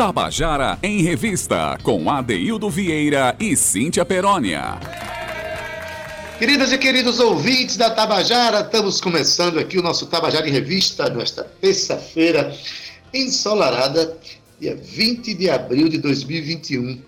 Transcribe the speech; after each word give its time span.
Tabajara 0.00 0.78
em 0.82 1.02
Revista, 1.02 1.76
com 1.82 2.10
Adeildo 2.10 2.70
Vieira 2.70 3.36
e 3.38 3.54
Cíntia 3.54 4.02
Perónia. 4.02 4.80
Queridas 6.38 6.72
e 6.72 6.78
queridos 6.78 7.20
ouvintes 7.20 7.76
da 7.76 7.90
Tabajara, 7.90 8.60
estamos 8.60 8.98
começando 8.98 9.58
aqui 9.58 9.78
o 9.78 9.82
nosso 9.82 10.06
Tabajara 10.06 10.48
em 10.48 10.52
Revista 10.52 11.10
nesta 11.10 11.44
terça-feira 11.44 12.56
ensolarada, 13.12 14.16
dia 14.58 14.74
20 14.74 15.34
de 15.34 15.50
abril 15.50 15.90
de 15.90 15.98
2021. 15.98 17.02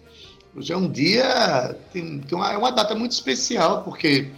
Hoje 0.55 0.75
é 0.75 0.77
um 0.77 0.87
dia, 0.87 1.75
tem, 1.95 2.19
tem 2.19 2.37
uma, 2.37 2.53
é 2.53 2.59
uma 2.59 2.73
data 2.73 2.95
muito 2.95 3.13
especial, 3.13 3.85
porque 3.85 4.29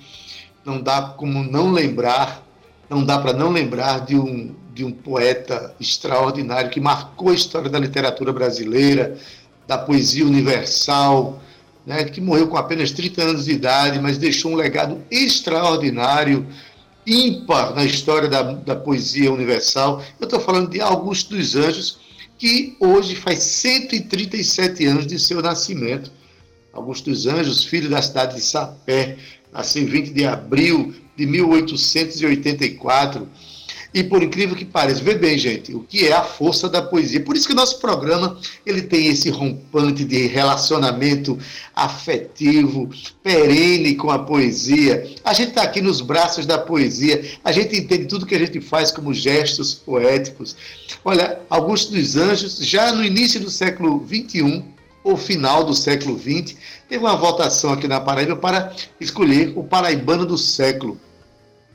não 0.64 0.80
dá 0.80 1.02
como 1.02 1.42
não 1.42 1.73
lembrar, 1.73 2.41
não 2.88 3.05
dá 3.05 3.18
para 3.18 3.32
não 3.32 3.50
lembrar 3.50 4.06
de 4.06 4.14
um, 4.14 4.55
de 4.74 4.84
um 4.84 4.91
poeta 4.91 5.74
extraordinário 5.80 6.69
que 6.69 6.80
marcou 6.80 7.30
a 7.30 7.34
história 7.34 7.70
da 7.70 7.78
literatura 7.78 8.32
brasileira, 8.32 9.16
da 9.69 9.78
poesia 9.78 10.27
universal, 10.27 11.41
né, 11.87 12.05
que 12.05 12.20
morreu 12.20 12.48
com 12.48 12.56
apenas 12.56 12.91
30 12.91 13.23
anos 13.23 13.45
de 13.45 13.52
idade, 13.52 14.01
mas 14.01 14.18
deixou 14.18 14.51
um 14.51 14.56
legado 14.56 15.01
extraordinário, 15.10 16.45
ímpar 17.06 17.74
na 17.74 17.84
história 17.84 18.29
da, 18.29 18.42
da 18.42 18.74
poesia 18.74 19.32
universal. 19.32 20.02
Eu 20.18 20.24
estou 20.24 20.41
falando 20.41 20.70
de 20.70 20.80
Augusto 20.80 21.37
dos 21.37 21.54
Anjos, 21.54 21.98
que 22.37 22.77
hoje 22.80 23.15
faz 23.15 23.38
137 23.41 24.87
anos 24.87 25.06
de 25.06 25.18
seu 25.20 25.41
nascimento. 25.41 26.10
Augusto 26.73 27.10
dos 27.10 27.27
Anjos, 27.27 27.65
filho 27.65 27.88
da 27.88 28.02
cidade 28.02 28.34
de 28.34 28.41
Sapé, 28.41 29.18
nasceu 29.52 29.82
em 29.82 29.87
20 29.87 30.10
de 30.10 30.24
abril 30.24 30.95
de 31.16 31.26
1884 31.26 33.29
e 33.95 34.02
por 34.02 34.20
incrível 34.24 34.56
que 34.56 34.64
pareça, 34.64 35.00
vê 35.00 35.14
bem, 35.14 35.38
gente, 35.38 35.73
o 35.73 35.78
que 35.78 36.09
é 36.09 36.12
a 36.12 36.24
força 36.24 36.68
da 36.68 36.82
poesia. 36.82 37.20
Por 37.20 37.37
isso 37.37 37.46
que 37.46 37.52
o 37.52 37.56
nosso 37.56 37.78
programa 37.78 38.36
ele 38.66 38.82
tem 38.82 39.06
esse 39.06 39.30
rompante 39.30 40.04
de 40.04 40.26
relacionamento 40.26 41.38
afetivo, 41.73 42.90
perene 43.23 43.95
com 43.95 44.10
a 44.10 44.18
poesia. 44.18 45.09
A 45.24 45.32
gente 45.32 45.51
está 45.51 45.62
aqui 45.62 45.80
nos 45.80 46.01
braços 46.01 46.45
da 46.45 46.59
poesia, 46.59 47.24
a 47.45 47.52
gente 47.52 47.76
entende 47.76 48.06
tudo 48.06 48.26
que 48.26 48.34
a 48.34 48.38
gente 48.38 48.60
faz 48.60 48.90
como 48.90 49.14
gestos 49.14 49.73
poéticos. 49.73 50.56
Olha, 51.04 51.38
Augusto 51.48 51.92
dos 51.92 52.16
Anjos, 52.16 52.58
já 52.58 52.92
no 52.92 53.04
início 53.04 53.38
do 53.38 53.48
século 53.48 54.04
XXI, 54.08 54.64
ou 55.04 55.16
final 55.16 55.62
do 55.62 55.74
século 55.74 56.18
XX, 56.18 56.56
teve 56.88 57.04
uma 57.04 57.14
votação 57.14 57.73
aqui 57.73 57.86
na 57.86 58.01
Paraíba 58.01 58.34
para 58.34 58.74
escolher 58.98 59.52
o 59.54 59.62
paraibano 59.62 60.26
do 60.26 60.38
século 60.38 60.98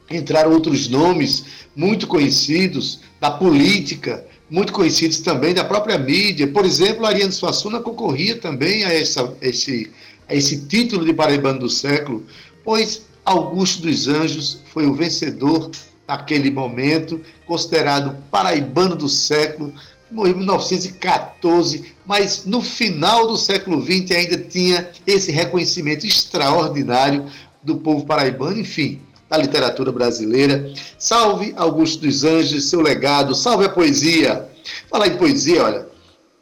entraram 0.10 0.52
outros 0.52 0.88
nomes 0.88 1.46
muito 1.76 2.08
conhecidos 2.08 3.00
da 3.20 3.30
política, 3.30 4.26
muito 4.50 4.74
conhecidos 4.74 5.20
também 5.20 5.54
da 5.54 5.64
própria 5.64 5.98
mídia. 5.98 6.48
Por 6.48 6.66
exemplo, 6.66 7.06
Ariano 7.06 7.32
Suassuna 7.32 7.80
concorria 7.80 8.36
também 8.38 8.84
a, 8.84 8.94
essa, 8.94 9.34
esse, 9.42 9.92
a 10.28 10.34
esse 10.34 10.66
título 10.66 11.06
de 11.06 11.14
Paraibano 11.14 11.60
do 11.60 11.70
século, 11.70 12.26
pois 12.64 13.04
Augusto 13.24 13.84
dos 13.84 14.08
Anjos 14.08 14.62
foi 14.74 14.88
o 14.88 14.96
vencedor 14.96 15.70
naquele 16.08 16.50
momento, 16.50 17.22
considerado 17.46 18.18
paraibano 18.32 18.96
do 18.96 19.08
século, 19.08 19.72
morreu 20.10 20.34
em 20.34 20.38
1914, 20.38 21.94
mas 22.04 22.46
no 22.46 22.64
final 22.64 23.28
do 23.28 23.38
século 23.38 23.80
XX 23.80 24.18
ainda 24.18 24.38
tinha 24.40 24.90
esse 25.06 25.32
reconhecimento 25.32 26.08
extraordinário 26.08 27.28
do 27.62 27.78
povo 27.78 28.06
paraibano, 28.08 28.60
enfim 28.60 29.00
da 29.30 29.38
literatura 29.38 29.92
brasileira. 29.92 30.74
Salve 30.98 31.54
Augusto 31.56 32.02
dos 32.02 32.24
Anjos, 32.24 32.70
seu 32.70 32.82
legado, 32.82 33.36
salve 33.36 33.66
a 33.66 33.70
poesia. 33.70 34.50
Falar 34.90 35.08
em 35.08 35.18
poesia, 35.18 35.64
olha, 35.64 35.88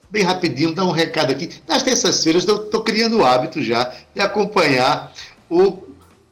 bem 0.09 0.23
rapidinho, 0.23 0.73
dá 0.73 0.85
um 0.85 0.91
recado 0.91 1.31
aqui. 1.31 1.49
Nas 1.67 1.83
terças-feiras 1.83 2.47
eu 2.47 2.63
estou 2.63 2.81
criando 2.81 3.17
o 3.17 3.25
hábito 3.25 3.61
já 3.61 3.93
de 4.15 4.21
acompanhar 4.21 5.13
o, 5.49 5.83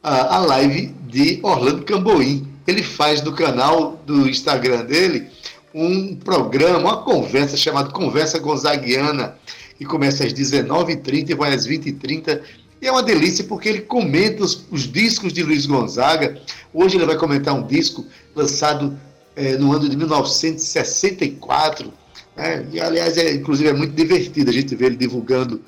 a, 0.02 0.36
a 0.36 0.38
live 0.38 0.94
de 1.06 1.38
Orlando 1.42 1.84
Camboim. 1.84 2.48
Ele 2.66 2.82
faz 2.82 3.20
do 3.20 3.32
canal 3.32 4.00
do 4.06 4.28
Instagram 4.28 4.84
dele 4.84 5.28
um 5.74 6.16
programa, 6.16 6.78
uma 6.78 7.02
conversa 7.02 7.56
chamada 7.56 7.90
Conversa 7.90 8.38
Gonzaguiana, 8.38 9.36
que 9.76 9.84
começa 9.84 10.24
às 10.24 10.32
19h30 10.32 11.30
e 11.30 11.34
vai 11.34 11.52
às 11.52 11.66
20h30 11.68 12.40
é 12.88 12.92
uma 12.92 13.02
delícia 13.02 13.44
porque 13.44 13.68
ele 13.68 13.82
comenta 13.82 14.42
os, 14.42 14.64
os, 14.70 14.90
discos 14.90 15.32
de 15.32 15.42
Luiz 15.42 15.66
Gonzaga. 15.66 16.40
Hoje 16.72 16.96
ele 16.96 17.06
vai 17.06 17.16
comentar 17.16 17.54
um 17.54 17.66
disco 17.66 18.06
lançado 18.34 18.98
é, 19.34 19.56
no 19.56 19.72
ano 19.72 19.88
de 19.88 19.96
1964. 19.96 21.92
Né? 22.36 22.66
E, 22.72 22.80
aliás, 22.80 23.16
é, 23.16 23.32
inclusive 23.34 23.68
é 23.68 23.72
muito 23.72 23.94
divertido 23.94 24.50
a 24.50 24.52
gente 24.52 24.74
ver 24.74 24.86
ele 24.86 24.96
divulgando 24.96 25.60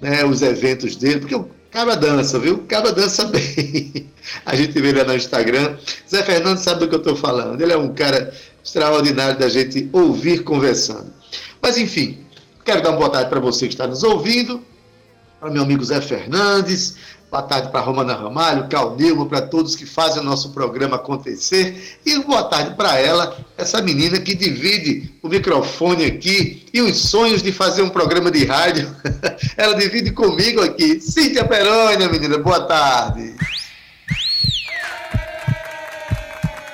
né, 0.00 0.24
os 0.24 0.42
eventos 0.42 0.96
dele, 0.96 1.20
porque 1.20 1.34
o 1.34 1.48
cara 1.70 1.94
dança, 1.94 2.38
viu? 2.38 2.54
O 2.54 2.92
dança 2.92 3.24
bem. 3.30 4.10
A 4.46 4.54
gente 4.54 4.80
vê 4.80 4.88
ele 4.88 5.04
no 5.04 5.14
Instagram. 5.14 5.76
Zé 6.08 6.22
Fernando 6.22 6.58
sabe 6.58 6.80
do 6.80 6.88
que 6.88 6.94
eu 6.94 7.00
estou 7.00 7.16
falando. 7.16 7.60
Ele 7.60 7.72
é 7.72 7.76
um 7.76 7.92
cara 7.92 8.32
extraordinário 8.64 9.38
da 9.38 9.48
gente 9.48 9.88
ouvir 9.92 10.44
conversando. 10.44 11.12
Mas, 11.60 11.76
enfim, 11.76 12.18
quero 12.64 12.82
dar 12.82 12.90
uma 12.90 12.98
boa 12.98 13.10
tarde 13.10 13.28
para 13.28 13.40
você 13.40 13.66
que 13.66 13.74
está 13.74 13.86
nos 13.86 14.02
ouvindo 14.02 14.62
para 15.42 15.50
meu 15.50 15.64
amigo 15.64 15.84
Zé 15.84 16.00
Fernandes, 16.00 16.94
boa 17.28 17.42
tarde 17.42 17.72
para 17.72 17.80
Romana 17.80 18.14
Ramalho, 18.14 18.68
Cal 18.68 18.96
para 19.28 19.42
todos 19.42 19.74
que 19.74 19.84
fazem 19.84 20.22
o 20.22 20.24
nosso 20.24 20.50
programa 20.52 20.94
acontecer. 20.94 21.98
E 22.06 22.16
boa 22.20 22.44
tarde 22.44 22.76
para 22.76 22.96
ela, 22.96 23.36
essa 23.58 23.82
menina 23.82 24.20
que 24.20 24.36
divide 24.36 25.12
o 25.20 25.28
microfone 25.28 26.04
aqui 26.04 26.64
e 26.72 26.80
os 26.80 26.96
sonhos 26.96 27.42
de 27.42 27.50
fazer 27.50 27.82
um 27.82 27.90
programa 27.90 28.30
de 28.30 28.44
rádio. 28.44 28.94
ela 29.58 29.74
divide 29.74 30.12
comigo 30.12 30.62
aqui. 30.62 31.00
Cíntia 31.00 31.44
Perônia, 31.44 32.08
menina, 32.08 32.38
boa 32.38 32.60
tarde. 32.60 33.34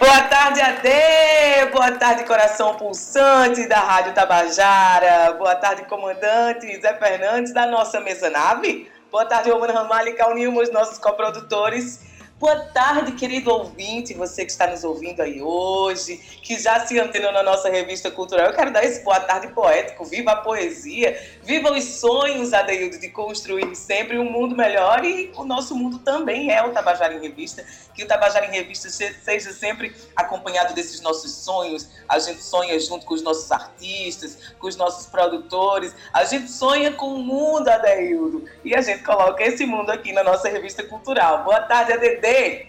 Boa 0.09 0.23
tarde, 0.23 0.63
Ade! 0.63 1.71
Boa 1.71 1.93
tarde, 1.93 2.25
coração 2.25 2.75
pulsante 2.77 3.69
da 3.69 3.79
Rádio 3.79 4.15
Tabajara. 4.15 5.35
Boa 5.35 5.55
tarde, 5.55 5.85
comandante 5.85 6.81
Zé 6.81 6.95
Fernandes 6.95 7.53
da 7.53 7.67
nossa 7.67 8.01
mesa 8.01 8.31
nave. 8.31 8.91
Boa 9.13 9.27
tarde, 9.27 9.51
Romano 9.51 9.75
Ramalho 9.75 10.09
e 10.09 10.15
Calnilmo, 10.15 10.63
os 10.63 10.73
nossos 10.73 10.97
coprodutores. 10.97 12.01
Boa 12.41 12.55
tarde, 12.67 13.11
querido 13.13 13.51
ouvinte, 13.51 14.15
você 14.15 14.45
que 14.45 14.53
está 14.53 14.69
nos 14.69 14.85
ouvindo 14.85 15.21
aí 15.21 15.43
hoje, 15.43 16.19
que 16.41 16.57
já 16.57 16.87
se 16.87 16.97
antenou 16.97 17.33
na 17.33 17.43
nossa 17.43 17.69
revista 17.69 18.13
cultural. 18.13 18.47
Eu 18.47 18.53
quero 18.53 18.73
dar 18.73 18.85
esse 18.85 19.03
boa 19.03 19.19
tarde 19.19 19.49
poético. 19.49 20.05
Viva 20.05 20.31
a 20.31 20.37
poesia, 20.37 21.21
viva 21.43 21.73
os 21.73 21.83
sonhos, 21.83 22.53
Adeildo, 22.53 22.97
de 23.01 23.09
construir 23.09 23.75
sempre 23.75 24.21
um 24.21 24.31
mundo 24.31 24.55
melhor 24.55 25.05
e 25.05 25.33
o 25.35 25.45
nosso 25.45 25.75
mundo 25.75 25.99
também 25.99 26.53
é 26.53 26.65
o 26.65 26.71
Tabajara 26.71 27.13
em 27.13 27.21
Revista. 27.21 27.65
Que 27.93 28.05
o 28.05 28.07
Tabajara 28.07 28.47
em 28.47 28.53
Revista 28.53 28.89
seja 28.89 29.51
sempre 29.51 29.93
acompanhado 30.15 30.75
desses 30.75 31.01
nossos 31.01 31.33
sonhos. 31.33 31.89
A 32.09 32.21
gente 32.21 32.41
sonha 32.41 32.79
junto 32.79 33.05
com 33.05 33.15
os 33.15 33.23
nossos 33.23 33.51
artistas, 33.51 34.55
com 34.61 34.69
os 34.69 34.77
nossos 34.77 35.07
produtores. 35.07 35.93
A 36.13 36.23
gente 36.23 36.49
sonha 36.53 36.93
com 36.93 37.15
o 37.15 37.19
mundo, 37.19 37.67
Adeildo. 37.67 38.45
E 38.65 38.77
a 38.77 38.81
gente 38.81 39.03
coloca 39.03 39.43
esse 39.43 39.67
mundo 39.67 39.91
aqui 39.91 40.13
na 40.13 40.23
nossa 40.23 40.49
revista 40.49 40.85
cultural. 40.85 41.43
Boa 41.43 41.63
tarde, 41.63 41.93
Adede. 42.29 42.69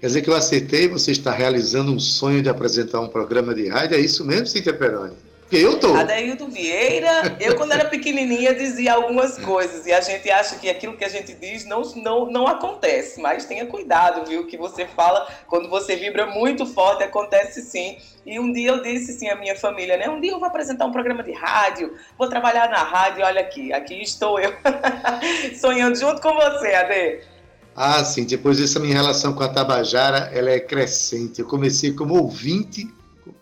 Quer 0.00 0.06
dizer 0.06 0.22
que 0.22 0.30
eu 0.30 0.36
acertei, 0.36 0.88
você 0.88 1.10
está 1.10 1.32
realizando 1.32 1.90
um 1.92 1.98
sonho 1.98 2.42
de 2.42 2.48
apresentar 2.48 3.00
um 3.00 3.08
programa 3.08 3.54
de 3.54 3.68
rádio, 3.68 3.96
é 3.96 4.00
isso 4.00 4.24
mesmo, 4.24 4.46
Cíntia 4.46 4.74
Peroni? 4.74 5.16
Porque 5.40 5.56
eu 5.56 5.78
tô. 5.78 5.94
Adaildo 5.94 6.48
Vieira, 6.48 7.36
eu 7.38 7.54
quando 7.56 7.72
era 7.72 7.84
pequenininha 7.84 8.52
dizia 8.52 8.94
algumas 8.94 9.38
coisas 9.38 9.86
e 9.86 9.92
a 9.92 10.00
gente 10.00 10.28
acha 10.28 10.56
que 10.56 10.68
aquilo 10.68 10.96
que 10.96 11.04
a 11.04 11.08
gente 11.08 11.32
diz 11.34 11.64
não, 11.64 11.82
não, 11.94 12.26
não 12.26 12.46
acontece, 12.48 13.20
mas 13.20 13.44
tenha 13.44 13.64
cuidado, 13.64 14.28
viu? 14.28 14.40
O 14.40 14.46
que 14.46 14.56
você 14.56 14.86
fala, 14.86 15.26
quando 15.46 15.70
você 15.70 15.94
vibra 15.94 16.26
muito 16.26 16.66
forte, 16.66 17.04
acontece 17.04 17.62
sim. 17.62 17.96
E 18.26 18.40
um 18.40 18.52
dia 18.52 18.70
eu 18.70 18.82
disse 18.82 19.12
sim 19.12 19.28
à 19.28 19.36
minha 19.36 19.56
família, 19.56 19.96
né? 19.96 20.08
Um 20.10 20.20
dia 20.20 20.32
eu 20.32 20.40
vou 20.40 20.48
apresentar 20.48 20.84
um 20.84 20.92
programa 20.92 21.22
de 21.22 21.32
rádio, 21.32 21.94
vou 22.18 22.28
trabalhar 22.28 22.68
na 22.68 22.82
rádio, 22.82 23.24
olha 23.24 23.40
aqui, 23.40 23.72
aqui 23.72 24.02
estou 24.02 24.40
eu, 24.40 24.52
sonhando 25.60 25.96
junto 25.96 26.20
com 26.20 26.34
você, 26.34 26.74
Ade. 26.74 27.35
Ah, 27.76 28.02
sim. 28.02 28.24
Depois 28.24 28.58
essa 28.58 28.80
minha 28.80 28.94
relação 28.94 29.34
com 29.34 29.42
a 29.42 29.48
Tabajara, 29.48 30.30
ela 30.32 30.48
é 30.48 30.58
crescente. 30.58 31.40
Eu 31.40 31.46
comecei 31.46 31.92
como 31.92 32.14
ouvinte, 32.14 32.88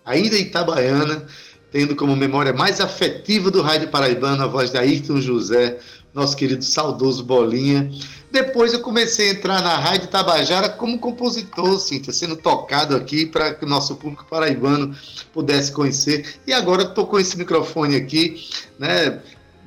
ainda 0.04 0.36
Itabaiana, 0.36 1.24
tendo 1.70 1.94
como 1.94 2.16
memória 2.16 2.52
mais 2.52 2.80
afetiva 2.80 3.48
do 3.48 3.62
Rádio 3.62 3.88
Paraibano 3.90 4.42
a 4.42 4.48
voz 4.48 4.72
da 4.72 4.80
Ayrton 4.80 5.20
José, 5.20 5.78
nosso 6.12 6.36
querido 6.36 6.64
saudoso 6.64 7.22
Bolinha. 7.22 7.88
Depois 8.32 8.72
eu 8.72 8.80
comecei 8.80 9.28
a 9.28 9.32
entrar 9.34 9.62
na 9.62 9.76
Rádio 9.76 10.08
Tabajara 10.08 10.68
como 10.68 10.98
compositor, 10.98 11.78
Cíntia, 11.78 12.12
sendo 12.12 12.34
tocado 12.34 12.96
aqui 12.96 13.26
para 13.26 13.54
que 13.54 13.64
o 13.64 13.68
nosso 13.68 13.94
público 13.94 14.26
paraibano 14.28 14.96
pudesse 15.32 15.70
conhecer. 15.70 16.40
E 16.44 16.52
agora 16.52 16.82
estou 16.82 17.06
com 17.06 17.20
esse 17.20 17.38
microfone 17.38 17.94
aqui, 17.94 18.48
né, 18.80 19.20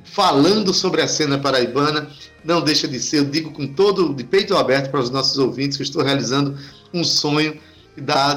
falando 0.04 0.74
sobre 0.74 1.00
a 1.00 1.08
cena 1.08 1.38
paraibana 1.38 2.10
não 2.48 2.62
deixa 2.62 2.88
de 2.88 2.98
ser, 2.98 3.18
eu 3.18 3.24
digo 3.26 3.50
com 3.50 3.66
todo 3.66 4.14
de 4.14 4.24
peito 4.24 4.56
aberto 4.56 4.90
para 4.90 5.00
os 5.00 5.10
nossos 5.10 5.36
ouvintes 5.36 5.76
que 5.76 5.82
estou 5.82 6.02
realizando 6.02 6.56
um 6.94 7.04
sonho 7.04 7.60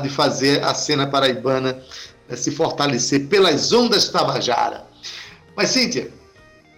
de 0.03 0.09
fazer 0.09 0.61
a 0.65 0.73
cena 0.73 1.07
paraibana 1.07 1.81
eh, 2.27 2.35
se 2.35 2.51
fortalecer 2.51 3.27
pelas 3.27 3.71
ondas 3.71 4.09
Tabajara. 4.09 4.85
Mas, 5.55 5.69
Cíntia, 5.69 6.11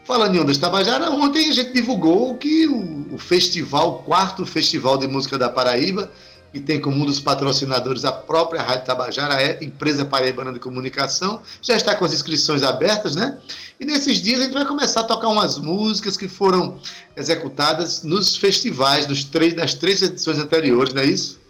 falando 0.05 0.35
em 0.35 0.39
Ondas 0.41 0.59
Tabajara, 0.59 1.09
ontem 1.09 1.49
a 1.49 1.53
gente 1.53 1.73
divulgou 1.73 2.35
que 2.35 2.67
o, 2.67 3.15
o 3.15 3.17
festival, 3.17 3.89
o 3.89 4.03
quarto 4.03 4.45
Festival 4.45 4.99
de 4.99 5.07
Música 5.07 5.35
da 5.35 5.49
Paraíba, 5.49 6.11
que 6.53 6.59
tem 6.59 6.79
como 6.79 7.01
um 7.01 7.05
dos 7.05 7.19
patrocinadores 7.19 8.05
a 8.05 8.11
própria 8.11 8.61
Rádio 8.61 8.85
Tabajara, 8.85 9.41
é 9.41 9.57
Empresa 9.63 10.05
Paraibana 10.05 10.53
de 10.53 10.59
Comunicação, 10.59 11.41
já 11.63 11.75
está 11.75 11.95
com 11.95 12.05
as 12.05 12.13
inscrições 12.13 12.61
abertas, 12.61 13.15
né? 13.15 13.39
E 13.79 13.85
nesses 13.85 14.21
dias 14.21 14.39
a 14.39 14.43
gente 14.43 14.53
vai 14.53 14.63
começar 14.63 15.01
a 15.01 15.03
tocar 15.03 15.29
umas 15.29 15.57
músicas 15.57 16.15
que 16.15 16.27
foram 16.27 16.79
executadas 17.17 18.03
nos 18.03 18.37
festivais 18.37 19.07
dos 19.07 19.23
três, 19.23 19.55
das 19.55 19.73
três 19.73 20.03
edições 20.03 20.37
anteriores, 20.37 20.93
não 20.93 21.01
é 21.01 21.05
isso? 21.07 21.41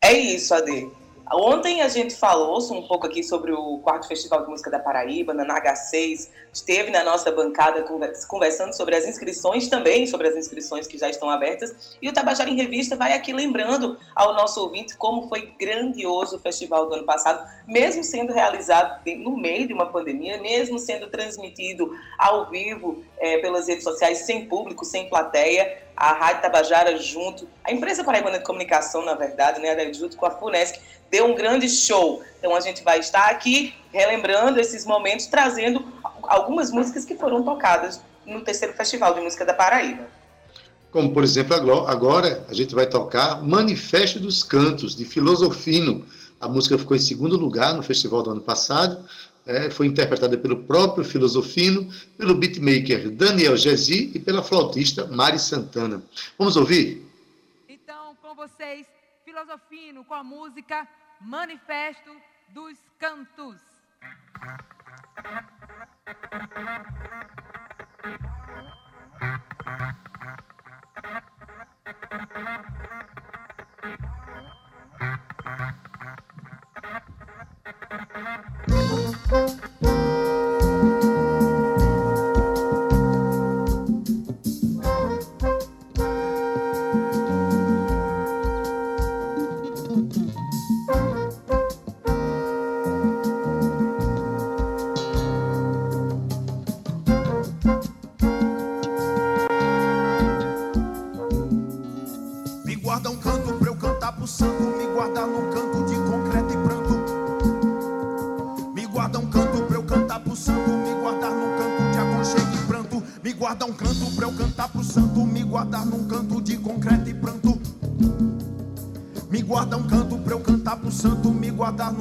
É 0.00 0.18
isso, 0.18 0.54
Ade. 0.54 0.90
Ontem 1.30 1.80
a 1.82 1.88
gente 1.88 2.14
falou 2.14 2.58
um 2.72 2.86
pouco 2.86 3.06
aqui 3.06 3.22
sobre 3.22 3.52
o 3.52 3.78
quarto 3.78 4.08
Festival 4.08 4.42
de 4.42 4.50
Música 4.50 4.70
da 4.70 4.78
Paraíba, 4.78 5.32
na 5.32 5.44
NH6. 5.46 6.28
Esteve 6.52 6.90
na 6.90 7.04
nossa 7.04 7.30
bancada 7.30 7.84
conversando 8.28 8.74
sobre 8.74 8.96
as 8.96 9.06
inscrições 9.06 9.68
também, 9.68 10.06
sobre 10.06 10.28
as 10.28 10.36
inscrições 10.36 10.86
que 10.86 10.98
já 10.98 11.08
estão 11.08 11.30
abertas. 11.30 11.96
E 12.02 12.08
o 12.08 12.12
Tabajara 12.12 12.50
em 12.50 12.56
Revista 12.56 12.96
vai 12.96 13.12
aqui 13.14 13.32
lembrando 13.32 13.96
ao 14.14 14.34
nosso 14.34 14.60
ouvinte 14.60 14.96
como 14.96 15.28
foi 15.28 15.52
grandioso 15.58 16.36
o 16.36 16.40
festival 16.40 16.88
do 16.88 16.94
ano 16.94 17.04
passado, 17.04 17.48
mesmo 17.66 18.02
sendo 18.02 18.32
realizado 18.32 19.00
no 19.18 19.36
meio 19.36 19.66
de 19.66 19.72
uma 19.72 19.86
pandemia, 19.86 20.40
mesmo 20.40 20.78
sendo 20.78 21.08
transmitido 21.08 21.96
ao 22.18 22.50
vivo 22.50 23.02
é, 23.18 23.38
pelas 23.38 23.68
redes 23.68 23.84
sociais, 23.84 24.18
sem 24.18 24.46
público, 24.46 24.84
sem 24.84 25.08
plateia 25.08 25.82
a 25.96 26.12
Rádio 26.12 26.42
Tabajara 26.42 26.96
junto, 26.98 27.48
a 27.64 27.72
empresa 27.72 28.02
paraibana 28.02 28.38
de 28.38 28.44
comunicação, 28.44 29.04
na 29.04 29.14
verdade, 29.14 29.60
né, 29.60 29.92
junto 29.92 30.16
com 30.16 30.26
a 30.26 30.30
FUNESC, 30.30 30.80
deu 31.10 31.26
um 31.26 31.34
grande 31.34 31.68
show. 31.68 32.22
Então 32.38 32.54
a 32.54 32.60
gente 32.60 32.82
vai 32.82 32.98
estar 32.98 33.30
aqui 33.30 33.74
relembrando 33.92 34.58
esses 34.58 34.84
momentos, 34.86 35.26
trazendo 35.26 35.84
algumas 36.22 36.70
músicas 36.70 37.04
que 37.04 37.14
foram 37.14 37.42
tocadas 37.42 38.00
no 38.24 38.40
terceiro 38.40 38.74
Festival 38.74 39.14
de 39.14 39.20
Música 39.20 39.44
da 39.44 39.52
Paraíba. 39.52 40.06
Como, 40.90 41.12
por 41.12 41.24
exemplo, 41.24 41.54
agora 41.86 42.44
a 42.48 42.54
gente 42.54 42.74
vai 42.74 42.86
tocar 42.86 43.42
Manifesto 43.42 44.20
dos 44.20 44.42
Cantos, 44.42 44.94
de 44.94 45.04
Filosofino. 45.04 46.04
A 46.38 46.46
música 46.46 46.76
ficou 46.76 46.96
em 46.96 47.00
segundo 47.00 47.36
lugar 47.36 47.72
no 47.74 47.82
festival 47.82 48.22
do 48.22 48.30
ano 48.30 48.42
passado. 48.42 49.02
É, 49.44 49.70
foi 49.70 49.86
interpretada 49.86 50.38
pelo 50.38 50.62
próprio 50.64 51.04
Filosofino, 51.04 51.92
pelo 52.16 52.34
beatmaker 52.34 53.10
Daniel 53.10 53.56
Gesi 53.56 54.12
e 54.14 54.20
pela 54.20 54.42
flautista 54.42 55.06
Mari 55.06 55.38
Santana. 55.38 56.02
Vamos 56.38 56.56
ouvir? 56.56 57.04
Então, 57.68 58.16
com 58.22 58.34
vocês, 58.34 58.86
Filosofino 59.24 60.04
com 60.04 60.14
a 60.14 60.22
música 60.22 60.86
Manifesto 61.20 62.10
dos 62.54 62.76
Cantos. 62.98 63.56
guardar 75.52 75.81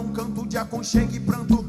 num 0.02 0.12
canto 0.12 0.46
de 0.48 0.58
aconchego 0.58 1.16
e 1.16 1.20
pranto. 1.20 1.61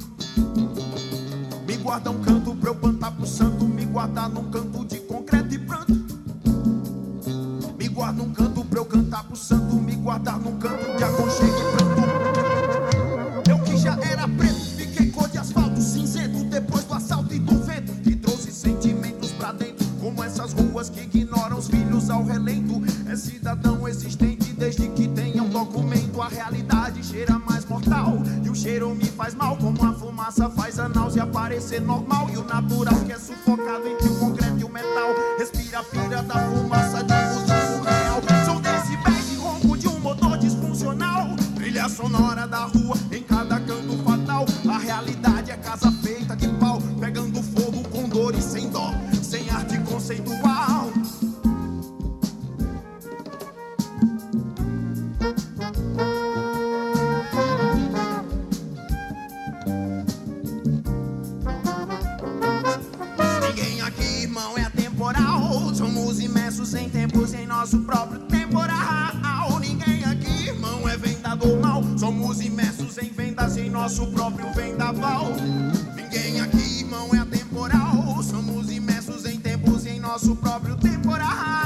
Nosso 67.62 67.78
próprio 67.80 68.18
temporal. 68.22 69.60
Ninguém 69.60 70.04
aqui, 70.04 70.48
irmão, 70.48 70.88
é 70.88 70.96
vendador 70.96 71.60
mal. 71.60 71.80
Somos 71.96 72.40
imersos 72.40 72.98
em 72.98 73.08
vendas 73.08 73.56
em 73.56 73.70
nosso 73.70 74.04
próprio 74.08 74.52
vendaval. 74.52 75.26
Ninguém 75.94 76.40
aqui, 76.40 76.80
irmão, 76.80 77.08
é 77.14 77.24
temporal. 77.24 78.20
Somos 78.20 78.68
imersos 78.68 79.24
em 79.26 79.38
tempos 79.38 79.86
em 79.86 80.00
nosso 80.00 80.34
próprio 80.34 80.76
temporal. 80.76 81.61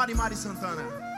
Marimari 0.00 0.34
Santana. 0.34 1.09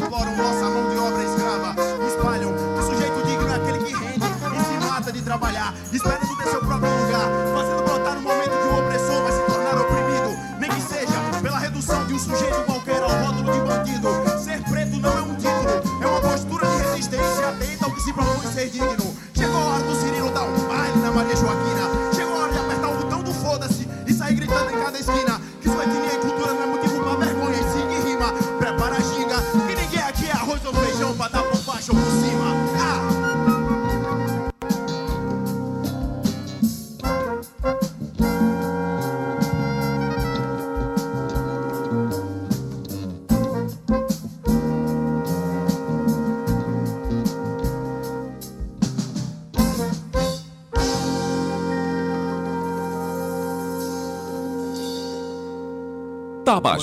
Mari 0.00 0.32
Mari 0.36 0.54
Santana. 0.60 1.39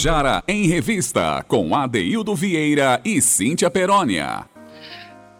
Tabajara 0.08 0.42
em 0.48 0.68
Revista, 0.68 1.44
com 1.50 1.76
Adeildo 1.76 2.34
Vieira 2.34 3.02
e 3.04 3.22
Cíntia 3.22 3.70
Perónia. 3.70 4.46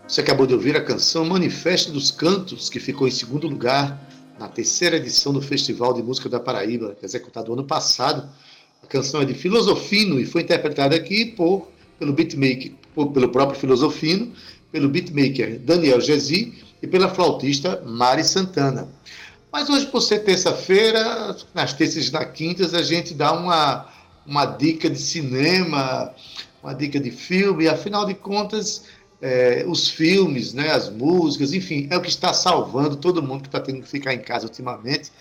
Você 0.05 0.19
acabou 0.19 0.45
de 0.45 0.53
ouvir 0.53 0.75
a 0.75 0.83
canção 0.83 1.24
Manifesto 1.24 1.89
dos 1.89 2.12
Cantos, 2.12 2.69
que 2.69 2.77
ficou 2.77 3.07
em 3.07 3.12
segundo 3.12 3.47
lugar 3.47 3.97
na 4.38 4.50
terceira 4.50 4.97
edição 4.97 5.31
do 5.31 5.41
Festival 5.41 5.93
de 5.93 6.03
Música 6.03 6.27
da 6.27 6.38
Paraíba, 6.38 6.97
executado 7.01 7.53
ano 7.53 7.63
passado. 7.63 8.27
A 8.83 8.88
canção 8.88 9.21
é 9.21 9.25
de 9.25 9.33
Filosofino 9.33 10.19
e 10.19 10.25
foi 10.25 10.41
interpretada 10.41 10.97
aqui 10.97 11.24
por, 11.24 11.69
pelo 11.97 12.12
beatmaker, 12.12 12.74
por, 12.93 13.13
pelo 13.13 13.29
próprio 13.29 13.57
Filosofino, 13.57 14.33
pelo 14.69 14.89
beatmaker 14.89 15.59
Daniel 15.59 16.01
Gesi 16.01 16.53
e 16.83 16.88
pela 16.88 17.07
flautista 17.07 17.81
Mari 17.86 18.25
Santana. 18.25 18.89
Mas 19.50 19.69
hoje, 19.69 19.86
por 19.86 20.01
ser 20.01 20.19
terça-feira, 20.19 21.38
nas 21.53 21.71
terças 21.71 22.09
e 22.09 22.12
nas 22.12 22.31
quintas, 22.31 22.74
a 22.74 22.83
gente 22.83 23.13
dá 23.13 23.31
uma 23.31 23.95
uma 24.27 24.46
dica 24.46 24.89
de 24.89 25.00
cinema, 25.00 26.13
uma 26.62 26.74
dica 26.74 27.00
de 27.00 27.10
filme, 27.10 27.67
afinal 27.67 28.05
de 28.05 28.13
contas, 28.13 28.84
é, 29.22 29.63
os 29.67 29.88
filmes, 29.88 30.53
né, 30.53 30.72
as 30.72 30.89
músicas, 30.89 31.53
enfim, 31.53 31.88
é 31.89 31.98
o 31.98 32.01
que 32.01 32.10
está 32.10 32.34
salvando 32.34 32.98
todo 32.98 33.24
mundo 33.24 33.41
que 33.41 33.48
está 33.48 33.60
tendo 33.60 33.81
que 33.81 33.88
ficar 33.88 34.13
em 34.13 34.19
casa 34.19 34.46
ultimamente. 34.46 35.12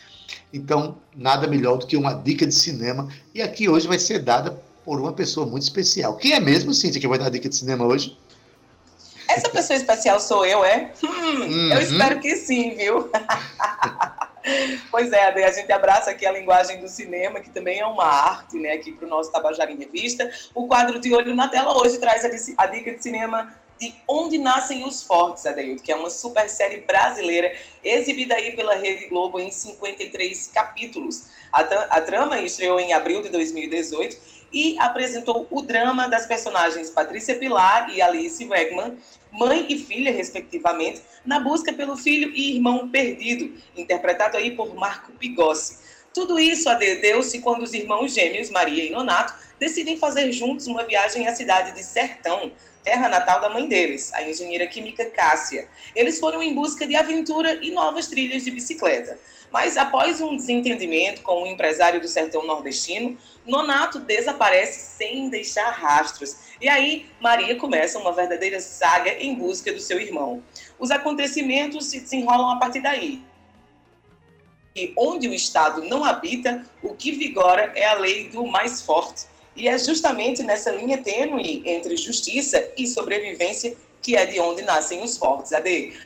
Então, 0.53 0.97
nada 1.15 1.47
melhor 1.47 1.79
do 1.79 1.87
que 1.87 1.97
uma 1.97 2.13
dica 2.13 2.47
de 2.47 2.55
cinema. 2.55 3.09
E 3.35 3.41
aqui 3.41 3.69
hoje 3.69 3.87
vai 3.87 3.99
ser 3.99 4.19
dada 4.19 4.61
por 4.85 5.01
uma 5.01 5.13
pessoa 5.13 5.47
muito 5.47 5.63
especial. 5.63 6.17
Quem 6.17 6.33
é 6.33 6.41
mesmo, 6.41 6.75
Cíntia, 6.75 7.01
que 7.01 7.09
vai 7.09 7.19
dar 7.19 7.31
dica 7.31 7.49
de 7.49 7.57
cinema 7.57 7.85
hoje? 7.85 8.19
Essa 9.29 9.49
pessoa 9.49 9.77
especial 9.77 10.21
sou 10.21 10.47
eu, 10.47 10.65
é? 10.65 10.93
Hum, 11.03 11.09
uhum. 11.09 11.73
Eu 11.73 11.81
espero 11.81 12.21
que 12.21 12.37
sim, 12.37 12.75
viu? 12.77 13.11
Pois 14.91 15.13
é, 15.13 15.45
a 15.45 15.51
gente 15.51 15.71
abraça 15.73 16.11
aqui 16.11 16.25
a 16.25 16.33
linguagem 16.33 16.81
do 16.81 16.89
cinema, 16.89 17.41
que 17.41 17.51
também 17.51 17.81
é 17.81 17.87
uma 17.87 18.05
arte, 18.05 18.57
né, 18.57 18.73
aqui 18.73 18.93
para 18.93 19.07
o 19.07 19.11
nosso 19.11 19.31
Tabajara 19.33 19.73
em 19.73 19.77
Revista. 19.77 20.31
O 20.55 20.67
quadro 20.67 21.01
de 21.01 21.13
Olho 21.13 21.35
na 21.35 21.49
Tela 21.49 21.77
hoje 21.77 21.99
traz 21.99 22.25
a, 22.25 22.67
dica 22.67 22.93
de 22.93 23.03
cinema 23.03 23.53
de 23.79 23.95
Onde 24.09 24.39
Nascem 24.39 24.85
os 24.85 25.03
Fortes, 25.03 25.45
Adaildo, 25.45 25.83
que 25.83 25.93
é 25.93 25.97
uma 25.97 26.11
super 26.11 26.49
série 26.49 26.79
brasileira 26.79 27.53
exibida 27.85 28.35
aí 28.35 28.55
pela 28.55 28.75
Rede 28.77 29.07
Globo 29.09 29.39
em 29.39 29.51
53 29.51 30.47
capítulos. 30.49 31.27
A, 31.53 31.61
a 31.61 32.01
trama 32.01 32.41
estreou 32.41 32.81
em 32.81 32.93
abril 32.93 33.23
de 33.23 33.29
2018 33.29 34.17
e 34.53 34.79
apresentou 34.79 35.47
o 35.51 35.61
drama 35.61 36.09
das 36.09 36.25
personagens 36.25 36.89
Patrícia 36.89 37.35
Pilar 37.35 37.91
e 37.91 38.01
Alice 38.01 38.43
Wegman, 38.47 38.97
mãe 39.37 39.67
e 39.69 39.79
filha, 39.79 40.13
respectivamente, 40.13 41.03
na 41.25 41.39
busca 41.39 41.73
pelo 41.73 41.97
filho 41.97 42.31
e 42.35 42.55
irmão 42.55 42.89
perdido, 42.89 43.55
interpretado 43.77 44.37
aí 44.37 44.53
por 44.53 44.75
Marco 44.75 45.13
Pigossi. 45.13 45.79
Tudo 46.13 46.39
isso 46.39 46.69
adedeu-se 46.69 47.41
quando 47.41 47.63
os 47.63 47.75
irmãos 47.75 48.15
gêmeos, 48.15 48.51
Maria 48.51 48.85
e 48.85 48.91
Nonato, 48.91 49.35
decidem 49.61 49.99
fazer 49.99 50.33
juntos 50.33 50.67
uma 50.67 50.85
viagem 50.85 51.29
à 51.29 51.35
cidade 51.35 51.73
de 51.73 51.83
Sertão, 51.83 52.51
terra 52.83 53.09
natal 53.09 53.41
da 53.41 53.51
mãe 53.51 53.69
deles, 53.69 54.15
a 54.15 54.23
engenheira 54.23 54.67
química 54.67 55.05
Cássia. 55.07 55.69
Eles 55.95 56.19
foram 56.21 56.43
em 56.43 56.55
busca 56.55 56.87
de 56.87 56.95
aventura 56.95 57.59
e 57.63 57.71
novas 57.71 58.07
trilhas 58.07 58.45
de 58.45 58.51
bicicleta. 58.51 59.19
Mas 59.51 59.77
após 59.77 60.21
um 60.21 60.37
desentendimento 60.37 61.23
com 61.23 61.43
um 61.43 61.47
empresário 61.47 62.01
do 62.01 62.09
sertão 62.09 62.47
nordestino, 62.47 63.17
Nonato 63.45 63.99
desaparece 63.99 64.97
sem 64.97 65.29
deixar 65.29 65.71
rastros. 65.71 66.37
E 66.61 66.69
aí, 66.69 67.07
Maria 67.21 67.57
começa 67.57 67.99
uma 67.99 68.13
verdadeira 68.13 68.61
saga 68.61 69.13
em 69.23 69.35
busca 69.35 69.73
do 69.73 69.81
seu 69.81 70.01
irmão. 70.01 70.43
Os 70.79 70.91
acontecimentos 70.91 71.87
se 71.87 72.01
desenrolam 72.01 72.51
a 72.51 72.57
partir 72.57 72.81
daí. 72.81 73.23
E 74.75 74.93
onde 74.97 75.29
o 75.29 75.35
Estado 75.35 75.83
não 75.85 76.05
habita, 76.05 76.65
o 76.83 76.95
que 76.95 77.13
vigora 77.13 77.73
é 77.75 77.87
a 77.87 77.95
lei 77.95 78.29
do 78.29 78.47
mais 78.47 78.83
forte. 78.83 79.27
E 79.55 79.69
é 79.69 79.79
justamente 79.79 80.43
nessa 80.43 80.71
linha 80.71 80.99
tênue 80.99 81.63
entre 81.65 81.97
justiça 81.97 82.71
e 82.77 82.87
sobrevivência 82.87 83.77
que 84.03 84.15
é 84.15 84.25
de 84.25 84.39
onde 84.39 84.63
nascem 84.63 85.03
os 85.03 85.19
fortes. 85.19 85.51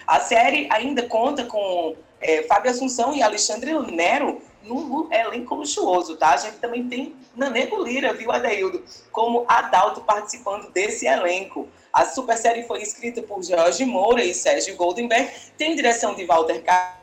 A 0.07 0.21
série 0.21 0.67
ainda 0.71 1.03
conta 1.03 1.45
com 1.45 1.95
é, 2.21 2.43
Fábio 2.45 2.71
Assunção 2.71 3.15
e 3.15 3.23
Alexandre 3.23 3.73
Nero 3.93 4.41
num 4.63 5.09
elenco 5.13 5.55
luxuoso, 5.55 6.17
tá? 6.17 6.35
A 6.35 6.37
gente 6.37 6.59
também 6.59 6.89
tem 6.89 7.15
Nanego 7.35 7.83
Lira, 7.83 8.13
viu, 8.13 8.31
Adeildo, 8.31 8.83
como 9.11 9.45
Adalto 9.49 10.01
participando 10.03 10.71
desse 10.71 11.07
elenco. 11.07 11.69
A 11.93 12.07
super 12.07 12.37
série 12.37 12.63
foi 12.65 12.83
escrita 12.83 13.23
por 13.23 13.43
Jorge 13.43 13.85
Moura 13.85 14.25
e 14.25 14.33
Sérgio 14.33 14.77
Goldenberg, 14.77 15.31
tem 15.57 15.75
direção 15.75 16.15
de 16.15 16.25
Walter 16.25 16.63
Carlos 16.63 17.01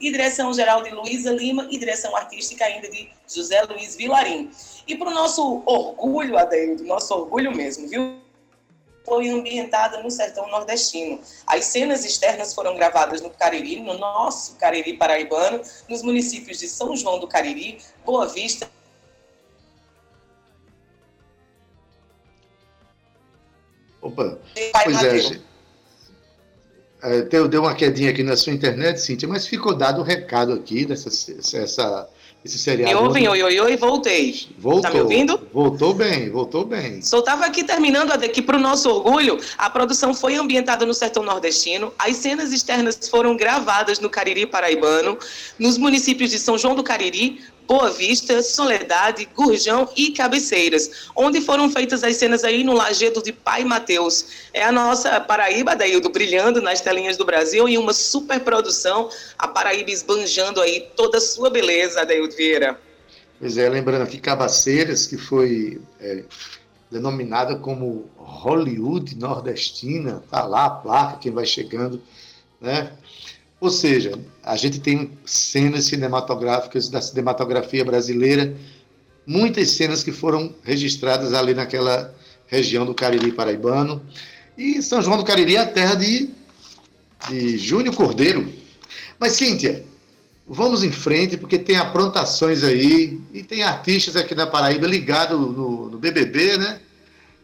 e 0.00 0.12
direção 0.12 0.52
geral 0.52 0.82
de 0.82 0.90
Luísa 0.90 1.32
Lima 1.32 1.66
e 1.70 1.78
direção 1.78 2.14
artística 2.14 2.64
ainda 2.64 2.88
de 2.88 3.10
José 3.26 3.62
Luiz 3.62 3.96
Vilarim. 3.96 4.50
E 4.86 4.94
para 4.94 5.08
o 5.08 5.14
nosso 5.14 5.62
orgulho, 5.64 6.38
Adeildo, 6.38 6.84
nosso 6.84 7.14
orgulho 7.14 7.50
mesmo, 7.54 7.88
viu? 7.88 8.25
Foi 9.06 9.28
ambientada 9.30 10.02
no 10.02 10.10
sertão 10.10 10.46
nordestino. 10.50 11.20
As 11.46 11.64
cenas 11.64 12.04
externas 12.04 12.52
foram 12.52 12.74
gravadas 12.76 13.22
no 13.22 13.30
Cariri, 13.30 13.80
no 13.80 13.96
nosso 13.96 14.56
Cariri 14.56 14.94
paraibano, 14.94 15.62
nos 15.88 16.02
municípios 16.02 16.58
de 16.58 16.68
São 16.68 16.94
João 16.94 17.18
do 17.18 17.26
Cariri, 17.26 17.78
Boa 18.04 18.26
Vista, 18.26 18.68
Opa, 24.06 24.38
pois 24.84 25.02
é, 25.02 25.40
é, 27.02 27.22
deu 27.22 27.60
uma 27.60 27.74
quedinha 27.74 28.10
aqui 28.10 28.22
na 28.22 28.36
sua 28.36 28.52
internet, 28.52 29.00
Cíntia, 29.00 29.28
mas 29.28 29.46
ficou 29.46 29.76
dado 29.76 30.00
o 30.00 30.04
recado 30.04 30.52
aqui 30.52 30.84
dessa 30.84 31.08
essa, 31.58 32.08
esse 32.46 32.58
seriado. 32.58 32.94
Me 32.94 33.06
ouvem, 33.06 33.28
oi, 33.28 33.42
oi, 33.42 33.60
oi, 33.60 33.76
voltei. 33.76 34.46
Voltou. 34.58 34.82
Tá 34.82 34.90
me 34.90 35.00
ouvindo? 35.00 35.40
Voltou 35.52 35.92
bem, 35.92 36.30
voltou 36.30 36.64
bem. 36.64 37.02
Só 37.02 37.18
estava 37.18 37.44
aqui 37.44 37.62
terminando 37.62 38.12
aqui 38.12 38.40
para 38.40 38.56
o 38.56 38.60
nosso 38.60 38.88
orgulho. 38.88 39.38
A 39.58 39.68
produção 39.68 40.14
foi 40.14 40.36
ambientada 40.36 40.86
no 40.86 40.94
sertão 40.94 41.22
nordestino. 41.22 41.92
As 41.98 42.16
cenas 42.16 42.52
externas 42.52 43.08
foram 43.08 43.36
gravadas 43.36 44.00
no 44.00 44.08
Cariri 44.08 44.46
paraibano, 44.46 45.18
nos 45.58 45.76
municípios 45.76 46.30
de 46.30 46.38
São 46.38 46.56
João 46.56 46.74
do 46.74 46.82
Cariri, 46.82 47.40
Boa 47.66 47.90
Vista, 47.90 48.42
Soledade, 48.42 49.28
Gurjão 49.34 49.88
e 49.96 50.12
Cabeceiras, 50.12 51.08
onde 51.16 51.40
foram 51.40 51.70
feitas 51.70 52.04
as 52.04 52.16
cenas 52.16 52.44
aí 52.44 52.62
no 52.62 52.72
Lajedo 52.72 53.22
de 53.22 53.32
Pai 53.32 53.64
Mateus. 53.64 54.26
É 54.52 54.62
a 54.62 54.70
nossa 54.70 55.20
Paraíba, 55.20 55.74
Daildo, 55.74 56.08
brilhando 56.08 56.62
nas 56.62 56.80
telinhas 56.80 57.16
do 57.16 57.24
Brasil 57.24 57.68
e 57.68 57.76
uma 57.76 57.92
super 57.92 58.40
produção, 58.40 59.10
a 59.38 59.48
Paraíba 59.48 59.90
esbanjando 59.90 60.60
aí 60.60 60.88
toda 60.96 61.18
a 61.18 61.20
sua 61.20 61.50
beleza, 61.50 62.04
Daildo 62.04 62.36
Vieira. 62.36 62.78
Pois 63.38 63.58
é, 63.58 63.68
lembrando 63.68 64.02
aqui 64.02 64.18
Cabaceiras, 64.18 65.06
que 65.06 65.18
foi 65.18 65.80
é, 66.00 66.24
denominada 66.90 67.56
como 67.56 68.08
Hollywood 68.16 69.16
nordestina, 69.16 70.22
tá 70.30 70.44
lá 70.44 70.66
a 70.66 70.70
placa, 70.70 71.18
quem 71.18 71.32
vai 71.32 71.44
chegando, 71.44 72.00
né? 72.60 72.92
Ou 73.66 73.72
seja, 73.72 74.16
a 74.44 74.54
gente 74.54 74.78
tem 74.78 75.10
cenas 75.24 75.86
cinematográficas 75.86 76.88
da 76.88 77.02
cinematografia 77.02 77.84
brasileira, 77.84 78.54
muitas 79.26 79.72
cenas 79.72 80.04
que 80.04 80.12
foram 80.12 80.54
registradas 80.62 81.34
ali 81.34 81.52
naquela 81.52 82.14
região 82.46 82.86
do 82.86 82.94
Cariri 82.94 83.32
paraibano. 83.32 84.00
E 84.56 84.80
São 84.80 85.02
João 85.02 85.16
do 85.16 85.24
Cariri 85.24 85.56
é 85.56 85.62
a 85.62 85.66
terra 85.66 85.96
de, 85.96 86.30
de 87.28 87.58
Júnior 87.58 87.96
Cordeiro. 87.96 88.48
Mas, 89.18 89.32
Cíntia, 89.32 89.84
vamos 90.46 90.84
em 90.84 90.92
frente, 90.92 91.36
porque 91.36 91.58
tem 91.58 91.76
aprontações 91.76 92.62
aí, 92.62 93.20
e 93.34 93.42
tem 93.42 93.64
artistas 93.64 94.14
aqui 94.14 94.32
na 94.32 94.46
Paraíba 94.46 94.86
ligados 94.86 95.36
no, 95.40 95.90
no 95.90 95.98
BBB, 95.98 96.56
né? 96.56 96.80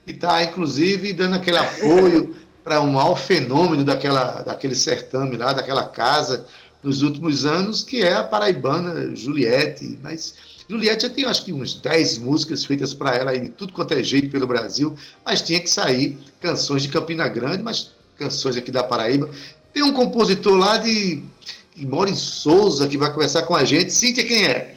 E 0.06 0.12
está, 0.12 0.40
inclusive, 0.44 1.12
dando 1.14 1.34
aquele 1.34 1.58
apoio 1.58 2.36
para 2.62 2.80
um 2.80 2.92
maior 2.92 3.16
fenômeno 3.16 3.84
daquela, 3.84 4.42
daquele 4.42 4.74
certame 4.74 5.36
lá, 5.36 5.52
daquela 5.52 5.84
casa, 5.84 6.46
nos 6.82 7.02
últimos 7.02 7.44
anos, 7.44 7.82
que 7.82 8.02
é 8.02 8.14
a 8.14 8.24
paraibana 8.24 9.14
Juliette. 9.14 9.98
Mas 10.02 10.34
Juliette 10.68 11.02
já 11.02 11.10
tem, 11.10 11.24
acho 11.24 11.44
que, 11.44 11.52
uns 11.52 11.74
10 11.74 12.18
músicas 12.18 12.64
feitas 12.64 12.94
para 12.94 13.14
ela 13.14 13.36
em 13.36 13.48
tudo 13.48 13.72
quanto 13.72 13.94
é 13.94 14.02
jeito 14.02 14.30
pelo 14.30 14.46
Brasil, 14.46 14.96
mas 15.24 15.42
tinha 15.42 15.60
que 15.60 15.70
sair 15.70 16.18
canções 16.40 16.82
de 16.82 16.88
Campina 16.88 17.28
Grande, 17.28 17.62
mas 17.62 17.92
canções 18.16 18.56
aqui 18.56 18.70
da 18.70 18.82
Paraíba. 18.82 19.28
Tem 19.72 19.82
um 19.82 19.92
compositor 19.92 20.56
lá 20.56 20.78
de 20.78 21.22
que 21.74 21.86
mora 21.86 22.10
em 22.10 22.14
Souza, 22.14 22.86
que 22.86 22.98
vai 22.98 23.12
conversar 23.12 23.42
com 23.42 23.54
a 23.54 23.64
gente. 23.64 23.92
Cíntia, 23.92 24.24
quem 24.24 24.44
é? 24.44 24.76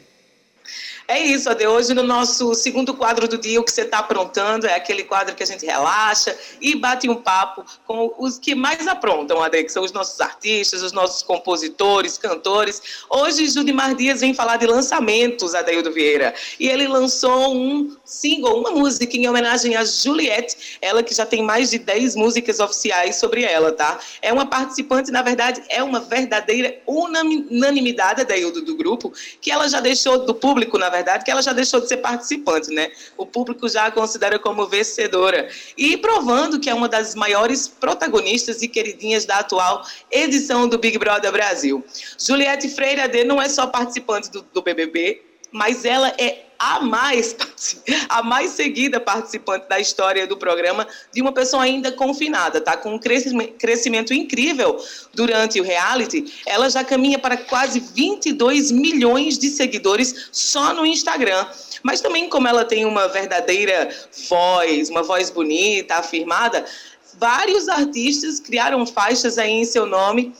É 1.08 1.20
isso, 1.20 1.48
Ade. 1.48 1.64
Hoje, 1.64 1.94
no 1.94 2.02
nosso 2.02 2.52
segundo 2.54 2.92
quadro 2.92 3.28
do 3.28 3.38
dia, 3.38 3.60
o 3.60 3.64
que 3.64 3.70
você 3.70 3.82
está 3.82 3.98
aprontando 3.98 4.66
é 4.66 4.74
aquele 4.74 5.04
quadro 5.04 5.36
que 5.36 5.42
a 5.42 5.46
gente 5.46 5.64
relaxa 5.64 6.36
e 6.60 6.74
bate 6.74 7.08
um 7.08 7.14
papo 7.14 7.64
com 7.86 8.12
os 8.18 8.40
que 8.40 8.56
mais 8.56 8.88
aprontam, 8.88 9.40
Ade, 9.40 9.62
que 9.62 9.70
são 9.70 9.84
os 9.84 9.92
nossos 9.92 10.20
artistas, 10.20 10.82
os 10.82 10.90
nossos 10.90 11.22
compositores, 11.22 12.18
cantores. 12.18 12.82
Hoje, 13.08 13.48
Judimar 13.48 13.94
Dias 13.94 14.20
vem 14.20 14.34
falar 14.34 14.56
de 14.56 14.66
lançamentos, 14.66 15.54
Adeildo 15.54 15.92
Vieira. 15.92 16.34
E 16.58 16.68
ele 16.68 16.88
lançou 16.88 17.54
um 17.54 17.96
single, 18.04 18.58
uma 18.58 18.72
música 18.72 19.16
em 19.16 19.28
homenagem 19.28 19.76
a 19.76 19.84
Juliette, 19.84 20.78
ela 20.82 21.04
que 21.04 21.14
já 21.14 21.24
tem 21.24 21.40
mais 21.40 21.70
de 21.70 21.78
10 21.78 22.16
músicas 22.16 22.58
oficiais 22.58 23.14
sobre 23.14 23.44
ela, 23.44 23.70
tá? 23.70 24.00
É 24.20 24.32
uma 24.32 24.46
participante, 24.46 25.12
na 25.12 25.22
verdade, 25.22 25.62
é 25.68 25.84
uma 25.84 26.00
verdadeira 26.00 26.80
unanimidade, 26.84 28.22
Adeildo, 28.22 28.60
do 28.60 28.74
grupo, 28.74 29.12
que 29.40 29.52
ela 29.52 29.68
já 29.68 29.78
deixou 29.78 30.26
do 30.26 30.34
público, 30.34 30.76
na 30.76 30.86
verdade, 30.86 30.95
que 31.24 31.30
ela 31.30 31.42
já 31.42 31.52
deixou 31.52 31.80
de 31.80 31.88
ser 31.88 31.98
participante, 31.98 32.72
né? 32.72 32.90
O 33.16 33.26
público 33.26 33.68
já 33.68 33.86
a 33.86 33.90
considera 33.90 34.38
como 34.38 34.66
vencedora. 34.66 35.48
E 35.76 35.96
provando 35.96 36.60
que 36.60 36.70
é 36.70 36.74
uma 36.74 36.88
das 36.88 37.14
maiores 37.14 37.68
protagonistas 37.68 38.62
e 38.62 38.68
queridinhas 38.68 39.24
da 39.24 39.38
atual 39.38 39.84
edição 40.10 40.68
do 40.68 40.78
Big 40.78 40.98
Brother 40.98 41.32
Brasil. 41.32 41.84
Juliette 42.18 42.68
Freire 42.68 43.00
AD 43.00 43.24
não 43.24 43.40
é 43.40 43.48
só 43.48 43.66
participante 43.66 44.30
do, 44.30 44.42
do 44.42 44.62
BBB, 44.62 45.25
mas 45.56 45.86
ela 45.86 46.12
é 46.18 46.42
a 46.58 46.80
mais, 46.80 47.34
a 48.10 48.22
mais 48.22 48.50
seguida 48.50 49.00
participante 49.00 49.66
da 49.68 49.80
história 49.80 50.26
do 50.26 50.36
programa 50.36 50.86
de 51.10 51.22
uma 51.22 51.32
pessoa 51.32 51.62
ainda 51.62 51.90
confinada, 51.90 52.60
tá? 52.60 52.76
Com 52.76 52.94
um 52.94 52.98
crescimento 52.98 54.12
incrível 54.12 54.78
durante 55.14 55.58
o 55.58 55.64
reality, 55.64 56.42
ela 56.44 56.68
já 56.68 56.84
caminha 56.84 57.18
para 57.18 57.38
quase 57.38 57.80
22 57.80 58.70
milhões 58.70 59.38
de 59.38 59.48
seguidores 59.48 60.28
só 60.30 60.74
no 60.74 60.84
Instagram. 60.84 61.46
Mas 61.82 62.02
também 62.02 62.28
como 62.28 62.46
ela 62.46 62.64
tem 62.64 62.84
uma 62.84 63.08
verdadeira 63.08 63.88
voz, 64.28 64.90
uma 64.90 65.02
voz 65.02 65.30
bonita, 65.30 65.94
afirmada, 65.94 66.66
vários 67.18 67.66
artistas 67.66 68.40
criaram 68.40 68.86
faixas 68.86 69.38
aí 69.38 69.52
em 69.52 69.64
seu 69.64 69.86
nome 69.86 70.34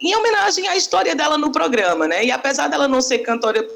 em 0.00 0.14
homenagem 0.14 0.68
à 0.68 0.76
história 0.76 1.14
dela 1.14 1.36
no 1.36 1.50
programa, 1.50 2.06
né? 2.06 2.24
E 2.24 2.30
apesar 2.30 2.68
dela 2.68 2.86
não 2.86 3.00
ser 3.00 3.18
cantora 3.18 3.68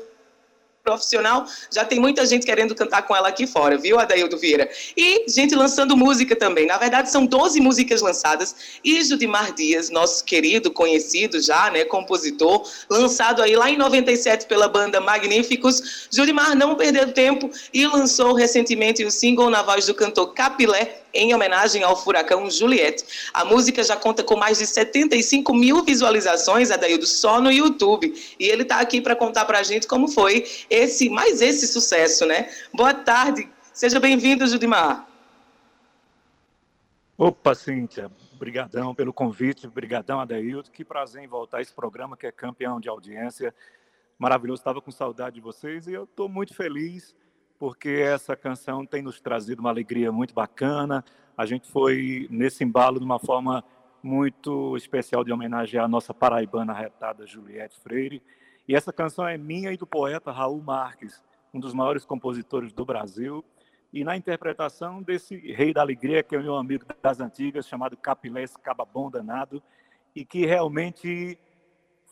profissional, 0.82 1.46
já 1.70 1.84
tem 1.84 2.00
muita 2.00 2.26
gente 2.26 2.44
querendo 2.44 2.74
cantar 2.74 3.02
com 3.02 3.14
ela 3.14 3.28
aqui 3.28 3.46
fora, 3.46 3.78
viu, 3.78 3.98
Adaildo 3.98 4.36
Vieira? 4.36 4.68
E 4.96 5.24
gente 5.30 5.54
lançando 5.54 5.96
música 5.96 6.34
também. 6.34 6.66
Na 6.66 6.76
verdade, 6.76 7.10
são 7.10 7.24
12 7.24 7.60
músicas 7.60 8.02
lançadas. 8.02 8.54
E 8.84 9.02
Judimar 9.04 9.54
Dias, 9.54 9.90
nosso 9.90 10.24
querido, 10.24 10.70
conhecido 10.70 11.40
já, 11.40 11.70
né, 11.70 11.84
compositor, 11.84 12.68
lançado 12.90 13.42
aí 13.42 13.54
lá 13.54 13.70
em 13.70 13.76
97 13.76 14.46
pela 14.46 14.68
banda 14.68 15.00
Magníficos. 15.00 16.08
Judimar 16.10 16.56
não 16.56 16.74
perdeu 16.74 17.12
tempo 17.12 17.50
e 17.72 17.86
lançou 17.86 18.34
recentemente 18.34 19.04
o 19.04 19.10
single 19.10 19.50
na 19.50 19.62
voz 19.62 19.86
do 19.86 19.94
cantor 19.94 20.34
Capilé, 20.34 21.01
em 21.12 21.34
homenagem 21.34 21.82
ao 21.82 21.96
furacão 21.96 22.50
Juliette. 22.50 23.30
A 23.32 23.44
música 23.44 23.82
já 23.82 23.96
conta 23.96 24.22
com 24.22 24.36
mais 24.36 24.58
de 24.58 24.66
75 24.66 25.54
mil 25.54 25.84
visualizações, 25.84 26.70
Adaildo, 26.70 27.06
só 27.06 27.40
no 27.40 27.50
YouTube. 27.50 28.12
E 28.38 28.46
ele 28.46 28.62
está 28.62 28.80
aqui 28.80 29.00
para 29.00 29.16
contar 29.16 29.44
para 29.44 29.58
a 29.58 29.62
gente 29.62 29.86
como 29.86 30.08
foi 30.08 30.44
esse, 30.70 31.08
mais 31.08 31.40
esse 31.40 31.66
sucesso, 31.66 32.24
né? 32.26 32.50
Boa 32.72 32.94
tarde, 32.94 33.48
seja 33.72 34.00
bem-vindo, 34.00 34.46
Judimar. 34.46 35.08
Opa, 37.16 37.54
Cíntia, 37.54 38.10
brigadão 38.32 38.94
pelo 38.94 39.12
convite, 39.12 39.68
brigadão, 39.68 40.18
Adaildo. 40.18 40.70
Que 40.70 40.84
prazer 40.84 41.22
em 41.22 41.28
voltar 41.28 41.58
a 41.58 41.62
esse 41.62 41.72
programa 41.72 42.16
que 42.16 42.26
é 42.26 42.32
campeão 42.32 42.80
de 42.80 42.88
audiência. 42.88 43.54
Maravilhoso, 44.18 44.60
estava 44.60 44.80
com 44.80 44.90
saudade 44.90 45.36
de 45.36 45.40
vocês 45.40 45.86
e 45.86 45.92
eu 45.92 46.04
estou 46.04 46.28
muito 46.28 46.54
feliz 46.54 47.14
porque 47.62 47.90
essa 47.90 48.34
canção 48.34 48.84
tem 48.84 49.02
nos 49.02 49.20
trazido 49.20 49.60
uma 49.60 49.70
alegria 49.70 50.10
muito 50.10 50.34
bacana. 50.34 51.04
A 51.38 51.46
gente 51.46 51.70
foi 51.70 52.26
nesse 52.28 52.64
embalo 52.64 52.98
de 52.98 53.04
uma 53.04 53.20
forma 53.20 53.62
muito 54.02 54.76
especial 54.76 55.22
de 55.22 55.30
homenagear 55.30 55.84
a 55.84 55.88
nossa 55.88 56.12
paraibana 56.12 56.72
retada 56.72 57.24
Juliette 57.24 57.78
Freire. 57.78 58.20
E 58.66 58.74
essa 58.74 58.92
canção 58.92 59.28
é 59.28 59.38
minha 59.38 59.72
e 59.72 59.76
do 59.76 59.86
poeta 59.86 60.32
Raul 60.32 60.60
Marques, 60.60 61.22
um 61.54 61.60
dos 61.60 61.72
maiores 61.72 62.04
compositores 62.04 62.72
do 62.72 62.84
Brasil. 62.84 63.44
E 63.92 64.02
na 64.02 64.16
interpretação 64.16 65.00
desse 65.00 65.36
rei 65.36 65.72
da 65.72 65.82
alegria, 65.82 66.24
que 66.24 66.34
é 66.34 66.40
o 66.40 66.42
meu 66.42 66.56
amigo 66.56 66.84
das 67.00 67.20
antigas, 67.20 67.68
chamado 67.68 67.96
Capilés 67.96 68.56
Cababom 68.56 69.08
Danado, 69.08 69.62
e 70.16 70.24
que 70.24 70.44
realmente 70.44 71.38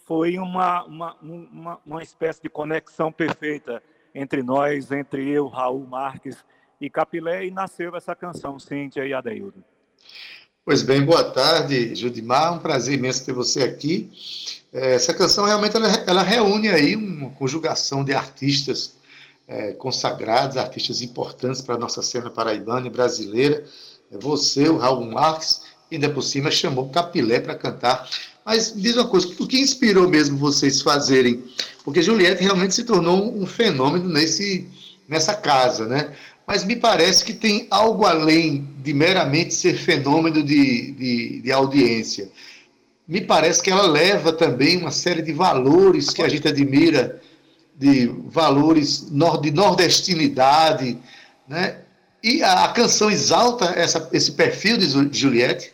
foi 0.06 0.38
uma, 0.38 0.84
uma, 0.84 1.16
uma, 1.20 1.80
uma 1.84 2.02
espécie 2.04 2.40
de 2.40 2.48
conexão 2.48 3.10
perfeita 3.10 3.82
entre 4.14 4.42
nós, 4.42 4.90
entre 4.90 5.28
eu, 5.28 5.46
Raul 5.46 5.86
Marques 5.86 6.36
e 6.80 6.88
Capilé, 6.88 7.46
e 7.46 7.50
nasceu 7.50 7.94
essa 7.94 8.14
canção, 8.14 8.58
Cíntia 8.58 9.06
e 9.06 9.12
Adeildo. 9.12 9.62
Pois 10.64 10.82
bem, 10.82 11.04
boa 11.04 11.24
tarde, 11.24 11.94
Judimar. 11.94 12.54
Um 12.54 12.58
prazer 12.58 12.94
imenso 12.94 13.24
ter 13.24 13.32
você 13.32 13.62
aqui. 13.62 14.10
É, 14.72 14.94
essa 14.94 15.12
canção 15.12 15.44
realmente 15.44 15.76
ela, 15.76 15.88
ela 16.06 16.22
reúne 16.22 16.68
aí 16.68 16.94
uma 16.94 17.30
conjugação 17.30 18.04
de 18.04 18.12
artistas 18.12 18.94
é, 19.48 19.72
consagrados, 19.72 20.56
artistas 20.56 21.02
importantes 21.02 21.60
para 21.60 21.74
a 21.74 21.78
nossa 21.78 22.02
cena 22.02 22.30
paraibana 22.30 22.86
e 22.86 22.90
brasileira. 22.90 23.64
É 24.12 24.18
você, 24.18 24.68
o 24.68 24.76
Raul 24.76 25.10
Marques, 25.10 25.62
ainda 25.90 26.08
por 26.08 26.22
cima 26.22 26.50
chamou 26.50 26.88
Capilé 26.88 27.40
para 27.40 27.56
cantar. 27.56 28.08
Mas 28.44 28.72
diz 28.74 28.96
uma 28.96 29.08
coisa, 29.08 29.28
o 29.38 29.46
que 29.46 29.58
inspirou 29.58 30.08
mesmo 30.08 30.38
vocês 30.38 30.80
fazerem? 30.82 31.44
Porque 31.84 32.02
Juliette 32.02 32.42
realmente 32.42 32.74
se 32.74 32.84
tornou 32.84 33.36
um 33.36 33.46
fenômeno 33.46 34.08
nesse, 34.08 34.68
nessa 35.08 35.34
casa, 35.34 35.86
né? 35.86 36.12
Mas 36.46 36.64
me 36.64 36.76
parece 36.76 37.24
que 37.24 37.32
tem 37.32 37.66
algo 37.70 38.04
além 38.04 38.68
de 38.82 38.92
meramente 38.92 39.54
ser 39.54 39.74
fenômeno 39.74 40.42
de, 40.42 40.92
de, 40.92 41.40
de 41.42 41.52
audiência. 41.52 42.28
Me 43.06 43.20
parece 43.20 43.62
que 43.62 43.70
ela 43.70 43.86
leva 43.86 44.32
também 44.32 44.76
uma 44.76 44.90
série 44.90 45.22
de 45.22 45.32
valores 45.32 46.10
que 46.10 46.22
a 46.22 46.28
gente 46.28 46.46
admira, 46.46 47.20
de 47.76 48.06
valores 48.26 49.10
de 49.40 49.50
nordestinidade, 49.50 50.98
né? 51.48 51.78
E 52.22 52.42
a, 52.42 52.64
a 52.64 52.68
canção 52.68 53.10
exalta 53.10 53.66
essa, 53.76 54.08
esse 54.12 54.32
perfil 54.32 54.76
de 54.76 55.18
Juliette? 55.18 55.72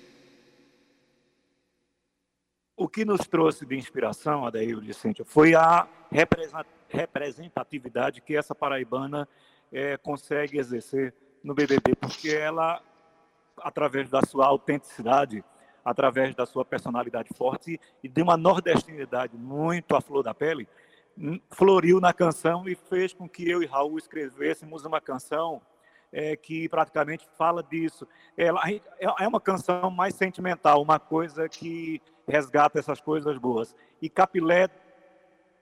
Que 2.96 3.04
nos 3.04 3.26
trouxe 3.26 3.66
de 3.66 3.76
inspiração, 3.76 4.46
Adair 4.46 4.78
e 4.82 4.94
Cíntia, 4.94 5.22
foi 5.22 5.54
a 5.54 5.86
representatividade 6.90 8.22
que 8.22 8.34
essa 8.34 8.54
paraibana 8.54 9.28
é, 9.70 9.98
consegue 9.98 10.58
exercer 10.58 11.12
no 11.44 11.52
BBB, 11.54 11.94
porque 11.94 12.30
ela, 12.30 12.80
através 13.58 14.08
da 14.08 14.22
sua 14.22 14.46
autenticidade, 14.46 15.44
através 15.84 16.34
da 16.34 16.46
sua 16.46 16.64
personalidade 16.64 17.28
forte 17.36 17.78
e 18.02 18.08
de 18.08 18.22
uma 18.22 18.34
nordestinidade 18.34 19.36
muito 19.36 19.94
à 19.94 20.00
flor 20.00 20.22
da 20.22 20.32
pele, 20.32 20.66
floriu 21.50 22.00
na 22.00 22.14
canção 22.14 22.66
e 22.66 22.74
fez 22.74 23.12
com 23.12 23.28
que 23.28 23.46
eu 23.46 23.62
e 23.62 23.66
Raul 23.66 23.98
escrevêssemos 23.98 24.86
uma 24.86 25.02
canção 25.02 25.60
é, 26.10 26.34
que 26.34 26.66
praticamente 26.70 27.28
fala 27.36 27.62
disso. 27.62 28.08
Ela 28.38 28.62
é, 28.70 28.80
é 29.20 29.28
uma 29.28 29.38
canção 29.38 29.90
mais 29.90 30.14
sentimental, 30.14 30.80
uma 30.80 30.98
coisa 30.98 31.46
que 31.46 32.00
resgata 32.26 32.78
essas 32.78 33.00
coisas 33.00 33.38
boas. 33.38 33.74
E 34.00 34.08
Capilé, 34.08 34.68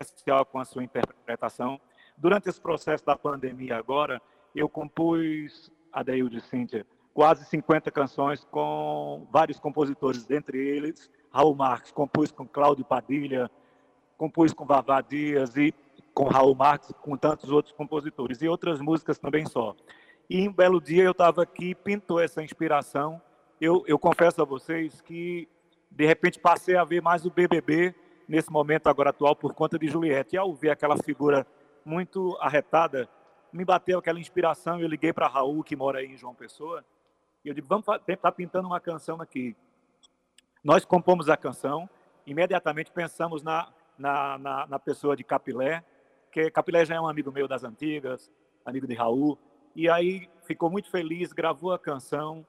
especial 0.00 0.44
com 0.44 0.58
a 0.58 0.64
sua 0.64 0.82
interpretação. 0.82 1.80
Durante 2.16 2.48
esse 2.48 2.60
processo 2.60 3.04
da 3.04 3.16
pandemia 3.16 3.76
agora, 3.76 4.20
eu 4.54 4.68
compus, 4.68 5.70
Adeildo 5.92 6.36
e 6.36 6.40
Cíntia, 6.40 6.86
quase 7.12 7.44
50 7.44 7.90
canções 7.90 8.44
com 8.50 9.26
vários 9.30 9.58
compositores, 9.58 10.24
dentre 10.24 10.58
eles 10.58 11.10
Raul 11.34 11.56
Marques, 11.56 11.90
compus 11.90 12.30
com 12.30 12.46
Cláudio 12.46 12.84
Padilha, 12.84 13.50
compus 14.16 14.52
com 14.52 14.64
Vavá 14.64 15.00
Dias 15.00 15.56
e 15.56 15.74
com 16.14 16.28
Raul 16.28 16.54
Marques, 16.54 16.92
com 17.02 17.16
tantos 17.16 17.50
outros 17.50 17.74
compositores, 17.74 18.40
e 18.40 18.48
outras 18.48 18.80
músicas 18.80 19.18
também 19.18 19.44
só. 19.44 19.74
E 20.30 20.48
um 20.48 20.52
belo 20.52 20.80
dia 20.80 21.02
eu 21.02 21.10
estava 21.10 21.42
aqui, 21.42 21.74
pintou 21.74 22.20
essa 22.20 22.40
inspiração. 22.40 23.20
Eu, 23.60 23.82
eu 23.88 23.98
confesso 23.98 24.40
a 24.40 24.44
vocês 24.44 25.00
que, 25.00 25.48
de 25.96 26.04
repente, 26.04 26.40
passei 26.40 26.76
a 26.76 26.84
ver 26.84 27.00
mais 27.00 27.24
o 27.24 27.30
BBB 27.30 27.94
nesse 28.28 28.50
momento 28.50 28.88
agora 28.88 29.10
atual 29.10 29.36
por 29.36 29.54
conta 29.54 29.78
de 29.78 29.86
Juliette. 29.86 30.34
E 30.34 30.38
ao 30.38 30.52
ver 30.52 30.70
aquela 30.70 30.96
figura 30.96 31.46
muito 31.84 32.36
arretada, 32.40 33.08
me 33.52 33.64
bateu 33.64 33.98
aquela 33.98 34.18
inspiração. 34.18 34.80
Eu 34.80 34.88
liguei 34.88 35.12
para 35.12 35.28
Raul, 35.28 35.62
que 35.62 35.76
mora 35.76 36.00
aí 36.00 36.06
em 36.06 36.16
João 36.16 36.34
Pessoa, 36.34 36.84
e 37.44 37.48
eu 37.48 37.54
digo: 37.54 37.68
vamos 37.68 37.86
tentar 38.04 38.32
pintando 38.32 38.66
uma 38.66 38.80
canção 38.80 39.20
aqui. 39.20 39.56
Nós 40.64 40.84
compomos 40.84 41.28
a 41.28 41.36
canção, 41.36 41.88
imediatamente 42.26 42.90
pensamos 42.90 43.42
na, 43.42 43.68
na, 43.96 44.38
na, 44.38 44.66
na 44.66 44.78
pessoa 44.78 45.14
de 45.14 45.22
Capilé, 45.22 45.84
que 46.32 46.50
Capilé 46.50 46.84
já 46.84 46.96
é 46.96 47.00
um 47.00 47.06
amigo 47.06 47.30
meu 47.30 47.46
das 47.46 47.62
antigas, 47.62 48.32
amigo 48.64 48.86
de 48.86 48.94
Raul. 48.94 49.38
E 49.76 49.88
aí 49.88 50.28
ficou 50.44 50.70
muito 50.70 50.90
feliz, 50.90 51.32
gravou 51.32 51.72
a 51.72 51.78
canção 51.78 52.44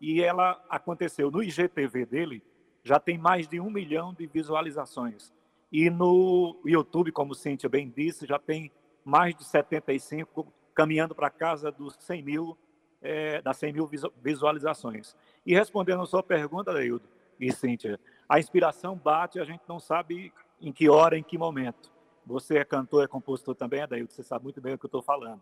e 0.00 0.22
ela 0.22 0.62
aconteceu 0.68 1.30
no 1.30 1.42
IGTV 1.42 2.06
dele, 2.06 2.42
já 2.82 2.98
tem 2.98 3.18
mais 3.18 3.46
de 3.46 3.60
um 3.60 3.70
milhão 3.70 4.12
de 4.12 4.26
visualizações. 4.26 5.32
E 5.70 5.88
no 5.88 6.60
YouTube, 6.64 7.12
como 7.12 7.34
Cíntia 7.34 7.68
bem 7.68 7.88
disse, 7.88 8.26
já 8.26 8.38
tem 8.38 8.72
mais 9.04 9.34
de 9.34 9.44
75, 9.44 10.52
caminhando 10.74 11.14
para 11.14 11.30
casa 11.30 11.70
dos 11.70 11.96
100 12.00 12.22
mil, 12.22 12.58
é, 13.00 13.40
das 13.42 13.56
100 13.58 13.72
mil 13.72 13.90
visualizações. 14.22 15.16
E 15.46 15.54
respondendo 15.54 16.02
a 16.02 16.06
sua 16.06 16.22
pergunta, 16.22 16.72
Leildo 16.72 17.08
e 17.38 17.52
Cíntia, 17.52 18.00
a 18.28 18.38
inspiração 18.38 18.96
bate, 18.96 19.38
a 19.38 19.44
gente 19.44 19.62
não 19.68 19.78
sabe 19.78 20.32
em 20.60 20.72
que 20.72 20.88
hora, 20.88 21.16
em 21.16 21.22
que 21.22 21.38
momento. 21.38 21.90
Você 22.26 22.58
é 22.58 22.64
cantor, 22.64 23.04
é 23.04 23.08
compositor 23.08 23.54
também, 23.54 23.82
Adaildo, 23.82 24.12
você 24.12 24.22
sabe 24.22 24.44
muito 24.44 24.60
bem 24.60 24.74
o 24.74 24.78
que 24.78 24.84
eu 24.84 24.88
estou 24.88 25.02
falando. 25.02 25.40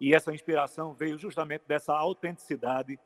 E 0.00 0.14
essa 0.14 0.32
inspiração 0.32 0.94
veio 0.94 1.18
justamente 1.18 1.62
dessa 1.66 1.92
autenticidade 1.92 2.98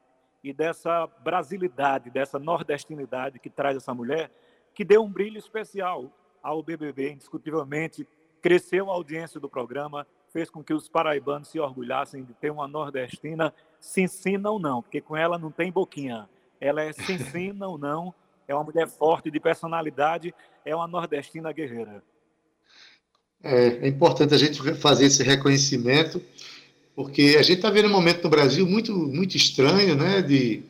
e 0.44 0.52
dessa 0.52 1.06
brasilidade, 1.24 2.10
dessa 2.10 2.38
nordestinidade 2.38 3.38
que 3.38 3.48
traz 3.48 3.78
essa 3.78 3.94
mulher, 3.94 4.30
que 4.74 4.84
deu 4.84 5.02
um 5.02 5.10
brilho 5.10 5.38
especial 5.38 6.12
ao 6.42 6.62
BBB, 6.62 7.12
indiscutivelmente. 7.12 8.06
Cresceu 8.42 8.90
a 8.90 8.94
audiência 8.94 9.40
do 9.40 9.48
programa, 9.48 10.06
fez 10.30 10.50
com 10.50 10.62
que 10.62 10.74
os 10.74 10.86
paraibanos 10.86 11.48
se 11.48 11.58
orgulhassem 11.58 12.22
de 12.22 12.34
ter 12.34 12.50
uma 12.50 12.68
nordestina, 12.68 13.54
se 13.80 14.02
ensina 14.02 14.50
ou 14.50 14.58
não, 14.58 14.82
porque 14.82 15.00
com 15.00 15.16
ela 15.16 15.38
não 15.38 15.50
tem 15.50 15.72
boquinha. 15.72 16.28
Ela 16.60 16.82
é 16.82 16.92
se 16.92 17.10
ensina 17.10 17.66
ou 17.66 17.78
não, 17.78 18.14
é 18.46 18.54
uma 18.54 18.64
mulher 18.64 18.86
forte 18.86 19.30
de 19.30 19.40
personalidade, 19.40 20.34
é 20.62 20.76
uma 20.76 20.86
nordestina 20.86 21.52
guerreira. 21.52 22.02
É, 23.42 23.86
é 23.86 23.88
importante 23.88 24.34
a 24.34 24.38
gente 24.38 24.74
fazer 24.74 25.06
esse 25.06 25.22
reconhecimento 25.22 26.20
porque 26.94 27.36
a 27.38 27.42
gente 27.42 27.56
está 27.56 27.70
vendo 27.70 27.88
um 27.88 27.92
momento 27.92 28.22
no 28.22 28.30
Brasil 28.30 28.66
muito, 28.66 28.92
muito 28.92 29.36
estranho, 29.36 29.96
né, 29.96 30.22
de, 30.22 30.62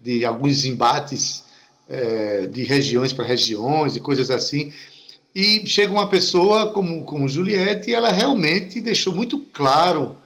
de 0.00 0.24
alguns 0.24 0.64
embates 0.64 1.44
é, 1.88 2.46
de 2.46 2.62
regiões 2.64 3.12
para 3.12 3.24
regiões 3.24 3.96
e 3.96 4.00
coisas 4.00 4.30
assim. 4.30 4.72
E 5.34 5.66
chega 5.66 5.92
uma 5.92 6.08
pessoa 6.08 6.72
como, 6.72 7.04
como 7.04 7.28
Juliette 7.28 7.90
e 7.90 7.94
ela 7.94 8.12
realmente 8.12 8.80
deixou 8.80 9.12
muito 9.12 9.40
claro 9.52 10.16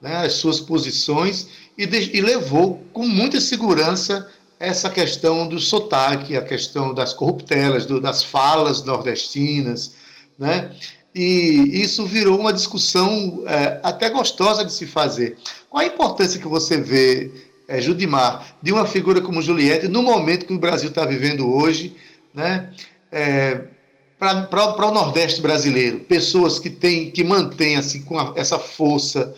né, 0.00 0.24
as 0.24 0.34
suas 0.34 0.58
posições 0.58 1.48
e, 1.76 1.86
de, 1.86 2.16
e 2.16 2.20
levou 2.20 2.82
com 2.92 3.06
muita 3.06 3.40
segurança 3.40 4.30
essa 4.58 4.88
questão 4.88 5.46
do 5.46 5.60
sotaque, 5.60 6.36
a 6.36 6.42
questão 6.42 6.94
das 6.94 7.12
corruptelas, 7.12 7.84
do, 7.84 8.00
das 8.00 8.22
falas 8.22 8.82
nordestinas, 8.82 9.94
né? 10.38 10.70
E 11.14 11.80
isso 11.80 12.04
virou 12.04 12.40
uma 12.40 12.52
discussão 12.52 13.44
é, 13.46 13.78
até 13.84 14.10
gostosa 14.10 14.64
de 14.64 14.72
se 14.72 14.84
fazer. 14.84 15.38
Qual 15.70 15.80
a 15.80 15.86
importância 15.86 16.40
que 16.40 16.48
você 16.48 16.76
vê, 16.76 17.30
é, 17.68 17.80
Judimar, 17.80 18.56
de 18.60 18.72
uma 18.72 18.84
figura 18.84 19.20
como 19.20 19.40
Juliette 19.40 19.86
no 19.86 20.02
momento 20.02 20.44
que 20.44 20.52
o 20.52 20.58
Brasil 20.58 20.88
está 20.88 21.04
vivendo 21.04 21.54
hoje, 21.54 21.96
né? 22.34 22.72
É, 23.12 23.68
para 24.18 24.88
o 24.88 24.90
Nordeste 24.90 25.40
brasileiro, 25.40 26.00
pessoas 26.00 26.58
que 26.58 26.70
têm, 26.70 27.10
que 27.10 27.22
mantêm 27.22 27.76
assim 27.76 28.02
com 28.02 28.18
a, 28.18 28.32
essa 28.36 28.58
força 28.58 29.34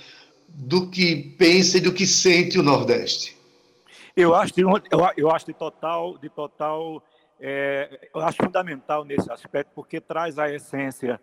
do 0.49 0.89
que 0.89 1.35
pensa 1.37 1.77
e 1.77 1.81
do 1.81 1.93
que 1.93 2.07
sente 2.07 2.59
o 2.59 2.62
Nordeste. 2.62 3.37
Eu 4.17 4.35
acho, 4.35 4.55
de, 4.55 4.62
eu, 4.62 5.31
acho 5.31 5.45
de 5.45 5.53
total, 5.53 6.17
de 6.17 6.31
total, 6.31 7.03
é, 7.39 8.09
eu 8.15 8.21
acho 8.23 8.39
fundamental 8.43 9.05
nesse 9.05 9.31
aspecto 9.31 9.71
porque 9.75 10.01
traz 10.01 10.39
a 10.39 10.51
essência 10.51 11.21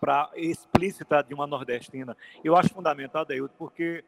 para 0.00 0.30
explícita 0.36 1.22
de 1.22 1.34
uma 1.34 1.46
nordestina. 1.46 2.16
Eu 2.42 2.56
acho 2.56 2.70
fundamental, 2.70 3.24
Dailton, 3.26 3.54
porque 3.58 4.02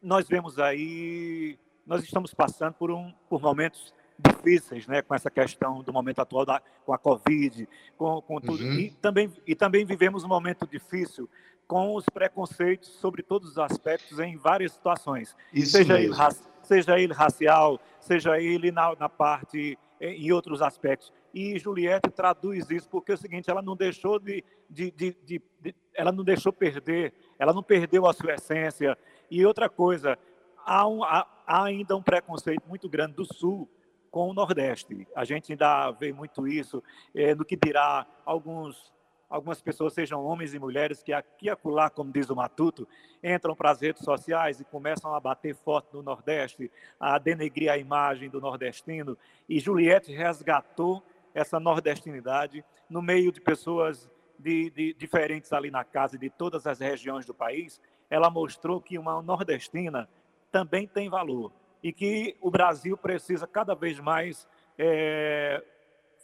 nós 0.00 0.28
vemos 0.28 0.58
aí, 0.58 1.58
nós 1.84 2.04
estamos 2.04 2.32
passando 2.32 2.74
por, 2.74 2.90
um, 2.90 3.12
por 3.28 3.40
momentos 3.40 3.92
difíceis, 4.16 4.86
né, 4.86 5.02
com 5.02 5.14
essa 5.14 5.30
questão 5.30 5.82
do 5.82 5.92
momento 5.92 6.20
atual 6.20 6.46
da, 6.46 6.62
com 6.84 6.92
a 6.92 6.98
Covid, 6.98 7.68
com, 7.96 8.22
com 8.22 8.40
tudo. 8.40 8.62
Uhum. 8.62 8.78
E, 8.78 8.90
também, 8.90 9.32
e 9.44 9.54
também 9.56 9.84
vivemos 9.84 10.22
um 10.22 10.28
momento 10.28 10.66
difícil 10.66 11.28
com 11.66 11.96
os 11.96 12.04
preconceitos 12.04 12.88
sobre 12.88 13.22
todos 13.22 13.50
os 13.50 13.58
aspectos 13.58 14.20
em 14.20 14.36
várias 14.36 14.72
situações. 14.72 15.34
Isso 15.52 15.72
seja, 15.72 15.94
mesmo. 15.94 16.14
ele, 16.14 16.36
seja 16.62 16.98
ele 16.98 17.12
racial, 17.12 17.80
seja 17.98 18.40
ele 18.40 18.70
na, 18.70 18.94
na 18.96 19.08
parte, 19.08 19.76
em 20.00 20.30
outros 20.30 20.62
aspectos. 20.62 21.12
E 21.32 21.58
Juliette 21.58 22.10
traduz 22.10 22.70
isso 22.70 22.88
porque 22.88 23.12
é 23.12 23.14
o 23.14 23.18
seguinte, 23.18 23.50
ela 23.50 23.62
não 23.62 23.74
deixou 23.74 24.18
de, 24.18 24.44
de, 24.68 24.90
de, 24.90 25.16
de, 25.24 25.74
ela 25.94 26.12
não 26.12 26.22
deixou 26.22 26.52
perder, 26.52 27.12
ela 27.38 27.52
não 27.52 27.62
perdeu 27.62 28.06
a 28.06 28.12
sua 28.12 28.34
essência. 28.34 28.96
E 29.30 29.44
outra 29.44 29.68
coisa, 29.68 30.18
há, 30.64 30.86
um, 30.86 31.02
há, 31.02 31.26
há 31.46 31.64
ainda 31.64 31.96
um 31.96 32.02
preconceito 32.02 32.62
muito 32.68 32.88
grande 32.88 33.14
do 33.14 33.24
Sul 33.24 33.68
com 34.10 34.28
o 34.28 34.34
Nordeste. 34.34 35.08
A 35.16 35.24
gente 35.24 35.52
ainda 35.52 35.90
vê 35.92 36.12
muito 36.12 36.46
isso, 36.46 36.82
é, 37.14 37.34
no 37.34 37.44
que 37.44 37.56
dirá 37.56 38.06
alguns 38.24 38.92
algumas 39.32 39.62
pessoas, 39.62 39.94
sejam 39.94 40.22
homens 40.22 40.52
e 40.52 40.58
mulheres, 40.58 41.02
que 41.02 41.10
aqui 41.12 41.46
e 41.46 41.50
acolá, 41.50 41.88
como 41.88 42.12
diz 42.12 42.28
o 42.28 42.36
Matuto, 42.36 42.86
entram 43.24 43.56
para 43.56 43.70
as 43.70 43.80
redes 43.80 44.04
sociais 44.04 44.60
e 44.60 44.64
começam 44.64 45.14
a 45.14 45.18
bater 45.18 45.54
forte 45.54 45.88
no 45.94 46.02
Nordeste, 46.02 46.70
a 47.00 47.18
denegrir 47.18 47.72
a 47.72 47.78
imagem 47.78 48.28
do 48.28 48.42
nordestino. 48.42 49.16
E 49.48 49.58
Juliette 49.58 50.12
resgatou 50.12 51.02
essa 51.34 51.58
nordestinidade 51.58 52.64
no 52.88 53.00
meio 53.00 53.32
de 53.32 53.40
pessoas 53.40 54.10
de, 54.38 54.70
de, 54.70 54.94
diferentes 54.94 55.52
ali 55.52 55.70
na 55.70 55.84
casa 55.84 56.18
de 56.18 56.28
todas 56.28 56.66
as 56.66 56.80
regiões 56.80 57.24
do 57.24 57.34
país. 57.34 57.80
Ela 58.10 58.28
mostrou 58.28 58.80
que 58.80 58.98
uma 58.98 59.22
nordestina 59.22 60.08
também 60.50 60.86
tem 60.86 61.08
valor 61.08 61.52
e 61.82 61.92
que 61.92 62.36
o 62.40 62.50
Brasil 62.50 62.96
precisa 62.96 63.46
cada 63.46 63.74
vez 63.74 63.98
mais 63.98 64.46
é, 64.78 65.62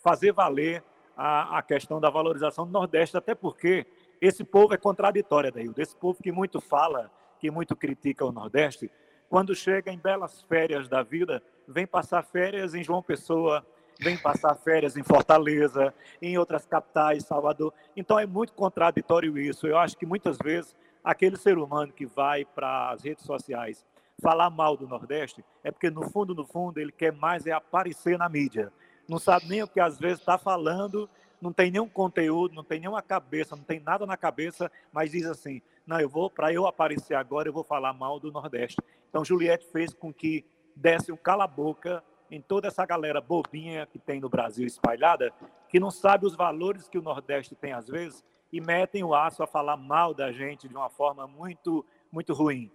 fazer 0.03 0.33
valer 0.33 0.83
a, 1.16 1.59
a, 1.59 1.62
questão 1.62 2.01
da 2.01 2.09
valorização 2.11 2.64
do 2.64 2.73
Nordeste, 2.73 3.16
até 3.16 3.35
porque 3.35 3.87
esse 4.21 4.44
povo 4.44 4.75
é 4.75 4.77
contraditório, 4.77 5.51
Daildo. 5.51 5.81
Esse 5.81 5.97
povo 5.97 6.23
que 6.23 6.31
muito 6.31 6.61
fala, 6.61 7.11
que 7.40 7.51
muito 7.51 7.75
critica 7.75 8.25
o 8.25 8.31
Nordeste, 8.31 8.90
quando 9.29 9.55
chega 9.55 9.92
em 9.92 9.99
belas 9.99 10.42
férias 10.42 10.88
da 10.88 11.03
vida, 11.03 11.42
vem 11.66 11.87
passar 11.87 12.23
férias 12.23 12.75
em 12.75 12.83
João 12.83 13.03
Pessoa, 13.03 13.66
vem 13.98 14.16
passar 14.16 14.54
férias 14.54 14.96
em 14.96 15.02
Fortaleza, 15.02 15.92
em 16.22 16.38
outras 16.38 16.64
capitais, 16.64 17.24
Salvador. 17.24 17.72
Então 17.96 18.18
é 18.18 18.26
muito 18.26 18.52
contraditório 18.52 19.37
isso. 19.37 19.66
Eu 19.66 19.78
acho 19.78 19.96
que 19.96 20.06
muitas 20.06 20.38
vezes 20.38 20.76
aquele 21.02 21.37
ser 21.37 21.58
humano 21.58 21.92
que 21.92 22.06
vai 22.06 22.44
para 22.44 22.90
as 22.90 23.02
redes 23.02 23.24
sociais 23.24 23.84
falar 24.20 24.50
mal 24.50 24.76
do 24.76 24.87
Nordeste 24.87 25.44
é 25.62 25.70
porque 25.70 25.90
no 25.90 26.08
fundo, 26.11 26.34
no 26.34 26.44
fundo, 26.44 26.78
ele 26.78 26.92
quer 26.92 27.12
mais 27.12 27.46
é 27.46 27.52
aparecer 27.52 28.18
na 28.18 28.28
mídia. 28.28 28.72
Não 29.08 29.18
sabe 29.18 29.48
nem 29.48 29.62
o 29.62 29.68
que 29.68 29.80
às 29.80 29.98
vezes 29.98 30.18
está 30.18 30.37
falando, 30.37 31.08
não 31.40 31.52
tem 31.52 31.70
nenhum 31.70 31.88
conteúdo, 31.88 32.54
não 32.54 32.64
tem 32.64 32.80
nenhuma 32.80 33.00
cabeça, 33.00 33.56
não 33.56 33.62
tem 33.62 33.80
nada 33.80 34.04
na 34.04 34.16
cabeça, 34.16 34.70
mas 34.92 35.11
diz 35.11 35.24
assim: 35.24 35.62
não, 35.87 36.00
eu 36.00 36.08
vou 36.08 36.28
para 36.28 36.52
eu 36.52 36.66
aparecer 36.66 37.14
agora, 37.14 37.48
eu 37.48 37.52
vou 37.52 37.64
falar 37.64 37.92
mal 37.92 38.20
do 38.20 38.30
Nordeste. 38.30 38.76
Então 39.08 39.24
Juliette 39.24 39.66
fez 39.72 39.94
com 39.94 40.12
que 40.12 40.44
desse 40.76 41.11
um 41.11 41.16
cala-boca 41.16 42.02
em 42.30 42.40
toda 42.40 42.68
essa 42.68 42.84
galera 42.84 43.20
bobinha 43.20 43.86
que 43.86 43.98
tem 43.98 44.20
no 44.20 44.28
Brasil 44.28 44.66
espalhada, 44.66 45.32
que 45.68 45.80
não 45.80 45.90
sabe 45.90 46.26
os 46.26 46.34
valores 46.34 46.88
que 46.88 46.98
o 46.98 47.02
Nordeste 47.02 47.54
tem 47.54 47.72
às 47.72 47.88
vezes 47.88 48.24
e 48.52 48.60
metem 48.60 49.04
o 49.04 49.14
aço 49.14 49.42
a 49.42 49.46
falar 49.46 49.76
mal 49.76 50.14
da 50.14 50.32
gente 50.32 50.68
de 50.68 50.74
uma 50.74 50.88
forma 50.88 51.26
muito, 51.26 51.84
muito 52.10 52.32
ruim. 52.32 52.70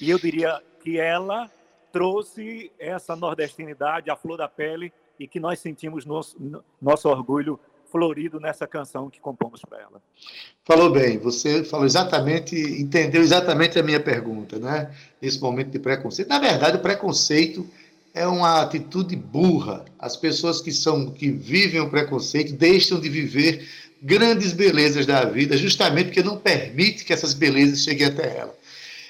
E 0.00 0.08
eu 0.10 0.18
diria 0.18 0.62
que 0.80 0.98
ela 0.98 1.50
trouxe 1.92 2.70
essa 2.78 3.16
nordestinidade 3.16 4.10
à 4.10 4.16
flor 4.16 4.38
da 4.38 4.48
pele 4.48 4.92
e 5.18 5.26
que 5.26 5.40
nós 5.40 5.58
sentimos 5.58 6.06
nosso, 6.06 6.36
nosso 6.80 7.08
orgulho 7.08 7.58
florido 7.90 8.38
nessa 8.38 8.66
canção 8.66 9.10
que 9.10 9.20
compomos 9.20 9.60
para 9.62 9.80
ela. 9.80 10.02
Falou 10.64 10.90
bem, 10.92 11.18
você 11.18 11.64
falou 11.64 11.84
exatamente, 11.84 12.54
entendeu 12.80 13.20
exatamente 13.20 13.78
a 13.78 13.82
minha 13.82 13.98
pergunta, 13.98 14.58
né? 14.58 14.94
Nesse 15.20 15.40
momento 15.40 15.70
de 15.70 15.78
preconceito. 15.80 16.28
Na 16.28 16.38
verdade, 16.38 16.76
o 16.76 16.80
preconceito 16.80 17.66
é 18.14 18.26
uma 18.26 18.62
atitude 18.62 19.16
burra. 19.16 19.84
As 19.98 20.16
pessoas 20.16 20.60
que 20.60 20.72
são 20.72 21.10
que 21.10 21.30
vivem 21.30 21.80
o 21.80 21.90
preconceito 21.90 22.52
deixam 22.52 23.00
de 23.00 23.08
viver 23.08 23.68
grandes 24.02 24.52
belezas 24.52 25.06
da 25.06 25.24
vida, 25.24 25.56
justamente 25.56 26.06
porque 26.06 26.22
não 26.22 26.36
permite 26.36 27.04
que 27.04 27.12
essas 27.12 27.34
belezas 27.34 27.80
cheguem 27.80 28.06
até 28.06 28.38
ela. 28.38 28.54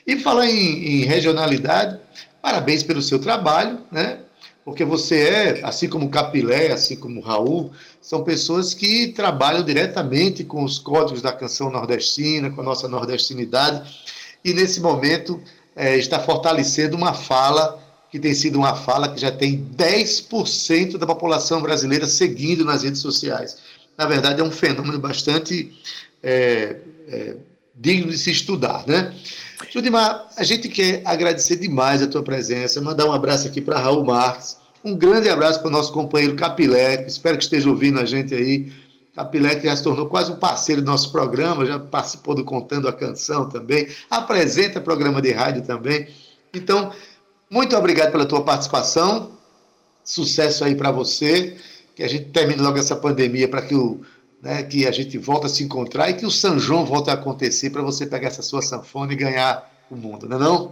E 0.07 0.17
falar 0.17 0.47
em, 0.47 1.03
em 1.03 1.05
regionalidade, 1.05 1.99
parabéns 2.43 2.83
pelo 2.83 3.03
seu 3.03 3.19
trabalho, 3.19 3.79
né? 3.93 4.19
Porque 4.65 4.85
você 4.85 5.21
é, 5.21 5.61
assim 5.65 5.89
como 5.89 6.11
Capilé, 6.11 6.71
assim 6.73 6.97
como 6.97 7.21
Raul, 7.21 7.73
são 8.01 8.23
pessoas 8.23 8.75
que 8.75 9.09
trabalham 9.09 9.65
diretamente 9.65 10.45
com 10.45 10.65
os 10.65 10.79
códigos 10.79 11.23
da 11.23 11.33
canção 11.33 11.71
nordestina, 11.71 12.51
com 12.51 12.61
a 12.61 12.65
nossa 12.65 12.87
nordestinidade, 12.87 13.89
e 14.45 14.53
nesse 14.53 14.81
momento 14.81 15.41
é, 15.75 15.97
está 15.97 16.19
fortalecendo 16.19 16.97
uma 16.97 17.15
fala 17.15 17.80
que 18.11 18.19
tem 18.19 18.35
sido 18.35 18.59
uma 18.59 18.75
fala 18.75 19.09
que 19.09 19.21
já 19.21 19.31
tem 19.31 19.65
10% 19.77 20.99
da 20.99 21.07
população 21.07 21.63
brasileira 21.63 22.07
seguindo 22.07 22.65
nas 22.65 22.83
redes 22.83 23.01
sociais. 23.01 23.59
Na 23.97 24.07
verdade, 24.07 24.41
é 24.41 24.45
um 24.45 24.51
fenômeno 24.51 24.99
bastante 24.99 25.73
é, 26.23 26.77
é, 27.09 27.37
digno 27.75 28.11
de 28.11 28.19
se 28.19 28.31
estudar, 28.31 28.85
né? 28.87 29.15
Judimar, 29.71 30.29
a 30.37 30.43
gente 30.43 30.69
quer 30.69 31.03
agradecer 31.05 31.57
demais 31.57 32.03
a 32.03 32.07
tua 32.07 32.23
presença, 32.23 32.81
mandar 32.81 33.07
um 33.07 33.13
abraço 33.13 33.47
aqui 33.47 33.61
para 33.61 33.79
Raul 33.79 34.05
Marques, 34.05 34.57
um 34.83 34.97
grande 34.97 35.29
abraço 35.29 35.61
para 35.61 35.69
o 35.69 35.71
nosso 35.71 35.93
companheiro 35.93 36.35
Capilé, 36.35 37.07
espero 37.07 37.37
que 37.37 37.45
esteja 37.45 37.69
ouvindo 37.69 38.01
a 38.01 38.05
gente 38.05 38.35
aí. 38.35 38.73
Capilé 39.15 39.55
que 39.57 39.67
já 39.67 39.77
se 39.77 39.83
tornou 39.83 40.07
quase 40.07 40.33
um 40.33 40.37
parceiro 40.37 40.81
do 40.81 40.87
nosso 40.87 41.13
programa, 41.13 41.67
já 41.67 41.79
participou 41.79 42.35
do 42.35 42.45
Contando 42.45 42.89
a 42.89 42.93
Canção 42.93 43.49
também, 43.49 43.87
apresenta 44.09 44.81
programa 44.81 45.21
de 45.21 45.31
rádio 45.33 45.63
também. 45.63 46.09
Então, 46.55 46.93
muito 47.51 47.77
obrigado 47.77 48.13
pela 48.13 48.27
tua 48.27 48.45
participação. 48.45 49.33
Sucesso 50.05 50.65
aí 50.65 50.75
para 50.75 50.91
você. 50.91 51.57
Que 51.95 52.03
a 52.03 52.09
gente 52.09 52.31
termine 52.31 52.63
logo 52.63 52.79
essa 52.79 52.97
pandemia 52.97 53.49
para 53.49 53.63
que 53.63 53.75
o 53.75 54.01
né, 54.41 54.63
que 54.63 54.87
a 54.87 54.91
gente 54.91 55.19
volta 55.19 55.47
a 55.47 55.51
se 55.51 55.63
encontrar 55.63 56.09
e 56.11 56.15
que 56.15 56.25
o 56.25 56.31
São 56.31 56.59
João 56.59 56.85
volte 56.85 57.11
a 57.11 57.15
acontecer 57.15 57.71
para 57.71 57.83
você 57.83 58.07
pegar 58.07 58.29
essa 58.29 58.43
sua 58.43 58.63
sanfona 58.63 59.13
e 59.13 59.17
ganhar 59.17 59.71
o 59.91 59.97
mundo, 59.97 60.29
não 60.29 60.37
é 60.37 60.41
não? 60.41 60.71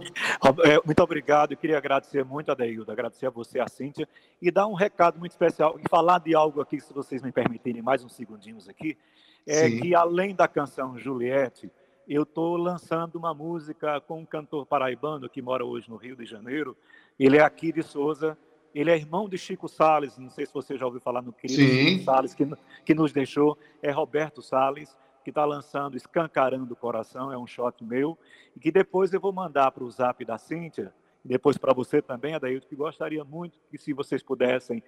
Muito 0.85 1.03
obrigado, 1.03 1.51
eu 1.51 1.57
queria 1.57 1.77
agradecer 1.77 2.23
muito 2.23 2.51
a 2.51 2.55
Deilda, 2.55 2.93
agradecer 2.93 3.27
a 3.27 3.29
você, 3.29 3.59
a 3.59 3.67
Cíntia, 3.67 4.07
e 4.41 4.49
dar 4.49 4.65
um 4.65 4.73
recado 4.73 5.19
muito 5.19 5.33
especial, 5.33 5.77
e 5.83 5.87
falar 5.89 6.19
de 6.19 6.33
algo 6.33 6.61
aqui, 6.61 6.79
se 6.79 6.93
vocês 6.93 7.21
me 7.21 7.31
permitirem 7.31 7.81
mais 7.81 8.03
uns 8.03 8.15
segundinhos 8.15 8.69
aqui, 8.69 8.97
é 9.45 9.69
Sim. 9.69 9.79
que 9.81 9.93
além 9.93 10.33
da 10.33 10.47
canção 10.47 10.97
Juliette, 10.97 11.69
eu 12.09 12.23
estou 12.23 12.57
lançando 12.57 13.17
uma 13.17 13.35
música 13.35 14.01
com 14.01 14.21
um 14.21 14.25
cantor 14.25 14.65
paraibano 14.65 15.29
que 15.29 15.43
mora 15.43 15.63
hoje 15.63 15.87
no 15.87 15.95
Rio 15.95 16.15
de 16.15 16.25
Janeiro. 16.25 16.75
Ele 17.19 17.37
é 17.37 17.41
aqui 17.41 17.71
de 17.71 17.83
Souza. 17.83 18.35
Ele 18.73 18.89
é 18.89 18.97
irmão 18.97 19.29
de 19.29 19.37
Chico 19.37 19.69
Sales. 19.69 20.17
Não 20.17 20.31
sei 20.31 20.47
se 20.47 20.53
você 20.53 20.75
já 20.75 20.87
ouviu 20.87 20.99
falar 20.99 21.21
no 21.21 21.31
querido 21.31 21.61
Sim. 21.61 21.87
Chico 21.89 22.05
Sales, 22.05 22.33
que, 22.33 22.49
que 22.83 22.95
nos 22.95 23.13
deixou. 23.13 23.55
É 23.79 23.91
Roberto 23.91 24.41
Sales, 24.41 24.97
que 25.23 25.29
está 25.29 25.45
lançando 25.45 25.95
Escancarando 25.95 26.73
o 26.73 26.75
Coração. 26.75 27.31
É 27.31 27.37
um 27.37 27.45
shot 27.45 27.83
meu. 27.83 28.17
E 28.55 28.59
que 28.59 28.71
depois 28.71 29.13
eu 29.13 29.19
vou 29.19 29.31
mandar 29.31 29.69
para 29.71 29.83
o 29.83 29.91
zap 29.91 30.25
da 30.25 30.39
Cíntia. 30.39 30.91
E 31.23 31.27
depois 31.27 31.59
para 31.59 31.73
você 31.73 32.01
também, 32.01 32.33
Adailton, 32.33 32.67
que 32.67 32.75
gostaria 32.75 33.23
muito 33.23 33.59
que, 33.69 33.77
se 33.77 33.93
vocês 33.93 34.23
pudessem, 34.23 34.81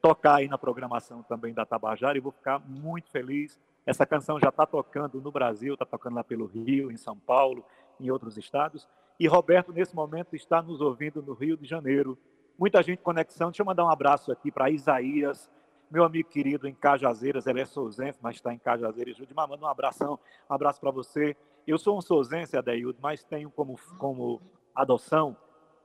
tocar 0.00 0.36
aí 0.36 0.46
na 0.46 0.56
programação 0.56 1.24
também 1.24 1.52
da 1.52 1.66
Tabajara. 1.66 2.16
E 2.16 2.20
vou 2.20 2.30
ficar 2.30 2.60
muito 2.60 3.10
feliz 3.10 3.58
essa 3.88 4.04
canção 4.04 4.38
já 4.38 4.50
está 4.50 4.66
tocando 4.66 5.18
no 5.18 5.32
Brasil, 5.32 5.72
está 5.72 5.86
tocando 5.86 6.16
lá 6.16 6.22
pelo 6.22 6.44
Rio, 6.44 6.92
em 6.92 6.96
São 6.98 7.18
Paulo, 7.18 7.64
em 7.98 8.10
outros 8.10 8.36
estados. 8.36 8.86
E 9.18 9.26
Roberto, 9.26 9.72
nesse 9.72 9.96
momento, 9.96 10.36
está 10.36 10.60
nos 10.60 10.82
ouvindo 10.82 11.22
no 11.22 11.32
Rio 11.32 11.56
de 11.56 11.66
Janeiro. 11.66 12.18
Muita 12.58 12.82
gente 12.82 13.00
conexão. 13.00 13.48
Deixa 13.48 13.62
eu 13.62 13.66
mandar 13.66 13.86
um 13.86 13.90
abraço 13.90 14.30
aqui 14.30 14.52
para 14.52 14.68
Isaías, 14.68 15.50
meu 15.90 16.04
amigo 16.04 16.28
querido 16.28 16.68
em 16.68 16.74
Cajazeiras. 16.74 17.46
Ele 17.46 17.62
é 17.62 17.64
souzense, 17.64 18.18
mas 18.20 18.36
está 18.36 18.52
em 18.52 18.58
Cajazeiras. 18.58 19.16
Judimar, 19.16 19.48
manda 19.48 19.64
um 19.64 19.68
abração, 19.68 20.18
um 20.50 20.52
abraço 20.52 20.78
para 20.78 20.90
você. 20.90 21.34
Eu 21.66 21.78
sou 21.78 21.96
um 21.96 22.02
souzense, 22.02 22.58
Adeildo, 22.58 22.98
mas 23.00 23.24
tenho 23.24 23.50
como, 23.50 23.74
como 23.96 24.42
adoção 24.74 25.34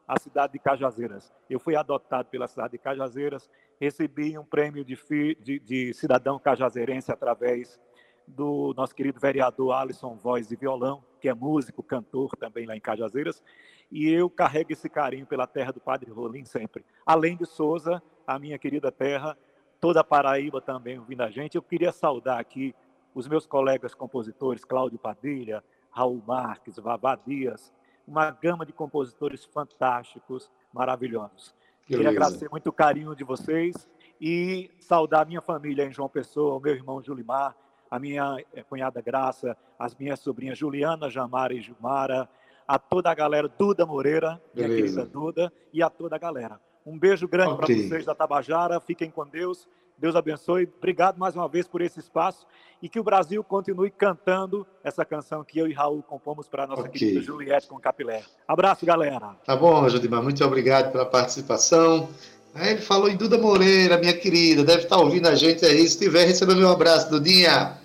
a 0.06 0.20
cidade 0.20 0.52
de 0.52 0.60
Cajazeiras. 0.60 1.34
Eu 1.50 1.58
fui 1.58 1.78
adotado 1.78 2.28
pela 2.28 2.50
cidade 2.50 2.74
de 2.74 2.80
Cajazeiras, 2.80 3.50
recebi 3.80 4.38
um 4.38 4.44
prêmio 4.44 4.84
de, 4.84 4.98
de, 5.40 5.60
de 5.60 5.94
cidadão 5.94 6.38
cajazeirense 6.38 7.10
através 7.10 7.80
do 8.28 8.74
nosso 8.76 8.96
querido 8.96 9.20
vereador 9.20 9.74
Alisson 9.74 10.16
Voz 10.16 10.52
e 10.52 10.56
Violão, 10.56 11.04
que 11.20 11.30
é 11.30 11.34
músico, 11.34 11.84
cantor 11.84 12.36
também 12.38 12.66
lá 12.66 12.76
em 12.76 12.82
Cajazeiras, 12.82 13.44
e 13.92 14.10
eu 14.10 14.30
carrego 14.30 14.74
esse 14.74 14.90
carinho 14.90 15.26
pela 15.26 15.46
terra 15.46 15.72
do 15.72 15.80
Padre 15.80 16.12
Rolim 16.12 16.46
sempre. 16.46 16.84
Além 17.06 17.38
de 17.38 17.46
Souza, 17.46 18.02
a 18.26 18.40
minha 18.40 18.58
querida 18.58 18.92
terra, 18.92 19.38
toda 19.80 20.00
a 20.00 20.04
Paraíba 20.04 20.62
também 20.62 20.98
ouvindo 20.98 21.22
a 21.22 21.30
gente, 21.30 21.56
eu 21.56 21.62
queria 21.62 21.92
saudar 21.92 22.40
aqui 22.40 22.74
os 23.14 23.28
meus 23.28 23.46
colegas 23.46 23.94
compositores, 23.94 24.66
Cláudio 24.66 24.98
Padilha, 24.98 25.64
Raul 25.92 26.22
Marques, 26.26 26.78
Vavá 26.78 27.16
Dias, 27.16 27.72
uma 28.08 28.32
gama 28.32 28.66
de 28.66 28.74
compositores 28.74 29.46
fantásticos, 29.46 30.50
maravilhosos. 30.74 31.54
Que 31.86 31.94
Queria 31.94 32.06
beleza. 32.06 32.26
agradecer 32.26 32.50
muito 32.50 32.68
o 32.68 32.74
carinho 32.74 33.16
de 33.16 33.24
vocês 33.24 33.88
e 34.20 34.72
saudar 34.80 35.22
a 35.22 35.26
minha 35.26 35.42
família 35.42 35.86
em 35.86 35.94
João 35.94 36.10
Pessoa, 36.10 36.56
o 36.56 36.60
meu 36.60 36.74
irmão 36.74 37.02
Julimar, 37.04 37.56
a 37.94 38.00
minha 38.00 38.44
eh, 38.56 38.64
cunhada 38.64 39.00
Graça, 39.02 39.56
as 39.78 39.96
minhas 39.96 40.20
sobrinhas 40.20 40.58
Juliana, 40.58 41.12
Jamara 41.12 41.54
e 41.54 41.62
Gilmara, 41.62 42.28
a 42.68 42.80
toda 42.80 43.12
a 43.12 43.14
galera, 43.14 43.48
Duda 43.48 43.86
Moreira, 43.86 44.42
minha 44.52 44.68
Beleza. 44.68 45.04
querida 45.04 45.06
Duda, 45.06 45.54
e 45.72 45.84
a 45.84 45.92
toda 45.92 46.16
a 46.16 46.18
galera. 46.18 46.60
Um 46.84 46.98
beijo 46.98 47.28
grande 47.28 47.54
okay. 47.54 47.76
para 47.76 47.88
vocês 47.88 48.04
da 48.04 48.16
Tabajara, 48.16 48.80
fiquem 48.80 49.12
com 49.12 49.28
Deus, 49.28 49.68
Deus 49.96 50.16
abençoe, 50.16 50.68
obrigado 50.76 51.20
mais 51.20 51.36
uma 51.36 51.48
vez 51.48 51.68
por 51.68 51.82
esse 51.82 52.00
espaço 52.00 52.48
e 52.82 52.90
que 52.90 53.00
o 53.00 53.04
Brasil 53.04 53.44
continue 53.44 53.92
cantando 53.92 54.66
essa 54.84 55.06
canção 55.06 55.44
que 55.44 55.60
eu 55.60 55.68
e 55.68 55.72
Raul 55.72 56.02
compomos 56.02 56.50
para 56.50 56.64
a 56.64 56.68
nossa 56.68 56.82
okay. 56.82 56.94
querida 56.94 57.22
Juliette 57.22 57.68
com 57.68 57.80
Capilé. 57.80 58.24
Abraço, 58.48 58.88
galera. 58.88 59.36
Tá 59.46 59.56
bom, 59.56 59.88
Judimar, 59.88 60.24
muito 60.24 60.44
obrigado 60.44 60.92
pela 60.92 61.06
participação. 61.06 62.10
Ele 62.56 62.82
falou 62.82 63.10
em 63.10 63.16
Duda 63.16 63.38
Moreira, 63.38 63.98
minha 63.98 64.14
querida, 64.14 64.64
deve 64.64 64.84
estar 64.84 64.98
ouvindo 64.98 65.28
a 65.28 65.36
gente 65.36 65.66
aí. 65.66 65.88
Se 65.88 65.98
tiver, 65.98 66.26
receba 66.26 66.54
meu 66.54 66.70
abraço, 66.70 67.10
Dudinha. 67.10 67.78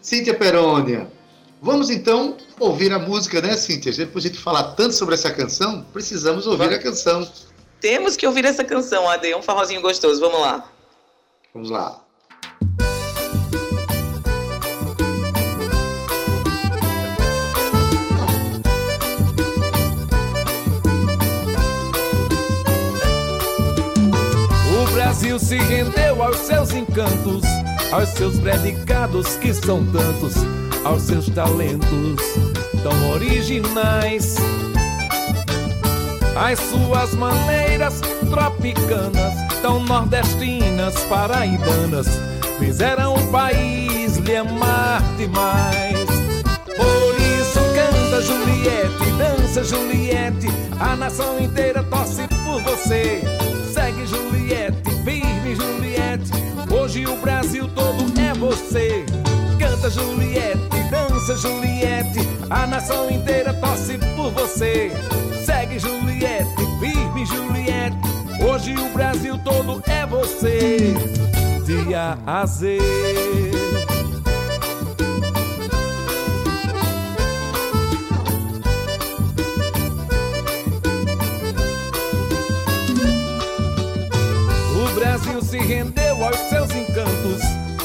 Cíntia 0.00 0.34
Perônia. 0.34 1.10
Vamos 1.60 1.90
então 1.90 2.36
ouvir 2.58 2.92
a 2.92 2.98
música, 2.98 3.40
né, 3.42 3.54
Cíntia? 3.56 3.92
Depois 3.92 4.22
de 4.22 4.30
a 4.30 4.32
gente 4.32 4.42
falar 4.42 4.72
tanto 4.72 4.94
sobre 4.94 5.14
essa 5.14 5.30
canção, 5.30 5.84
precisamos 5.92 6.46
ouvir 6.46 6.72
a 6.72 6.78
canção. 6.78 7.30
Temos 7.80 8.16
que 8.16 8.26
ouvir 8.26 8.46
essa 8.46 8.64
canção, 8.64 9.08
Ade, 9.08 9.34
um 9.34 9.42
forrozinho 9.42 9.82
gostoso. 9.82 10.20
Vamos 10.20 10.40
lá. 10.40 10.70
Vamos 11.52 11.70
lá. 11.70 12.02
Brasil 25.30 25.38
se 25.38 25.56
rendeu 25.58 26.20
aos 26.20 26.38
seus 26.38 26.72
encantos, 26.72 27.44
aos 27.92 28.08
seus 28.08 28.40
predicados 28.40 29.36
que 29.36 29.54
são 29.54 29.86
tantos, 29.86 30.34
aos 30.84 31.02
seus 31.02 31.28
talentos 31.28 32.20
tão 32.82 33.10
originais. 33.12 34.34
As 36.34 36.58
suas 36.58 37.14
maneiras 37.14 38.00
tropicanas, 38.28 39.34
tão 39.62 39.84
nordestinas, 39.84 40.98
paraibanas, 41.04 42.08
fizeram 42.58 43.14
o 43.14 43.26
país 43.28 44.16
lhe 44.16 44.34
amar 44.34 45.00
demais. 45.16 46.08
Por 46.76 47.14
isso 47.38 47.60
canta 47.76 48.20
Juliette, 48.20 49.10
dança 49.16 49.62
Juliette, 49.62 50.48
a 50.80 50.96
nação 50.96 51.38
inteira 51.38 51.84
torce 51.84 52.26
por 52.44 52.60
você. 52.62 53.22
Segue 53.72 54.04
Juliette, 54.06 54.89
firme 55.04 55.54
Juliette, 55.54 56.30
hoje 56.70 57.06
o 57.06 57.16
Brasil 57.16 57.68
todo 57.68 58.12
é 58.20 58.34
você. 58.34 59.04
Canta 59.58 59.90
Juliette, 59.90 60.68
dança 60.90 61.36
Juliette, 61.36 62.20
a 62.48 62.66
nação 62.66 63.10
inteira 63.10 63.52
torce 63.54 63.98
por 64.16 64.30
você. 64.30 64.90
Segue 65.44 65.78
Juliette, 65.78 66.54
firme 66.80 67.26
Juliette, 67.26 67.96
hoje 68.42 68.74
o 68.74 68.88
Brasil 68.92 69.38
todo 69.44 69.82
é 69.86 70.06
você. 70.06 70.94
Dia 71.66 72.18
a 72.26 72.46
Z. 72.46 72.78
se 85.50 85.58
rendeu 85.58 86.24
aos 86.24 86.36
seus 86.48 86.70
encantos, 86.70 87.42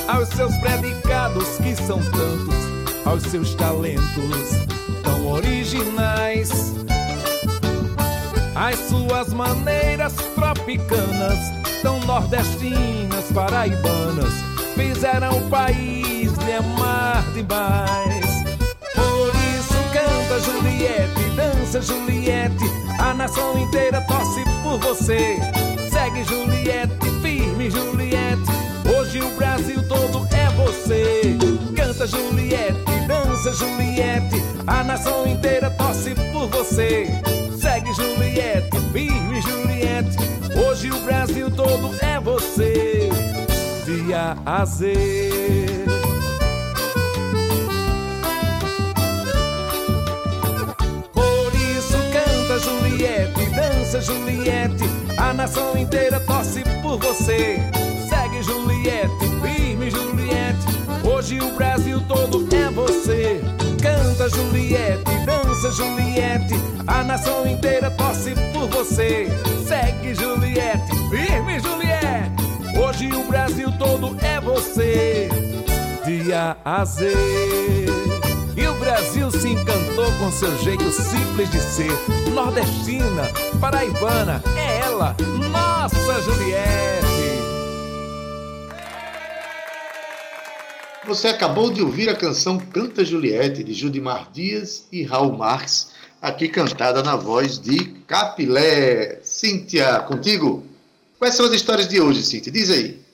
aos 0.08 0.30
seus 0.30 0.56
predicados 0.58 1.58
que 1.58 1.76
são 1.76 2.00
tantos, 2.12 2.56
aos 3.04 3.24
seus 3.24 3.56
talentos 3.56 4.68
tão 5.04 5.26
originais. 5.32 6.76
As 8.54 8.78
suas 8.88 9.34
maneiras 9.34 10.14
tropicanas, 10.36 11.40
tão 11.82 12.00
nordestinas, 12.02 13.32
paraibanas, 13.34 14.34
fizeram 14.76 15.36
o 15.36 15.50
país 15.50 16.32
lhe 16.34 16.54
amar 16.54 17.24
demais. 17.34 18.44
Por 18.94 19.32
isso 19.58 19.74
canta 19.92 20.40
Juliette, 20.40 21.30
dança 21.36 21.82
Juliette, 21.82 22.64
a 23.00 23.12
nação 23.16 23.58
inteira 23.58 24.02
torce 24.02 24.44
por 24.62 24.78
você. 24.78 25.40
Segue 25.90 26.24
Juliette, 26.26 27.15
firme 27.66 27.70
Juliette, 27.70 28.52
hoje 28.96 29.22
o 29.22 29.30
Brasil 29.36 29.82
todo 29.88 30.28
é 30.32 30.50
você. 30.52 31.38
Canta 31.76 32.08
Juliette, 32.08 32.84
dança 33.08 33.54
Juliette, 33.54 34.36
a 34.68 34.84
nação 34.84 35.26
inteira 35.28 35.70
torce 35.72 36.14
por 36.32 36.48
você. 36.48 37.08
Segue 37.60 37.94
Juliette, 37.94 38.70
firme 38.92 39.42
Juliette, 39.42 40.18
hoje 40.68 40.92
o 40.92 41.00
Brasil 41.02 41.50
todo 41.52 41.96
é 42.02 42.20
você. 42.20 43.10
Dia 43.86 44.38
a 44.46 44.66
isso 51.56 51.98
canta 52.12 52.60
Juliette, 52.60 53.46
dança 53.56 54.02
Juliette, 54.02 54.84
a 55.18 55.34
nação 55.34 55.78
inteira 55.78 56.20
torce 56.20 56.64
por 56.82 56.98
você. 57.00 57.60
Segue 58.10 58.44
Juliette, 58.44 59.16
firme 59.42 59.90
Juliette, 59.90 60.66
hoje 61.04 61.40
o 61.40 61.52
Brasil 61.56 62.02
todo 62.08 62.48
é 62.56 62.70
você. 62.72 63.42
Canta 63.82 64.30
Juliette, 64.30 65.04
dança 65.26 65.72
Juliette, 65.72 66.54
a 66.88 67.04
nação 67.04 67.48
inteira 67.48 67.90
torce 67.92 68.34
por 68.54 68.68
você. 68.68 69.28
Segue 69.68 70.14
Juliette, 70.14 70.96
firme 71.10 71.60
Juliette, 71.60 72.80
hoje 72.80 73.12
o 73.12 73.24
Brasil 73.28 73.72
todo 73.78 74.16
é 74.22 74.40
você. 74.40 75.30
Dia 76.06 76.56
a 76.64 76.86
Z. 76.86 78.05
Brasil 78.86 79.32
se 79.32 79.50
encantou 79.50 80.12
com 80.20 80.32
seu 80.32 80.56
jeito 80.60 80.92
simples 80.92 81.50
de 81.50 81.60
ser. 81.60 81.90
Nordestina, 82.32 83.24
paraibana, 83.60 84.44
é 84.56 84.82
ela, 84.82 85.18
nossa 85.50 86.22
Juliette. 86.22 87.06
Você 91.08 91.30
acabou 91.30 91.72
de 91.72 91.82
ouvir 91.82 92.10
a 92.10 92.16
canção 92.16 92.60
Canta 92.60 93.04
Juliette, 93.04 93.64
de 93.64 93.74
Judimar 93.74 94.30
Dias 94.32 94.86
e 94.92 95.02
Raul 95.02 95.36
Marx, 95.36 95.94
aqui 96.22 96.48
cantada 96.48 97.02
na 97.02 97.16
voz 97.16 97.58
de 97.58 97.86
Capilé. 98.06 99.20
Cíntia, 99.24 100.00
contigo? 100.02 100.64
Quais 101.18 101.34
são 101.34 101.48
as 101.48 101.54
histórias 101.54 101.88
de 101.88 102.00
hoje, 102.00 102.22
Cíntia? 102.22 102.52
Diz 102.52 102.70
aí. 102.70 103.05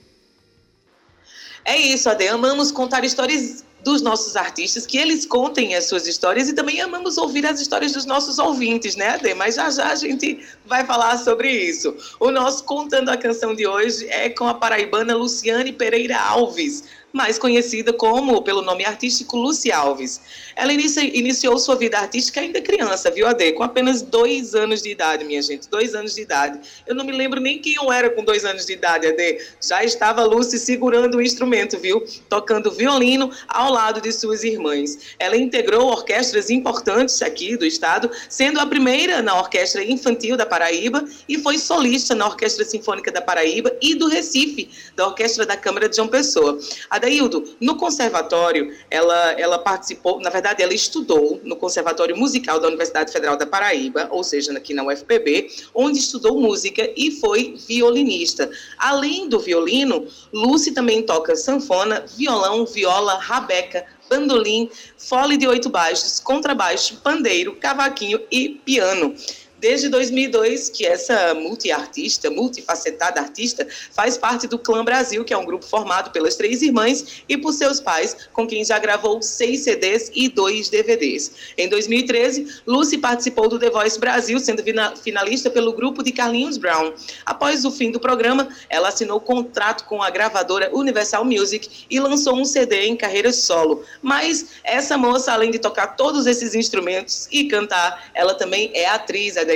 É 1.66 1.78
isso, 1.78 2.10
Ade. 2.10 2.28
Amamos 2.28 2.72
contar 2.72 3.04
histórias 3.04 3.64
dos 3.84 4.02
nossos 4.02 4.36
artistas, 4.36 4.86
que 4.86 4.98
eles 4.98 5.26
contem 5.26 5.76
as 5.76 5.86
suas 5.86 6.08
histórias 6.08 6.48
e 6.48 6.54
também 6.54 6.80
amamos 6.82 7.18
ouvir 7.18 7.46
as 7.46 7.60
histórias 7.60 7.94
dos 7.94 8.06
nossos 8.06 8.38
ouvintes, 8.38 8.96
né, 8.96 9.10
Ade? 9.10 9.34
Mas 9.34 9.56
já 9.56 9.70
já 9.70 9.88
a 9.92 9.96
gente 9.96 10.46
vai 10.66 10.86
falar 10.86 11.18
sobre 11.18 11.52
isso. 11.52 11.96
O 12.20 12.32
nosso 12.32 12.64
Contando 12.64 13.10
a 13.10 13.18
Canção 13.18 13.56
de 13.56 13.66
hoje 13.66 14.08
é 14.08 14.30
com 14.30 14.48
a 14.48 14.54
paraibana 14.54 15.16
Luciane 15.16 15.72
Pereira 15.74 16.20
Alves 16.20 16.84
mais 17.14 17.38
conhecida 17.38 17.92
como, 17.92 18.42
pelo 18.42 18.62
nome 18.62 18.86
artístico, 18.86 19.38
Lucy 19.38 19.72
Alves. 19.72 20.22
Ela 20.56 20.72
iniciou 20.74 21.58
sua 21.58 21.76
vida 21.76 21.98
artística 21.98 22.40
ainda 22.40 22.62
criança, 22.62 23.12
viu, 23.12 23.28
Ade? 23.28 23.52
Com 23.54 23.64
apenas 23.64 24.02
dois 24.02 24.56
anos 24.56 24.82
de 24.82 24.90
idade, 24.90 25.24
minha 25.24 25.42
gente, 25.42 25.70
dois 25.70 25.94
anos 25.94 26.16
de 26.16 26.22
idade. 26.22 26.60
Eu 26.86 26.96
não 26.96 27.06
me 27.06 27.12
lembro 27.12 27.40
nem 27.40 27.60
quem 27.60 27.76
eu 27.76 27.92
era 27.92 28.10
com 28.10 28.24
dois 28.24 28.46
anos 28.46 28.66
de 28.66 28.74
idade, 28.74 29.08
Ade. 29.08 29.40
Já 29.62 29.84
estava 29.84 30.24
Lucy 30.24 30.58
segurando 30.58 31.18
o 31.18 31.22
instrumento, 31.22 31.78
viu? 31.78 32.06
Tocando 32.30 32.72
violino 32.72 33.32
ao 33.48 33.72
lado 33.72 34.02
de 34.02 34.12
suas 34.12 34.44
irmãs. 34.44 35.16
Ela 35.20 35.36
integrou 35.36 35.88
orquestras 35.88 36.50
importantes 36.50 37.22
aqui 37.22 37.58
do 37.58 37.66
estado, 37.66 38.10
sendo 38.30 38.60
a 38.60 38.66
primeira 38.66 39.22
na 39.22 39.38
Orquestra 39.38 39.84
Infantil 39.84 40.38
da 40.38 40.46
Paraíba 40.46 41.04
e 41.28 41.38
foi 41.40 41.58
solista 41.58 42.16
na 42.16 42.28
Orquestra 42.28 42.64
Sinfônica 42.64 43.12
da 43.12 43.22
Paraíba 43.22 43.76
e 43.82 43.96
do 43.96 44.08
Recife, 44.08 44.70
da 44.96 45.08
Orquestra 45.08 45.46
da 45.46 45.58
Câmara 45.58 45.90
de 45.90 45.96
João 45.96 46.08
Pessoa. 46.08 46.60
Adaildo, 47.02 47.56
no 47.60 47.76
conservatório, 47.78 48.72
ela, 48.90 49.32
ela 49.32 49.58
participou, 49.58 50.20
na 50.20 50.30
verdade, 50.30 50.62
ela 50.62 50.74
estudou 50.74 51.42
no 51.44 51.56
Conservatório 51.56 52.16
Musical 52.16 52.60
da 52.60 52.68
Universidade 52.68 53.12
Federal 53.12 53.36
da 53.36 53.48
Paraíba, 53.48 54.08
ou 54.12 54.24
seja, 54.24 54.56
aqui 54.56 54.72
na 54.72 54.84
UFPB, 54.84 55.50
onde 55.74 55.98
estudou 55.98 56.40
música 56.40 56.88
e 56.96 57.10
foi 57.10 57.56
violinista. 57.68 58.52
Além 58.78 59.28
do 59.28 59.40
violino, 59.40 60.08
Lucy 60.32 60.72
também 60.72 61.02
toca 61.02 61.36
sanfona, 61.36 62.06
violão, 62.16 62.68
viola, 62.68 63.18
rabeca, 63.18 63.84
bandolim, 64.08 64.70
fole 64.98 65.38
de 65.38 65.48
oito 65.48 65.70
baixos, 65.70 66.20
contrabaixo, 66.20 66.98
pandeiro, 66.98 67.56
cavaquinho 67.56 68.20
e 68.30 68.50
piano 68.50 69.16
desde 69.62 69.88
2002 69.90 70.70
que 70.70 70.86
essa 70.86 71.36
multiartista, 71.36 72.32
multifacetada 72.32 73.22
artista, 73.22 73.68
faz 73.92 74.18
parte 74.18 74.48
do 74.48 74.58
Clã 74.58 74.84
Brasil, 74.84 75.24
que 75.24 75.34
é 75.34 75.38
um 75.38 75.46
grupo 75.46 75.64
formado 75.64 76.12
pelas 76.12 76.36
três 76.36 76.64
irmãs 76.64 77.24
e 77.30 77.38
por 77.38 77.54
seus 77.54 77.80
pais, 77.80 78.18
com 78.34 78.48
quem 78.48 78.66
já 78.66 78.80
gravou 78.80 79.22
seis 79.22 79.62
CDs 79.62 80.12
e 80.16 80.28
dois 80.28 80.68
DVDs. 80.68 81.32
Em 81.56 81.70
2013, 81.70 82.62
Lucy 82.66 82.98
participou 82.98 83.48
do 83.48 83.60
The 83.60 83.70
Voice 83.70 84.00
Brasil, 84.00 84.40
sendo 84.40 84.64
finalista 85.02 85.50
pelo 85.50 85.74
grupo 85.74 86.02
de 86.02 86.12
Carlinhos 86.12 86.58
Brown. 86.58 86.94
Após 87.24 87.64
o 87.64 87.72
fim 87.72 87.92
do 87.92 88.00
programa, 88.00 88.50
ela 88.68 88.88
assinou 88.88 89.20
contrato 89.20 89.86
com 89.86 90.02
a 90.02 90.10
gravadora 90.10 90.76
Universal 90.76 91.24
Music 91.24 91.86
e 91.88 92.00
lançou 92.00 92.36
um 92.36 92.46
CD 92.46 92.88
em 92.88 92.96
carreira 92.96 93.32
solo. 93.32 93.84
Mas 94.02 94.48
essa 94.64 94.98
moça, 94.98 95.32
além 95.32 95.52
de 95.52 95.60
tocar 95.60 95.96
todos 95.96 96.26
esses 96.26 96.56
instrumentos 96.56 97.28
e 97.32 97.44
cantar, 97.44 98.10
ela 98.16 98.34
também 98.34 98.72
é 98.74 98.88
atriz, 98.88 99.38
é 99.38 99.51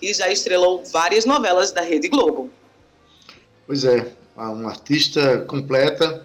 E 0.00 0.12
já 0.14 0.30
estrelou 0.30 0.82
várias 0.84 1.24
novelas 1.24 1.72
da 1.72 1.80
Rede 1.80 2.08
Globo. 2.08 2.50
Pois 3.66 3.84
é, 3.84 4.12
uma 4.36 4.70
artista 4.70 5.38
completa 5.40 6.24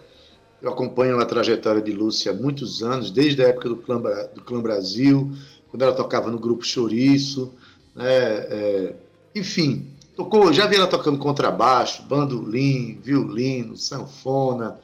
Eu 0.61 0.71
acompanho 0.71 1.19
a 1.19 1.25
trajetória 1.25 1.81
de 1.81 1.91
Lúcia 1.91 2.31
há 2.31 2.35
muitos 2.35 2.83
anos, 2.83 3.11
desde 3.11 3.43
a 3.43 3.47
época 3.47 3.69
do 3.69 3.77
Clã, 3.77 4.01
do 4.33 4.41
Clã 4.41 4.61
Brasil, 4.61 5.31
quando 5.69 5.83
ela 5.83 5.93
tocava 5.93 6.29
no 6.29 6.37
grupo 6.37 6.65
Chouriço, 6.65 7.53
né? 7.95 8.05
É, 8.09 8.93
enfim, 9.33 9.87
tocou, 10.17 10.51
já 10.51 10.67
vi 10.67 10.75
ela 10.75 10.87
tocando 10.87 11.17
contrabaixo, 11.17 12.03
bandolim, 12.03 12.99
violino, 13.01 13.77
sanfona, 13.77 14.79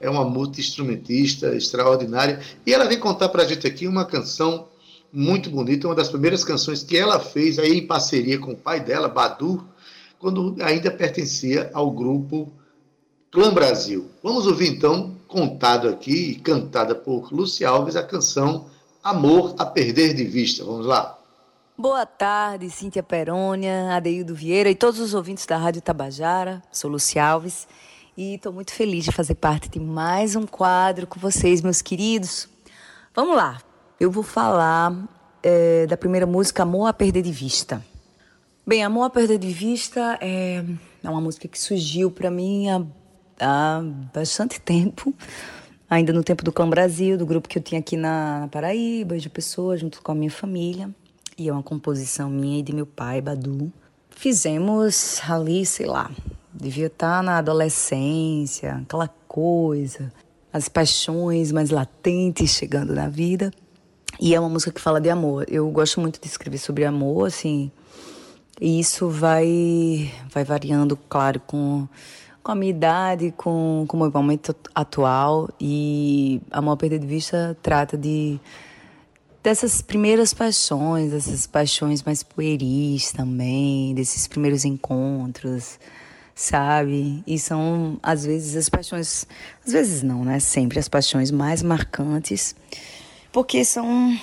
é 0.00 0.08
uma 0.08 0.24
multi-instrumentista 0.24 1.54
extraordinária, 1.54 2.40
e 2.64 2.72
ela 2.72 2.86
vem 2.86 2.98
contar 2.98 3.28
para 3.28 3.42
a 3.42 3.46
gente 3.46 3.66
aqui 3.66 3.86
uma 3.86 4.06
canção 4.06 4.68
muito 5.12 5.50
bonita, 5.50 5.88
uma 5.88 5.94
das 5.94 6.08
primeiras 6.08 6.44
canções 6.44 6.82
que 6.82 6.96
ela 6.96 7.18
fez 7.18 7.58
aí 7.58 7.78
em 7.78 7.86
parceria 7.86 8.38
com 8.38 8.52
o 8.52 8.56
pai 8.56 8.80
dela, 8.80 9.08
Badu, 9.08 9.64
quando 10.18 10.56
ainda 10.60 10.90
pertencia 10.90 11.70
ao 11.72 11.90
grupo 11.90 12.52
Clã 13.30 13.52
Brasil. 13.52 14.10
Vamos 14.22 14.46
ouvir 14.46 14.68
então, 14.68 15.14
contado 15.26 15.88
aqui 15.88 16.30
e 16.30 16.34
cantada 16.36 16.94
por 16.94 17.32
Lúcia 17.32 17.68
Alves, 17.68 17.96
a 17.96 18.02
canção 18.02 18.66
Amor 19.02 19.54
a 19.58 19.64
Perder 19.64 20.14
de 20.14 20.24
Vista. 20.24 20.64
Vamos 20.64 20.86
lá. 20.86 21.18
Boa 21.76 22.04
tarde, 22.04 22.68
Cíntia 22.70 23.02
Perônia, 23.02 23.94
Adeildo 23.94 24.34
Vieira 24.34 24.68
e 24.68 24.74
todos 24.74 24.98
os 24.98 25.14
ouvintes 25.14 25.46
da 25.46 25.56
Rádio 25.56 25.80
Tabajara. 25.80 26.60
Sou 26.72 26.90
Lúcia 26.90 27.24
Alves 27.24 27.68
e 28.16 28.34
estou 28.34 28.52
muito 28.52 28.72
feliz 28.72 29.04
de 29.04 29.12
fazer 29.12 29.36
parte 29.36 29.68
de 29.68 29.78
mais 29.78 30.34
um 30.34 30.44
quadro 30.44 31.06
com 31.06 31.20
vocês, 31.20 31.62
meus 31.62 31.80
queridos. 31.80 32.48
Vamos 33.14 33.36
lá, 33.36 33.60
eu 33.98 34.10
vou 34.10 34.22
falar 34.22 34.94
é, 35.42 35.86
da 35.86 35.96
primeira 35.96 36.26
música 36.26 36.62
Amor 36.62 36.86
a 36.86 36.92
Perder 36.92 37.22
de 37.22 37.32
Vista. 37.32 37.84
Bem, 38.66 38.84
Amor 38.84 39.04
a 39.04 39.10
Perder 39.10 39.38
de 39.38 39.52
Vista 39.52 40.18
é, 40.20 40.64
é 41.02 41.10
uma 41.10 41.20
música 41.20 41.48
que 41.48 41.58
surgiu 41.58 42.10
para 42.10 42.30
mim 42.30 42.68
há, 42.68 42.82
há 43.40 43.82
bastante 44.14 44.60
tempo 44.62 45.14
ainda 45.88 46.12
no 46.12 46.22
tempo 46.22 46.44
do 46.44 46.52
Clã 46.52 46.68
Brasil, 46.68 47.16
do 47.16 47.26
grupo 47.26 47.48
que 47.48 47.58
eu 47.58 47.62
tinha 47.62 47.80
aqui 47.80 47.96
na 47.96 48.48
Paraíba, 48.52 49.18
de 49.18 49.28
pessoas, 49.28 49.80
junto 49.80 50.02
com 50.02 50.12
a 50.12 50.14
minha 50.14 50.30
família 50.30 50.90
e 51.38 51.48
é 51.48 51.52
uma 51.52 51.62
composição 51.62 52.28
minha 52.28 52.58
e 52.58 52.62
de 52.62 52.74
meu 52.74 52.84
pai, 52.84 53.20
Badu. 53.20 53.72
Fizemos 54.10 55.20
ali, 55.28 55.64
sei 55.64 55.86
lá, 55.86 56.10
devia 56.52 56.88
estar 56.88 57.22
na 57.22 57.38
adolescência, 57.38 58.74
aquela 58.82 59.06
coisa, 59.28 60.12
as 60.52 60.68
paixões 60.68 61.52
mais 61.52 61.70
latentes 61.70 62.50
chegando 62.50 62.92
na 62.92 63.08
vida. 63.08 63.52
E 64.20 64.34
é 64.34 64.40
uma 64.40 64.48
música 64.48 64.72
que 64.72 64.80
fala 64.80 65.00
de 65.00 65.08
amor. 65.08 65.46
Eu 65.48 65.70
gosto 65.70 66.00
muito 66.00 66.20
de 66.20 66.26
escrever 66.26 66.58
sobre 66.58 66.84
amor, 66.84 67.26
assim, 67.26 67.70
e 68.60 68.80
isso 68.80 69.08
vai, 69.08 70.12
vai 70.32 70.42
variando, 70.42 70.96
claro, 71.08 71.40
com, 71.40 71.86
com 72.42 72.52
a 72.52 72.54
minha 72.54 72.70
idade, 72.70 73.32
com, 73.36 73.84
com 73.86 73.96
o 73.96 74.00
meu 74.00 74.10
momento 74.10 74.54
atual. 74.74 75.48
E 75.60 76.40
a 76.50 76.76
Perder 76.76 76.98
de 76.98 77.06
Vista 77.06 77.56
trata 77.62 77.96
de 77.96 78.40
dessas 79.42 79.80
primeiras 79.80 80.34
paixões, 80.34 81.12
dessas 81.12 81.46
paixões 81.46 82.02
mais 82.02 82.24
pueris 82.24 83.12
também, 83.12 83.94
desses 83.94 84.26
primeiros 84.26 84.64
encontros, 84.64 85.78
sabe? 86.34 87.22
E 87.26 87.38
são, 87.38 87.98
às 88.02 88.24
vezes, 88.24 88.56
as 88.56 88.68
paixões, 88.68 89.26
às 89.64 89.72
vezes 89.72 90.02
não, 90.02 90.24
né? 90.24 90.40
Sempre 90.40 90.80
as 90.80 90.88
paixões 90.88 91.30
mais 91.30 91.62
marcantes, 91.62 92.56
porque 93.32 93.64
são 93.64 94.18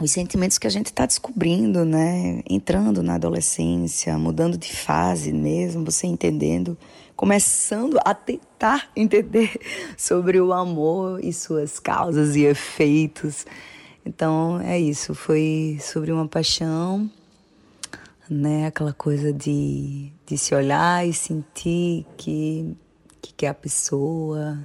os 0.00 0.10
sentimentos 0.10 0.58
que 0.58 0.66
a 0.66 0.70
gente 0.70 0.86
está 0.86 1.04
descobrindo, 1.04 1.84
né? 1.84 2.40
Entrando 2.48 3.02
na 3.02 3.16
adolescência, 3.16 4.16
mudando 4.16 4.56
de 4.56 4.74
fase 4.74 5.32
mesmo, 5.32 5.84
você 5.84 6.06
entendendo, 6.06 6.78
começando 7.16 7.98
a 8.04 8.14
tentar 8.14 8.90
entender 8.94 9.58
sobre 9.96 10.40
o 10.40 10.52
amor 10.52 11.22
e 11.24 11.32
suas 11.32 11.80
causas 11.80 12.36
e 12.36 12.44
efeitos. 12.44 13.44
Então 14.06 14.60
é 14.60 14.78
isso, 14.78 15.14
foi 15.14 15.78
sobre 15.80 16.12
uma 16.12 16.28
paixão, 16.28 17.10
né? 18.30 18.66
Aquela 18.66 18.92
coisa 18.92 19.32
de, 19.32 20.12
de 20.24 20.38
se 20.38 20.54
olhar 20.54 21.06
e 21.06 21.12
sentir 21.12 22.06
que, 22.16 22.76
que 23.20 23.32
quer 23.34 23.48
a 23.48 23.54
pessoa. 23.54 24.58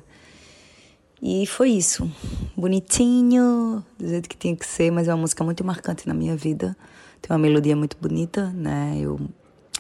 E 1.26 1.48
foi 1.48 1.70
isso. 1.70 2.12
Bonitinho, 2.54 3.82
do 3.98 4.06
jeito 4.10 4.28
que 4.28 4.36
tinha 4.36 4.54
que 4.54 4.66
ser, 4.66 4.92
mas 4.92 5.08
é 5.08 5.14
uma 5.14 5.22
música 5.22 5.42
muito 5.42 5.64
marcante 5.64 6.06
na 6.06 6.14
minha 6.14 6.36
vida. 6.36 6.76
Tem 7.22 7.32
uma 7.32 7.40
melodia 7.40 7.78
muito 7.78 7.96
bonita, 7.96 8.50
né? 8.50 8.98
Eu, 9.00 9.18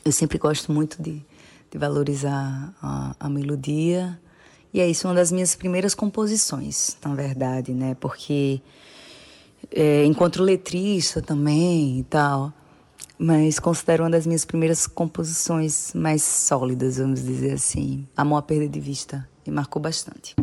eu 0.05 0.11
sempre 0.13 0.37
gosto 0.37 0.71
muito 0.71 1.03
de, 1.03 1.21
de 1.69 1.77
valorizar 1.77 2.73
a, 2.81 3.13
a 3.19 3.29
melodia. 3.29 4.17
E 4.73 4.79
é 4.79 4.89
isso, 4.89 5.05
uma 5.05 5.15
das 5.15 5.33
minhas 5.33 5.53
primeiras 5.53 5.93
composições, 5.93 6.95
na 7.03 7.13
verdade, 7.13 7.73
né? 7.73 7.93
Porque 7.99 8.61
é, 9.69 10.05
encontro 10.05 10.45
letrista 10.45 11.21
também 11.21 11.99
e 11.99 12.03
tal, 12.03 12.53
mas 13.17 13.59
considero 13.59 14.03
uma 14.03 14.09
das 14.09 14.25
minhas 14.25 14.45
primeiras 14.45 14.87
composições 14.87 15.93
mais 15.93 16.23
sólidas, 16.23 16.99
vamos 16.99 17.21
dizer 17.21 17.51
assim. 17.51 18.07
Amor 18.15 18.37
a 18.37 18.41
perda 18.41 18.69
de 18.69 18.79
vista, 18.79 19.27
me 19.45 19.51
marcou 19.51 19.81
bastante. 19.81 20.33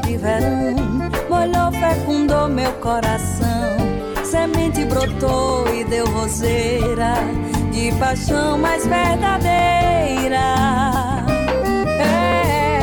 De 0.00 0.16
verão, 0.16 0.76
molhou, 1.28 1.72
fecundou 1.72 2.48
meu 2.48 2.72
coração. 2.74 3.76
Semente 4.24 4.84
brotou 4.84 5.66
e 5.74 5.84
deu 5.84 6.06
roseira 6.06 7.14
de 7.72 7.92
paixão 7.98 8.58
mais 8.58 8.86
verdadeira. 8.86 10.40
É, 11.98 12.80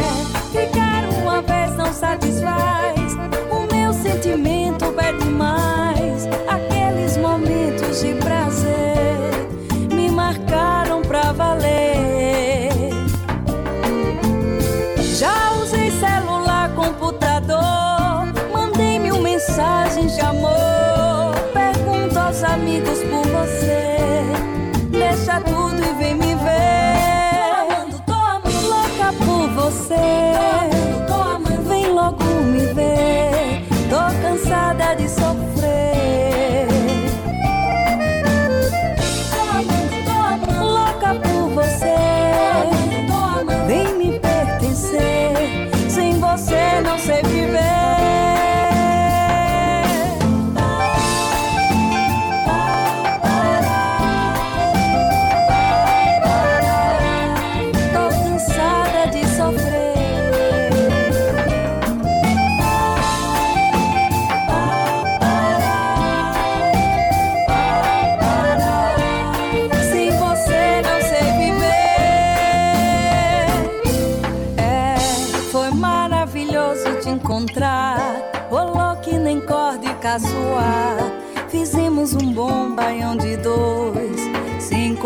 ficar 0.52 1.04
uma 1.22 1.42
vez 1.42 1.76
não 1.78 1.94
satisfaz 1.94 2.98
sentimento 4.08 4.92
pede 4.94 5.26
mais. 5.26 5.87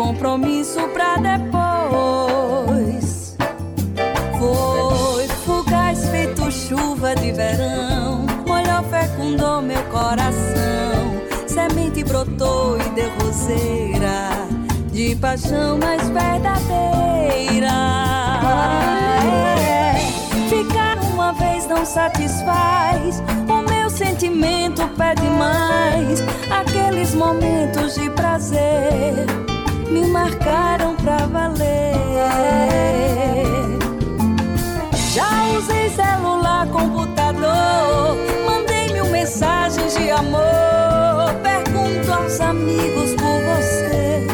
Compromisso 0.02 0.80
pra 0.88 1.16
depois. 1.16 1.36
Foi 4.38 5.28
fugaz 5.44 6.08
feito 6.08 6.50
chuva 6.50 7.14
de 7.14 7.30
verão, 7.30 8.26
molhou, 8.46 8.82
fecundou 8.90 9.62
meu 9.62 9.82
coração. 9.84 11.22
Semente 11.46 12.02
brotou 12.02 12.78
e 12.78 12.88
deu 12.90 13.10
roseira 13.22 14.30
de 14.90 15.14
paixão 15.16 15.78
mais 15.78 16.08
verdadeira. 16.08 17.68
É, 19.56 19.94
ficar 20.48 20.98
uma 21.12 21.32
vez 21.32 21.68
não 21.68 21.84
satisfaz. 21.86 23.22
Sentimento 23.92 24.88
pede 24.96 25.22
mais. 25.38 26.22
Aqueles 26.50 27.14
momentos 27.14 27.94
de 27.94 28.08
prazer 28.10 29.26
me 29.92 30.06
marcaram 30.06 30.96
pra 30.96 31.18
valer. 31.26 31.92
Já 35.12 35.44
usei 35.58 35.90
celular, 35.90 36.66
computador, 36.68 38.16
mandei 38.46 38.92
mil 38.92 39.06
mensagens 39.06 39.94
de 39.94 40.10
amor. 40.10 41.34
Pergunto 41.42 42.10
aos 42.10 42.40
amigos 42.40 43.10
por 43.14 43.40
você, 43.50 44.26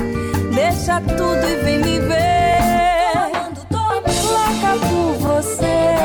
deixa 0.54 1.00
tudo 1.00 1.48
e 1.48 1.56
vem 1.64 1.78
me 1.80 1.98
ver. 2.00 3.28
Louca 3.70 4.76
por 4.86 5.14
você, 5.40 5.96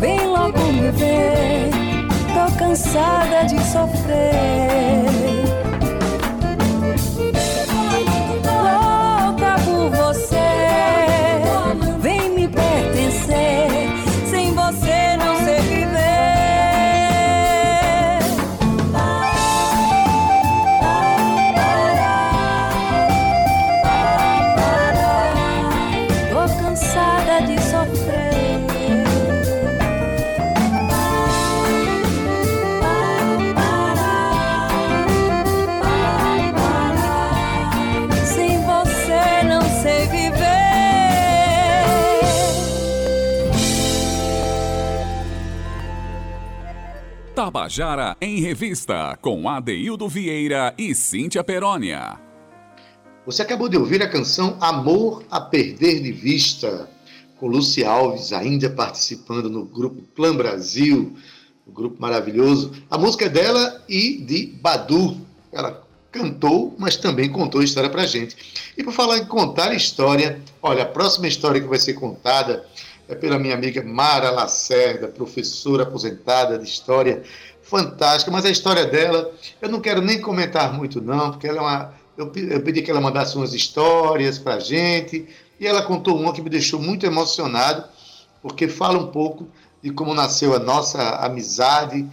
vem 0.00 0.26
logo 0.26 0.58
me 0.72 0.90
ver. 0.92 1.70
Tô 2.32 2.58
cansada 2.58 3.44
de 3.44 3.60
sofrer. 3.64 5.41
Tabajara 47.72 48.14
em 48.20 48.38
Revista, 48.38 49.18
com 49.22 49.48
Adeildo 49.48 50.06
Vieira 50.06 50.74
e 50.76 50.94
Cíntia 50.94 51.42
Perónia. 51.42 52.20
Você 53.24 53.40
acabou 53.40 53.66
de 53.66 53.78
ouvir 53.78 54.02
a 54.02 54.08
canção 54.10 54.58
Amor 54.60 55.24
a 55.30 55.40
Perder 55.40 56.02
de 56.02 56.12
Vista, 56.12 56.86
com 57.38 57.46
Luci 57.46 57.82
Alves 57.82 58.30
ainda 58.30 58.68
participando 58.68 59.48
no 59.48 59.64
grupo 59.64 60.02
Plan 60.14 60.36
Brasil, 60.36 61.16
um 61.66 61.72
grupo 61.72 61.96
maravilhoso. 61.98 62.72
A 62.90 62.98
música 62.98 63.24
é 63.24 63.30
dela 63.30 63.82
e 63.88 64.18
de 64.18 64.48
Badu. 64.60 65.16
Ela 65.50 65.82
cantou, 66.10 66.76
mas 66.78 66.98
também 66.98 67.30
contou 67.30 67.62
história 67.62 67.88
pra 67.88 68.04
gente. 68.04 68.36
E 68.76 68.84
por 68.84 68.92
falar 68.92 69.16
em 69.16 69.24
contar 69.24 69.72
história, 69.72 70.38
olha, 70.62 70.82
a 70.82 70.86
próxima 70.86 71.26
história 71.26 71.58
que 71.58 71.68
vai 71.68 71.78
ser 71.78 71.94
contada 71.94 72.66
é 73.08 73.14
pela 73.14 73.38
minha 73.38 73.54
amiga 73.54 73.82
Mara 73.82 74.30
Lacerda, 74.30 75.08
professora 75.08 75.82
aposentada 75.82 76.58
de 76.58 76.64
história, 76.64 77.22
fantástica, 77.72 78.30
mas 78.30 78.44
a 78.44 78.50
história 78.50 78.84
dela, 78.84 79.32
eu 79.62 79.70
não 79.70 79.80
quero 79.80 80.02
nem 80.02 80.20
comentar 80.20 80.74
muito 80.74 81.00
não, 81.00 81.30
porque 81.30 81.48
ela 81.48 81.58
é 81.58 81.60
uma 81.62 81.94
eu 82.18 82.30
eu 82.50 82.62
pedi 82.62 82.82
que 82.82 82.90
ela 82.90 83.00
mandasse 83.00 83.34
umas 83.34 83.54
histórias 83.54 84.38
pra 84.38 84.60
gente, 84.60 85.26
e 85.58 85.66
ela 85.66 85.82
contou 85.82 86.20
uma 86.20 86.34
que 86.34 86.42
me 86.42 86.50
deixou 86.50 86.78
muito 86.78 87.06
emocionado, 87.06 87.84
porque 88.42 88.68
fala 88.68 88.98
um 88.98 89.06
pouco 89.06 89.48
de 89.82 89.90
como 89.90 90.12
nasceu 90.12 90.54
a 90.54 90.58
nossa 90.58 91.16
amizade. 91.24 92.06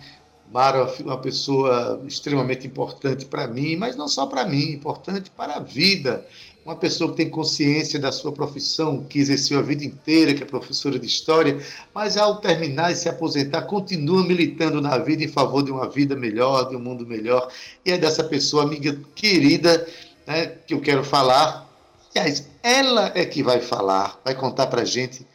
Mara 0.51 0.79
é 0.79 1.03
uma 1.03 1.17
pessoa 1.17 2.01
extremamente 2.07 2.65
importante 2.65 3.25
para 3.25 3.45
mim, 3.45 3.75
mas 3.75 3.95
não 3.95 4.07
só 4.07 4.25
para 4.25 4.45
mim, 4.45 4.71
importante 4.71 5.29
para 5.29 5.57
a 5.57 5.59
vida. 5.59 6.25
Uma 6.69 6.75
pessoa 6.75 7.09
que 7.09 7.17
tem 7.17 7.29
consciência 7.31 7.99
da 7.99 8.11
sua 8.11 8.31
profissão, 8.31 9.03
que 9.03 9.17
exerceu 9.17 9.57
a 9.57 9.61
vida 9.63 9.83
inteira, 9.83 10.35
que 10.35 10.43
é 10.43 10.45
professora 10.45 10.99
de 10.99 11.07
história, 11.07 11.57
mas 11.95 12.15
ao 12.15 12.39
terminar 12.39 12.91
e 12.91 12.95
se 12.95 13.09
aposentar, 13.09 13.63
continua 13.63 14.23
militando 14.23 14.79
na 14.79 14.95
vida 14.99 15.23
em 15.23 15.27
favor 15.27 15.63
de 15.63 15.71
uma 15.71 15.89
vida 15.89 16.15
melhor, 16.15 16.69
de 16.69 16.75
um 16.75 16.79
mundo 16.79 17.07
melhor. 17.07 17.51
E 17.83 17.91
é 17.91 17.97
dessa 17.97 18.23
pessoa, 18.23 18.61
amiga 18.61 18.95
querida, 19.15 19.83
né, 20.27 20.45
que 20.67 20.75
eu 20.75 20.79
quero 20.79 21.03
falar. 21.03 21.67
Aliás, 22.15 22.47
ela 22.61 23.13
é 23.15 23.25
que 23.25 23.41
vai 23.41 23.61
falar, 23.61 24.19
vai 24.23 24.35
contar 24.35 24.67
para 24.67 24.85
gente 24.85 25.25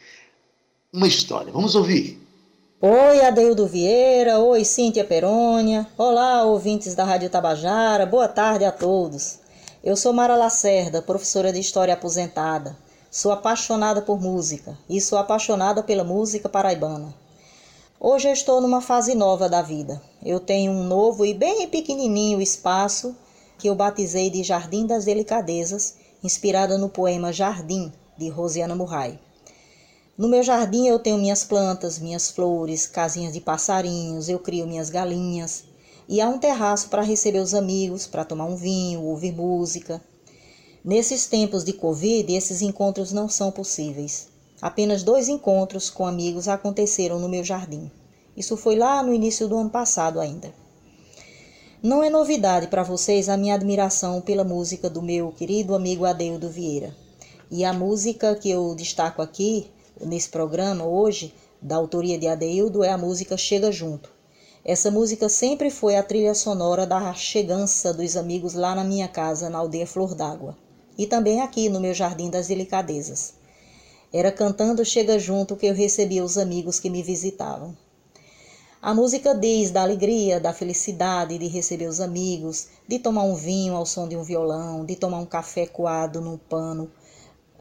uma 0.93 1.05
história. 1.05 1.51
Vamos 1.51 1.75
ouvir. 1.75 2.17
Oi, 2.79 3.25
Adeildo 3.25 3.67
Vieira. 3.67 4.39
Oi, 4.39 4.63
Cíntia 4.63 5.03
Perônia. 5.03 5.85
Olá, 5.97 6.43
ouvintes 6.43 6.95
da 6.95 7.03
Rádio 7.03 7.29
Tabajara. 7.29 8.05
Boa 8.05 8.29
tarde 8.29 8.63
a 8.63 8.71
todos. 8.71 9.43
Eu 9.85 9.95
sou 9.95 10.11
Mara 10.11 10.35
Lacerda, 10.35 10.99
professora 10.99 11.53
de 11.53 11.59
História 11.59 11.93
aposentada. 11.93 12.75
Sou 13.11 13.31
apaixonada 13.31 14.01
por 14.01 14.19
música 14.19 14.75
e 14.89 14.99
sou 14.99 15.15
apaixonada 15.15 15.83
pela 15.83 16.03
música 16.03 16.49
paraibana. 16.49 17.13
Hoje 17.99 18.27
eu 18.27 18.33
estou 18.33 18.59
numa 18.59 18.81
fase 18.81 19.13
nova 19.13 19.47
da 19.47 19.61
vida. 19.61 20.01
Eu 20.25 20.39
tenho 20.39 20.71
um 20.71 20.85
novo 20.85 21.23
e 21.23 21.35
bem 21.35 21.67
pequenininho 21.67 22.41
espaço 22.41 23.15
que 23.59 23.69
eu 23.69 23.75
batizei 23.75 24.31
de 24.31 24.41
Jardim 24.41 24.87
das 24.87 25.05
Delicadezas, 25.05 25.97
inspirada 26.23 26.79
no 26.79 26.89
poema 26.89 27.31
Jardim, 27.31 27.93
de 28.17 28.27
Rosiana 28.27 28.73
Murray. 28.73 29.19
No 30.17 30.27
meu 30.27 30.41
jardim 30.41 30.87
eu 30.87 30.97
tenho 30.97 31.19
minhas 31.19 31.43
plantas, 31.43 31.99
minhas 31.99 32.31
flores, 32.31 32.87
casinhas 32.87 33.33
de 33.33 33.39
passarinhos, 33.39 34.29
eu 34.29 34.39
crio 34.39 34.65
minhas 34.65 34.89
galinhas. 34.89 35.63
E 36.07 36.21
há 36.21 36.29
um 36.29 36.37
terraço 36.37 36.89
para 36.89 37.01
receber 37.01 37.39
os 37.39 37.53
amigos, 37.55 38.05
para 38.05 38.23
tomar 38.23 38.45
um 38.45 38.55
vinho, 38.55 39.01
ouvir 39.01 39.31
música. 39.33 39.99
Nesses 40.83 41.25
tempos 41.25 41.63
de 41.63 41.73
Covid, 41.73 42.31
esses 42.31 42.61
encontros 42.61 43.11
não 43.11 43.27
são 43.27 43.51
possíveis. 43.51 44.27
Apenas 44.61 45.01
dois 45.01 45.27
encontros 45.27 45.89
com 45.89 46.05
amigos 46.05 46.47
aconteceram 46.47 47.19
no 47.19 47.27
meu 47.27 47.43
jardim. 47.43 47.89
Isso 48.37 48.55
foi 48.55 48.75
lá 48.75 49.01
no 49.01 49.13
início 49.13 49.47
do 49.47 49.57
ano 49.57 49.69
passado 49.69 50.19
ainda. 50.19 50.53
Não 51.81 52.03
é 52.03 52.09
novidade 52.09 52.67
para 52.67 52.83
vocês 52.83 53.27
a 53.29 53.37
minha 53.37 53.55
admiração 53.55 54.21
pela 54.21 54.43
música 54.43 54.89
do 54.89 55.01
meu 55.01 55.31
querido 55.31 55.73
amigo 55.73 56.05
Adeildo 56.05 56.49
Vieira. 56.49 56.95
E 57.49 57.65
a 57.65 57.73
música 57.73 58.35
que 58.35 58.49
eu 58.49 58.75
destaco 58.75 59.21
aqui 59.21 59.71
nesse 59.99 60.29
programa 60.29 60.85
hoje, 60.85 61.33
da 61.61 61.75
autoria 61.75 62.17
de 62.17 62.27
Adeildo, 62.27 62.83
é 62.83 62.89
a 62.89 62.97
música 62.97 63.37
Chega 63.37 63.71
Junto. 63.71 64.14
Essa 64.67 64.89
música 64.89 65.29
sempre 65.29 65.69
foi 65.69 65.95
a 65.95 66.01
trilha 66.01 66.33
sonora 66.33 66.87
da 66.87 67.13
chegança 67.13 67.93
dos 67.93 68.17
amigos 68.17 68.55
lá 68.55 68.73
na 68.73 68.83
minha 68.83 69.07
casa, 69.07 69.47
na 69.47 69.59
aldeia 69.59 69.85
Flor 69.85 70.15
d'Água. 70.15 70.57
E 70.97 71.05
também 71.05 71.39
aqui 71.39 71.69
no 71.69 71.79
meu 71.79 71.93
Jardim 71.93 72.31
das 72.31 72.47
Delicadezas. 72.47 73.35
Era 74.11 74.31
cantando 74.31 74.83
Chega 74.83 75.19
Junto 75.19 75.55
que 75.55 75.67
eu 75.67 75.75
recebia 75.75 76.23
os 76.23 76.35
amigos 76.35 76.79
que 76.79 76.89
me 76.89 77.03
visitavam. 77.03 77.77
A 78.81 78.91
música 78.91 79.35
diz 79.35 79.69
da 79.69 79.83
alegria, 79.83 80.39
da 80.39 80.51
felicidade 80.51 81.37
de 81.37 81.45
receber 81.45 81.85
os 81.85 82.01
amigos, 82.01 82.69
de 82.87 82.97
tomar 82.97 83.21
um 83.21 83.35
vinho 83.35 83.75
ao 83.75 83.85
som 83.85 84.07
de 84.07 84.17
um 84.17 84.23
violão, 84.23 84.83
de 84.83 84.95
tomar 84.95 85.19
um 85.19 85.27
café 85.27 85.67
coado 85.67 86.19
num 86.19 86.39
pano, 86.39 86.91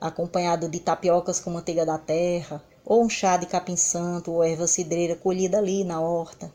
acompanhado 0.01 0.71
de 0.71 0.81
tapiocas 0.81 1.39
com 1.39 1.51
manteiga 1.51 1.85
da 1.85 1.99
terra, 1.99 2.65
ou 2.83 3.05
um 3.05 3.11
chá 3.11 3.37
de 3.37 3.45
capim-santo 3.45 4.33
ou 4.33 4.43
erva 4.43 4.67
cidreira 4.67 5.15
colhida 5.15 5.59
ali 5.59 5.85
na 5.85 6.01
horta. 6.01 6.51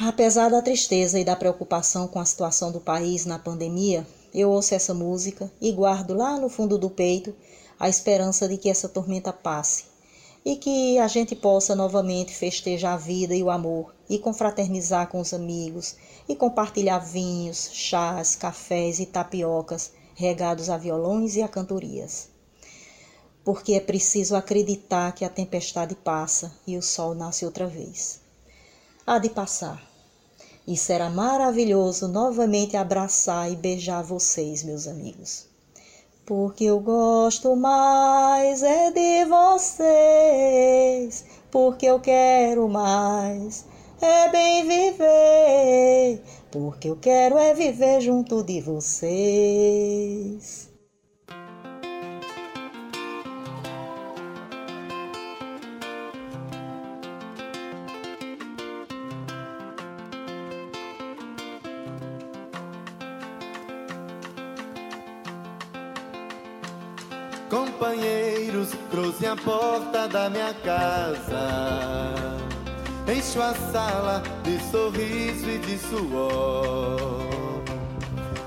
Apesar 0.00 0.48
da 0.48 0.62
tristeza 0.62 1.18
e 1.18 1.24
da 1.24 1.34
preocupação 1.34 2.06
com 2.06 2.20
a 2.20 2.24
situação 2.24 2.70
do 2.70 2.78
país 2.78 3.26
na 3.26 3.36
pandemia, 3.36 4.06
eu 4.32 4.48
ouço 4.48 4.72
essa 4.72 4.94
música 4.94 5.50
e 5.60 5.72
guardo 5.72 6.14
lá 6.14 6.38
no 6.38 6.48
fundo 6.48 6.78
do 6.78 6.88
peito 6.88 7.34
a 7.80 7.88
esperança 7.88 8.46
de 8.46 8.56
que 8.56 8.70
essa 8.70 8.88
tormenta 8.88 9.32
passe 9.32 9.86
e 10.44 10.54
que 10.54 11.00
a 11.00 11.08
gente 11.08 11.34
possa 11.34 11.74
novamente 11.74 12.32
festejar 12.32 12.94
a 12.94 12.96
vida 12.96 13.34
e 13.34 13.42
o 13.42 13.50
amor 13.50 13.92
e 14.08 14.20
confraternizar 14.20 15.08
com 15.08 15.18
os 15.18 15.34
amigos 15.34 15.96
e 16.28 16.36
compartilhar 16.36 17.00
vinhos, 17.00 17.68
chás, 17.72 18.36
cafés 18.36 19.00
e 19.00 19.06
tapiocas 19.06 19.90
regados 20.14 20.70
a 20.70 20.76
violões 20.76 21.34
e 21.34 21.42
a 21.42 21.48
cantorias. 21.48 22.28
Porque 23.42 23.72
é 23.74 23.80
preciso 23.80 24.36
acreditar 24.36 25.10
que 25.10 25.24
a 25.24 25.28
tempestade 25.28 25.96
passa 25.96 26.52
e 26.64 26.76
o 26.76 26.82
sol 26.82 27.16
nasce 27.16 27.44
outra 27.44 27.66
vez. 27.66 28.20
Há 29.04 29.18
de 29.18 29.30
passar. 29.30 29.87
E 30.68 30.76
será 30.76 31.08
maravilhoso 31.08 32.06
novamente 32.06 32.76
abraçar 32.76 33.50
e 33.50 33.56
beijar 33.56 34.02
vocês, 34.02 34.62
meus 34.62 34.86
amigos. 34.86 35.46
Porque 36.26 36.64
eu 36.64 36.78
gosto 36.78 37.56
mais 37.56 38.62
é 38.62 38.90
de 38.90 39.24
vocês, 39.24 41.24
porque 41.50 41.86
eu 41.86 41.98
quero 41.98 42.68
mais 42.68 43.64
é 43.98 44.28
bem 44.28 44.68
viver, 44.68 46.22
porque 46.50 46.90
eu 46.90 46.96
quero 46.96 47.38
é 47.38 47.54
viver 47.54 48.02
junto 48.02 48.42
de 48.42 48.60
vocês. 48.60 50.67
Companheiros, 67.48 68.70
cruze 68.90 69.26
a 69.26 69.34
porta 69.34 70.06
da 70.06 70.28
minha 70.28 70.52
casa. 70.62 72.18
Encho 73.10 73.40
a 73.40 73.54
sala 73.72 74.22
de 74.42 74.58
sorriso 74.70 75.48
e 75.48 75.58
de 75.58 75.78
suor. 75.78 77.38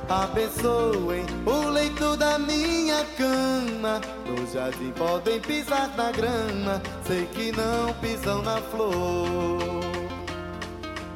Abençoem 0.08 1.26
o 1.46 1.70
leito 1.70 2.16
da 2.16 2.38
minha 2.38 3.04
cama. 3.18 4.02
No 4.28 4.46
jardim 4.52 4.92
podem 4.92 5.40
pisar 5.40 5.90
na 5.98 6.12
grama, 6.12 6.82
sei 7.08 7.26
que 7.28 7.52
não 7.54 7.94
pisam 7.96 8.42
na 8.44 8.58
flor. 8.58 9.71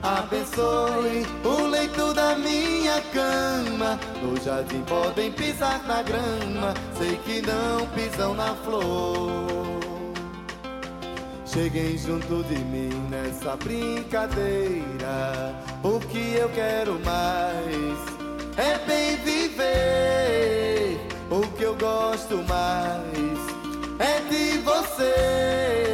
Abençoe 0.06 1.26
o 1.43 1.66
leito 1.66 2.14
da 2.14 2.36
minha 2.36 3.01
cama. 3.12 3.99
No 4.22 4.39
jardim 4.39 4.84
podem 4.84 5.32
pisar 5.32 5.84
na 5.88 6.03
grama, 6.03 6.76
sei 6.95 7.18
que 7.26 7.41
não 7.41 7.88
pisam 7.88 8.36
na 8.36 8.53
flor. 8.53 9.80
Cheguem 11.43 11.97
junto 11.97 12.43
de 12.43 12.60
mim 12.66 12.91
nessa 13.10 13.56
brincadeira. 13.56 15.56
O 15.84 15.99
que 15.99 16.36
eu 16.36 16.49
quero 16.49 16.99
mais 17.03 17.97
é 18.58 18.78
bem 18.86 19.16
viver. 19.24 20.99
O 21.32 21.41
que 21.58 21.64
eu 21.64 21.76
gosto 21.78 22.43
mais 22.47 23.39
é 23.97 24.20
de 24.30 24.60
vocês. 24.60 25.84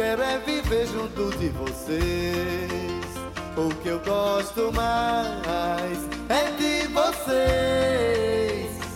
Quero 0.00 0.22
é 0.22 0.38
viver 0.38 0.86
junto 0.86 1.30
de 1.36 1.50
vocês. 1.50 3.04
O 3.54 3.68
que 3.82 3.88
eu 3.88 3.98
gosto 3.98 4.72
mais 4.72 6.08
é 6.30 6.50
de 6.52 6.88
vocês. 6.88 7.20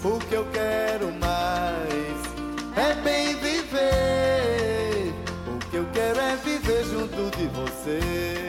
O 0.02 0.18
que 0.18 0.34
eu 0.34 0.46
quero 0.50 1.12
mais 1.20 2.24
é 2.74 2.94
bem 3.02 3.34
viver. 3.34 5.12
O 5.46 5.58
que 5.70 5.76
eu 5.76 5.86
quero 5.92 6.18
é 6.20 6.36
viver 6.36 6.84
junto 6.86 7.30
de 7.36 7.48
vocês. 7.48 8.43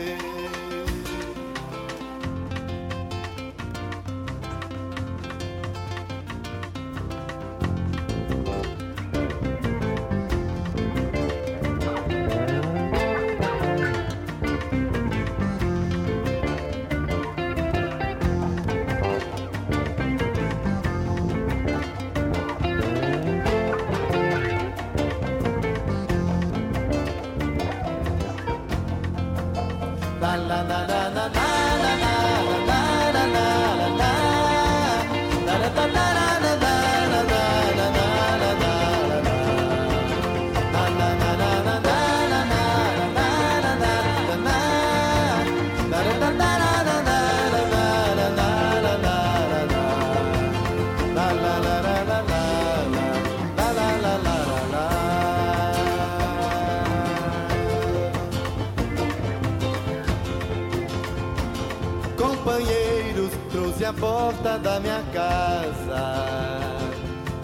Porta 64.00 64.58
da 64.60 64.80
minha 64.80 65.04
casa. 65.14 66.26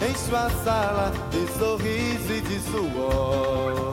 Encho 0.00 0.36
a 0.36 0.50
sala 0.64 1.12
de 1.30 1.46
sorriso 1.58 2.32
e 2.32 2.40
de 2.40 2.58
suor. 2.60 3.92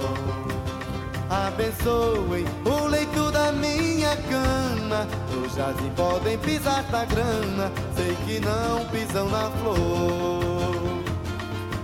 Abençoem 1.30 2.46
o 2.66 2.88
leito 2.88 3.32
da 3.32 3.52
minha 3.52 4.16
cama. 4.18 5.08
No 5.32 5.48
jardim 5.50 5.90
podem 5.96 6.38
pisar 6.40 6.84
na 6.92 7.06
grama, 7.06 7.72
sei 7.96 8.16
que 8.26 8.40
não 8.40 8.86
pisam 8.86 9.30
na 9.30 9.52
flor. 9.52 11.04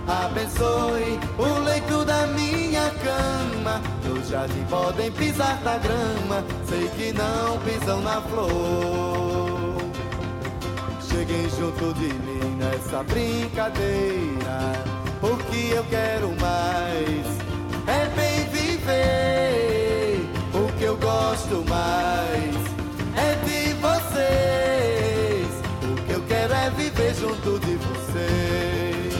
Abençoe 0.08 1.18
o 1.38 1.58
leito 1.64 2.04
da 2.04 2.26
minha 2.26 2.90
cama. 3.04 3.80
No 4.04 4.24
jardim 4.24 4.64
podem 4.64 5.12
pisar 5.12 5.60
na 5.62 5.78
grama, 5.78 6.44
sei 6.68 6.88
que 6.88 7.12
não 7.12 7.58
pisam 7.60 8.00
na 8.00 8.20
flor. 8.22 9.25
Cheguem 11.26 11.50
junto 11.50 11.92
de 11.94 12.14
mim 12.14 12.56
nessa 12.56 13.02
brincadeira. 13.02 14.72
O 15.20 15.36
que 15.50 15.70
eu 15.72 15.82
quero 15.90 16.28
mais 16.40 17.26
é 17.88 18.06
bem 18.14 18.48
viver. 18.50 20.20
O 20.54 20.72
que 20.78 20.84
eu 20.84 20.96
gosto 20.96 21.64
mais 21.68 22.54
é 23.16 23.34
de 23.44 23.72
vocês. 23.74 25.48
O 25.82 25.96
que 26.06 26.12
eu 26.12 26.22
quero 26.28 26.54
é 26.54 26.70
viver 26.70 27.14
junto 27.14 27.58
de 27.58 27.74
vocês. 27.74 29.14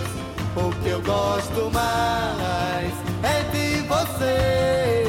O 0.54 0.70
que 0.82 0.88
eu 0.88 1.02
gosto 1.02 1.70
mais 1.72 2.92
é 3.24 3.42
de 3.50 3.80
vocês. 3.88 5.05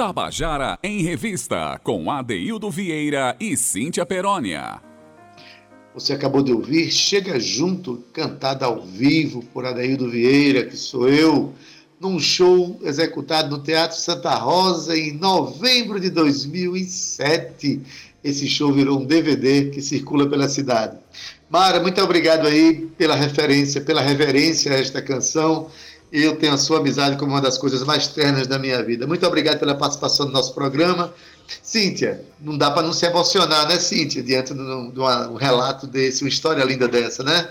Tabajara 0.00 0.78
em 0.82 1.02
Revista, 1.02 1.78
com 1.84 2.10
Adeildo 2.10 2.70
Vieira 2.70 3.36
e 3.38 3.54
Cíntia 3.54 4.06
Perónia. 4.06 4.80
Você 5.92 6.14
acabou 6.14 6.42
de 6.42 6.54
ouvir 6.54 6.90
Chega 6.90 7.38
Junto, 7.38 8.02
cantada 8.10 8.64
ao 8.64 8.80
vivo 8.80 9.44
por 9.52 9.66
Adeildo 9.66 10.10
Vieira, 10.10 10.64
que 10.64 10.74
sou 10.74 11.06
eu, 11.06 11.52
num 12.00 12.18
show 12.18 12.80
executado 12.82 13.54
no 13.54 13.62
Teatro 13.62 13.98
Santa 13.98 14.34
Rosa 14.36 14.96
em 14.96 15.12
novembro 15.12 16.00
de 16.00 16.08
2007. 16.08 17.82
Esse 18.24 18.48
show 18.48 18.72
virou 18.72 19.00
um 19.00 19.04
DVD 19.04 19.68
que 19.68 19.82
circula 19.82 20.26
pela 20.26 20.48
cidade. 20.48 20.96
Mara, 21.50 21.78
muito 21.78 22.00
obrigado 22.00 22.46
aí 22.46 22.86
pela 22.96 23.14
referência, 23.14 23.82
pela 23.82 24.00
reverência 24.00 24.72
a 24.72 24.76
esta 24.76 25.02
canção 25.02 25.68
eu 26.12 26.36
tenho 26.36 26.54
a 26.54 26.58
sua 26.58 26.78
amizade 26.78 27.16
como 27.16 27.32
uma 27.32 27.40
das 27.40 27.56
coisas 27.56 27.84
mais 27.84 28.08
ternas 28.08 28.46
da 28.46 28.58
minha 28.58 28.82
vida. 28.82 29.06
Muito 29.06 29.26
obrigado 29.26 29.58
pela 29.58 29.74
participação 29.74 30.26
no 30.26 30.32
nosso 30.32 30.54
programa. 30.54 31.14
Cíntia, 31.62 32.24
não 32.40 32.56
dá 32.56 32.70
para 32.70 32.82
não 32.82 32.92
se 32.92 33.06
emocionar, 33.06 33.68
né, 33.68 33.78
Cíntia, 33.78 34.22
diante 34.22 34.54
de 34.54 34.60
um, 34.60 34.90
de 34.90 35.00
um 35.00 35.34
relato 35.34 35.86
desse, 35.86 36.22
uma 36.22 36.28
história 36.28 36.64
linda 36.64 36.88
dessa, 36.88 37.22
né? 37.22 37.48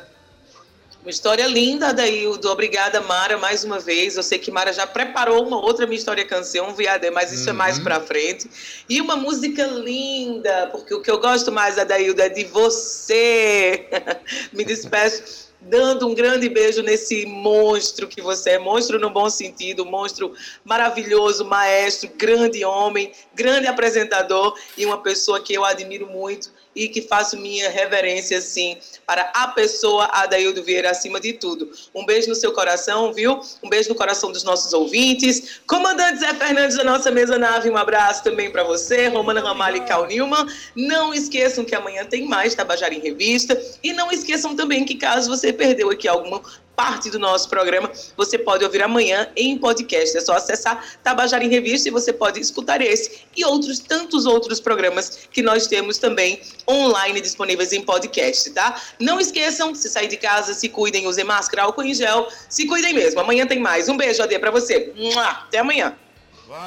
Uma 1.02 1.10
história 1.10 1.48
linda, 1.48 1.94
Daildo. 1.94 2.50
Obrigada, 2.50 3.00
Mara, 3.02 3.38
mais 3.38 3.64
uma 3.64 3.80
vez. 3.80 4.18
Eu 4.18 4.24
sei 4.24 4.38
que 4.38 4.52
Mara 4.52 4.74
já 4.74 4.86
preparou 4.86 5.46
uma 5.48 5.58
outra 5.58 5.88
Minha 5.88 5.98
História 5.98 6.26
Canção, 6.26 6.76
VAD, 6.76 7.10
mas 7.12 7.32
isso 7.32 7.46
uhum. 7.46 7.50
é 7.50 7.54
mais 7.54 7.78
uhum. 7.78 7.84
pra 7.84 8.02
frente. 8.02 8.50
E 8.88 9.00
uma 9.00 9.16
música 9.16 9.66
linda, 9.66 10.68
porque 10.72 10.94
o 10.94 11.02
que 11.02 11.10
eu 11.10 11.20
gosto 11.20 11.52
mais, 11.52 11.80
Adaildo, 11.80 12.22
é 12.22 12.28
de 12.28 12.44
você. 12.44 13.88
Me 14.52 14.66
despeço 14.66 15.49
dando 15.62 16.08
um 16.08 16.14
grande 16.14 16.48
beijo 16.48 16.82
nesse 16.82 17.26
monstro 17.26 18.08
que 18.08 18.22
você 18.22 18.52
é, 18.52 18.60
monstro 18.60 19.00
no 19.00 19.10
bom 19.10 19.30
sentido, 19.30 19.86
monstro 19.86 20.34
maravilhoso, 20.64 21.46
maestro, 21.46 22.10
grande 22.16 22.64
homem, 22.64 23.12
grande 23.34 23.68
apresentador 23.68 24.58
e 24.78 24.86
uma 24.86 25.02
pessoa 25.02 25.42
que 25.42 25.54
eu 25.54 25.66
admiro 25.66 26.08
muito 26.08 26.52
e 26.76 26.88
que 26.88 27.02
faço 27.02 27.38
minha 27.38 27.70
reverência, 27.70 28.40
sim, 28.42 28.78
para 29.06 29.32
a 29.34 29.48
pessoa 29.50 30.10
Adaildo 30.12 30.64
Vieira 30.64 30.92
acima 30.92 31.20
de 31.20 31.34
tudo. 31.34 31.70
Um 31.94 32.06
beijo 32.06 32.30
no 32.30 32.36
seu 32.36 32.52
coração, 32.52 33.12
viu? 33.14 33.40
Um 33.64 33.70
beijo 33.70 33.90
no 33.90 33.96
coração 33.96 34.32
dos 34.32 34.44
nossos 34.44 34.72
ouvintes. 34.72 35.62
Comandante 35.68 36.20
Zé 36.20 36.34
Fernandes 36.34 36.78
da 36.78 36.84
nossa 36.84 37.12
mesa 37.12 37.38
nave, 37.38 37.70
um 37.70 37.78
abraço 37.78 38.24
também 38.24 38.52
para 38.52 38.64
você, 38.64 39.08
Romana 39.08 39.42
Ramalho 39.42 39.78
e 39.78 39.82
Cal 39.82 40.06
Newman. 40.06 40.48
Não 40.76 41.14
esqueçam 41.14 41.66
que 41.66 41.76
amanhã 41.76 42.06
tem 42.06 42.28
mais 42.28 42.56
Tabajara 42.56 42.94
em 42.94 43.00
Revista 43.00 43.60
e 43.84 43.92
não 43.94 44.12
esqueçam 44.12 44.56
também 44.56 44.86
que 44.86 44.96
caso 44.96 45.30
você 45.30 45.52
perdeu 45.52 45.90
aqui 45.90 46.08
alguma 46.08 46.42
parte 46.80 47.10
do 47.10 47.20
nosso 47.20 47.50
programa, 47.50 47.92
você 48.16 48.38
pode 48.38 48.64
ouvir 48.64 48.82
amanhã 48.82 49.28
em 49.36 49.58
podcast. 49.58 50.16
É 50.16 50.22
só 50.22 50.38
acessar 50.38 50.82
Tabajara 51.04 51.44
em 51.44 51.50
Revista 51.50 51.90
e 51.90 51.92
você 51.92 52.14
pode 52.14 52.40
escutar 52.40 52.82
esse 52.82 53.24
e 53.36 53.44
outros 53.44 53.80
tantos 53.80 54.26
outros 54.26 54.62
programas 54.62 55.28
que 55.30 55.42
nós 55.42 55.68
temos 55.68 55.98
também 55.98 56.40
online 56.70 57.20
disponíveis 57.20 57.74
em 57.74 57.82
podcast, 57.82 58.50
tá? 58.52 58.82
Não 58.98 59.20
esqueçam, 59.20 59.76
se 59.76 59.90
sair 59.90 60.08
de 60.08 60.16
casa, 60.16 60.54
se 60.54 60.70
cuidem, 60.70 61.06
usem 61.06 61.26
máscara, 61.26 61.64
álcool 61.64 61.84
em 61.84 61.94
gel, 61.94 62.30
se 62.48 62.66
cuidem 62.66 62.94
mesmo. 62.94 63.20
Amanhã 63.20 63.46
tem 63.46 63.60
mais. 63.60 63.90
Um 63.90 63.98
beijo, 63.98 64.24
Ade, 64.24 64.40
para 64.40 64.50
você. 64.50 64.94
Até 65.18 65.58
amanhã. 65.58 65.94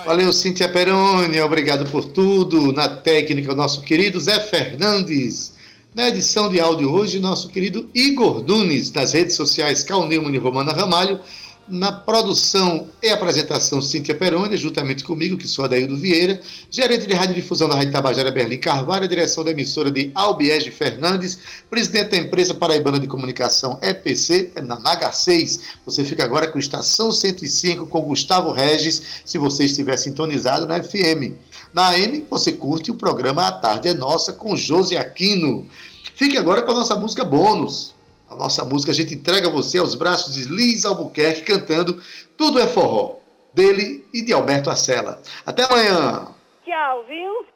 Valeu, 0.05 0.31
Cíntia 0.31 0.69
Peroni, 0.69 1.41
obrigado 1.41 1.91
por 1.91 2.05
tudo. 2.05 2.71
Na 2.71 2.87
técnica, 2.87 3.51
o 3.51 3.57
nosso 3.57 3.81
querido 3.81 4.21
Zé 4.21 4.41
Fernandes. 4.41 5.52
Na 5.95 6.09
edição 6.09 6.49
de 6.49 6.59
áudio 6.59 6.91
hoje, 6.91 7.21
nosso 7.21 7.51
querido 7.51 7.87
Igor 7.93 8.43
Nunes, 8.43 8.91
das 8.91 9.13
redes 9.13 9.37
sociais 9.37 9.83
Cal 9.83 10.09
Neumann 10.09 10.35
e 10.35 10.39
Romana 10.39 10.73
Ramalho, 10.73 11.21
na 11.69 11.93
produção 11.93 12.89
e 13.03 13.11
apresentação 13.11 13.83
Cíntia 13.83 14.15
Peroni, 14.15 14.57
juntamente 14.57 15.05
comigo, 15.05 15.37
que 15.37 15.47
sou 15.47 15.67
Adaildo 15.67 15.95
Vieira, 15.95 16.41
gerente 16.71 17.07
de 17.07 17.13
radiodifusão 17.13 17.69
da 17.69 17.75
Rádio 17.75 17.93
Tabajara 17.93 18.31
Berlim 18.31 18.57
Carvalho, 18.57 19.07
direção 19.07 19.45
da 19.45 19.51
emissora 19.51 19.91
de 19.91 20.11
Albiege 20.15 20.71
Fernandes, 20.71 21.39
presidente 21.69 22.13
da 22.13 22.17
empresa 22.17 22.55
paraibana 22.55 22.99
de 22.99 23.07
comunicação 23.07 23.79
EPC, 23.83 24.51
na 24.63 24.81
Naga 24.81 25.13
6. 25.13 25.61
Você 25.85 26.05
fica 26.07 26.25
agora 26.25 26.49
com 26.49 26.59
Estação 26.59 27.13
105 27.13 27.87
com 27.87 28.01
Gustavo 28.01 28.51
Regis, 28.51 29.03
se 29.27 29.37
você 29.37 29.67
estiver 29.67 29.99
sintonizado 29.99 30.67
na 30.67 30.83
FM. 30.83 31.37
Na 31.73 31.89
AM, 31.89 32.27
você 32.29 32.53
curte 32.53 32.91
o 32.91 32.95
programa 32.95 33.49
A 33.49 33.53
Tarde 33.53 33.89
é 33.89 33.95
Nossa 33.95 34.33
com 34.33 34.55
Josi 34.55 34.97
Aquino. 34.97 35.67
Fique 36.15 36.37
agora 36.37 36.63
com 36.63 36.71
a 36.73 36.75
nossa 36.75 36.95
música 36.95 37.25
bônus. 37.25 37.95
A 38.29 38.37
nossa 38.37 38.65
música 38.65 38.93
a 38.93 38.95
gente 38.95 39.15
entrega 39.15 39.49
você 39.51 39.79
aos 39.79 39.95
braços 39.95 40.35
de 40.35 40.45
Liz 40.45 40.85
Albuquerque 40.85 41.43
cantando 41.43 42.01
Tudo 42.37 42.59
é 42.59 42.67
Forró, 42.67 43.17
dele 43.55 44.07
e 44.13 44.23
de 44.23 44.33
Alberto 44.33 44.71
Acela. 44.71 45.21
Até 45.47 45.65
amanhã. 45.65 46.29
Tchau, 46.65 47.05
viu? 47.09 47.47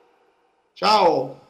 Tchau. 0.75 1.41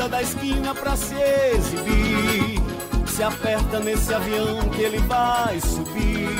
Banda 0.00 0.08
da 0.08 0.22
esquina 0.22 0.74
pra 0.74 0.96
se 0.96 1.14
exibir. 1.54 2.60
Se 3.06 3.22
aperta 3.22 3.80
nesse 3.80 4.14
avião 4.14 4.60
que 4.70 4.80
ele 4.80 4.98
vai 5.00 5.60
subir. 5.60 6.30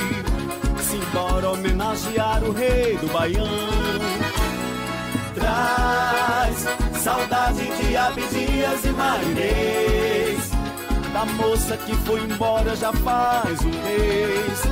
Simbora 0.79 1.51
homenagear 1.51 2.43
o 2.43 2.51
rei 2.51 2.97
do 2.97 3.07
Baião. 3.13 3.45
Traz 5.35 6.65
saudade 7.03 7.65
de 7.77 7.95
Abdias 7.95 8.83
e 8.83 8.89
Marinês. 8.89 10.49
Da 11.13 11.25
moça 11.25 11.77
que 11.77 11.95
foi 11.97 12.21
embora 12.21 12.75
já 12.75 12.91
faz 12.93 13.61
um 13.61 13.69
mês. 13.69 14.63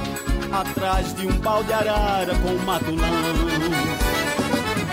Atrás 0.51 1.13
de 1.15 1.27
um 1.27 1.39
pau 1.39 1.63
de 1.63 1.73
arara 1.73 2.33
com 2.39 2.53
matulão. 2.65 3.05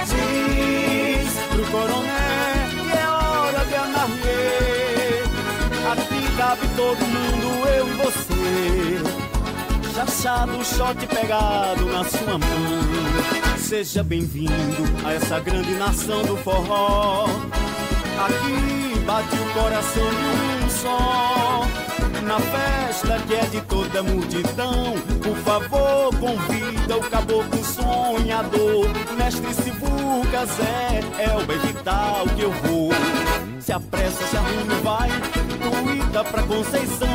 Diz 0.07 1.32
pro 1.51 1.64
coronel 1.70 2.36
Aqui 5.92 6.36
cabe 6.36 6.68
todo 6.76 6.98
mundo, 6.98 7.68
eu 7.68 7.88
e 7.88 7.92
você. 7.94 8.36
Chachado, 9.94 10.64
shot 10.64 11.07
pegado 11.09 11.86
na 11.86 12.04
sua 12.04 12.38
mão. 12.38 13.59
Seja 13.59 14.04
bem-vindo 14.04 14.52
a 15.04 15.12
essa 15.12 15.40
grande 15.40 15.74
nação 15.74 16.22
do 16.22 16.36
forró. 16.36 17.26
Aqui 18.24 19.00
bate 19.04 19.34
o 19.34 19.52
coração 19.54 20.09
de 20.11 20.64
um 20.64 20.70
só 20.70 21.66
na 22.22 22.40
festa 22.40 23.18
que 23.26 23.34
é 23.34 23.44
de 23.46 23.61
toda 23.62 24.00
a 24.00 24.02
multidão. 24.02 24.94
Por 25.22 25.36
favor, 25.38 26.14
convida 26.16 26.96
o 26.96 27.00
caboclo 27.11 27.64
sonhador. 27.64 28.88
Mestre 29.16 29.52
Sivuca 29.54 30.46
Zé, 30.46 31.00
é 31.18 31.36
o 31.36 31.46
bem 31.46 31.59
vital 31.59 32.24
que 32.36 32.42
eu 32.42 32.52
vou. 32.52 32.90
Se 33.61 33.72
apressa, 33.72 34.26
se 34.26 34.36
arrume, 34.36 34.74
vai. 34.82 35.09
Tuíta 35.11 36.24
pra 36.24 36.42
Conceição. 36.42 37.09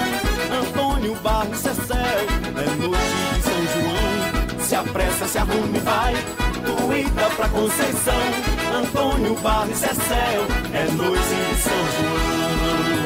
Antônio 0.62 1.16
Barros, 1.16 1.58
Cecel, 1.58 1.98
é 1.98 2.66
noite 2.76 3.16
de 3.36 3.42
São 3.44 3.62
João. 3.74 4.60
Se 4.60 4.76
apressa, 4.76 5.28
se 5.28 5.38
arrume, 5.38 5.80
vai. 5.80 6.14
Tuíta 6.66 7.30
pra 7.36 7.50
Conceição. 7.50 8.14
Antônio 8.76 9.36
Barros, 9.36 9.78
Cecel, 9.78 10.46
é 10.74 10.92
noite 10.92 11.24
de 11.24 11.56
São 11.62 11.74
João. 12.00 13.01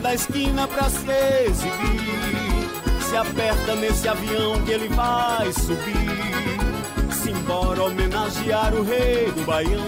Da 0.00 0.14
esquina 0.14 0.66
pra 0.66 0.88
se 0.88 1.10
exibir. 1.46 2.70
Se 3.00 3.16
aperta 3.16 3.74
nesse 3.74 4.08
avião 4.08 4.60
que 4.64 4.70
ele 4.70 4.88
vai 4.88 5.52
subir. 5.52 7.12
Simbora 7.12 7.84
homenagear 7.84 8.74
o 8.74 8.82
rei 8.82 9.30
do 9.32 9.44
Baião. 9.44 9.82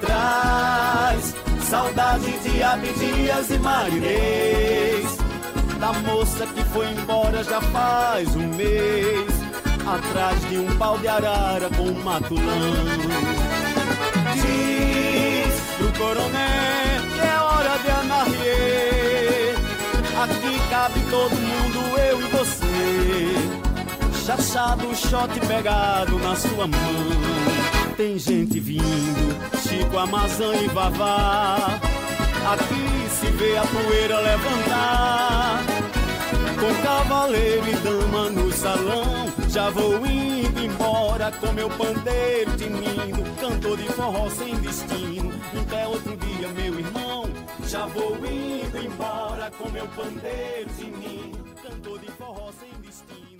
Traz 0.00 1.34
saudade 1.62 2.30
de 2.40 2.62
Abdias 2.62 3.50
e 3.50 3.58
Marinês. 3.58 5.16
Da 5.78 5.92
moça 5.92 6.46
que 6.46 6.64
foi 6.64 6.90
embora 6.90 7.44
já 7.44 7.60
faz 7.60 8.34
um 8.34 8.48
mês. 8.48 9.30
Atrás 9.86 10.40
de 10.48 10.58
um 10.58 10.76
pau 10.76 10.98
de 10.98 11.06
arara 11.06 11.70
com 11.76 11.84
um 11.84 12.02
matulão. 12.02 12.74
Diz 14.34 15.60
pro 15.78 15.92
coronel 15.92 16.75
todo 21.10 21.34
mundo, 21.34 21.98
eu 21.98 22.20
e 22.20 22.24
você. 22.24 22.66
Chachado, 24.24 24.94
shot 24.94 25.40
pegado 25.46 26.18
na 26.18 26.34
sua 26.34 26.66
mão. 26.66 27.96
Tem 27.96 28.18
gente 28.18 28.58
vindo, 28.60 29.36
Chico, 29.62 29.98
Amazã 29.98 30.54
e 30.54 30.68
Vavá. 30.68 31.78
Aqui 32.52 33.08
se 33.10 33.26
vê 33.32 33.56
a 33.56 33.62
poeira 33.62 34.18
levantar. 34.20 35.64
Com 36.58 36.82
cavaleiro 36.82 37.68
e 37.68 37.76
dama 37.76 38.30
no 38.30 38.52
salão. 38.52 39.32
Já 39.48 39.70
vou 39.70 40.04
indo 40.06 40.64
embora 40.64 41.32
com 41.32 41.52
meu 41.52 41.68
pandeiro 41.70 42.50
tinindo. 42.56 43.22
Cantor 43.40 43.76
de 43.76 43.88
forró 43.92 44.28
sem 44.30 44.54
destino. 44.56 45.32
Até 45.60 45.86
outro 45.86 46.16
dia, 46.16 46.48
meu 46.48 46.78
irmão. 46.78 47.05
Já 47.68 47.84
vou 47.86 48.14
indo 48.24 48.78
embora 48.78 49.50
com 49.58 49.68
meu 49.70 49.88
pandeiro 49.88 50.70
tinindo. 50.78 51.44
Cantor 51.60 51.98
de 51.98 52.12
forró 52.12 52.52
sem 52.52 52.70
destino. 52.80 53.35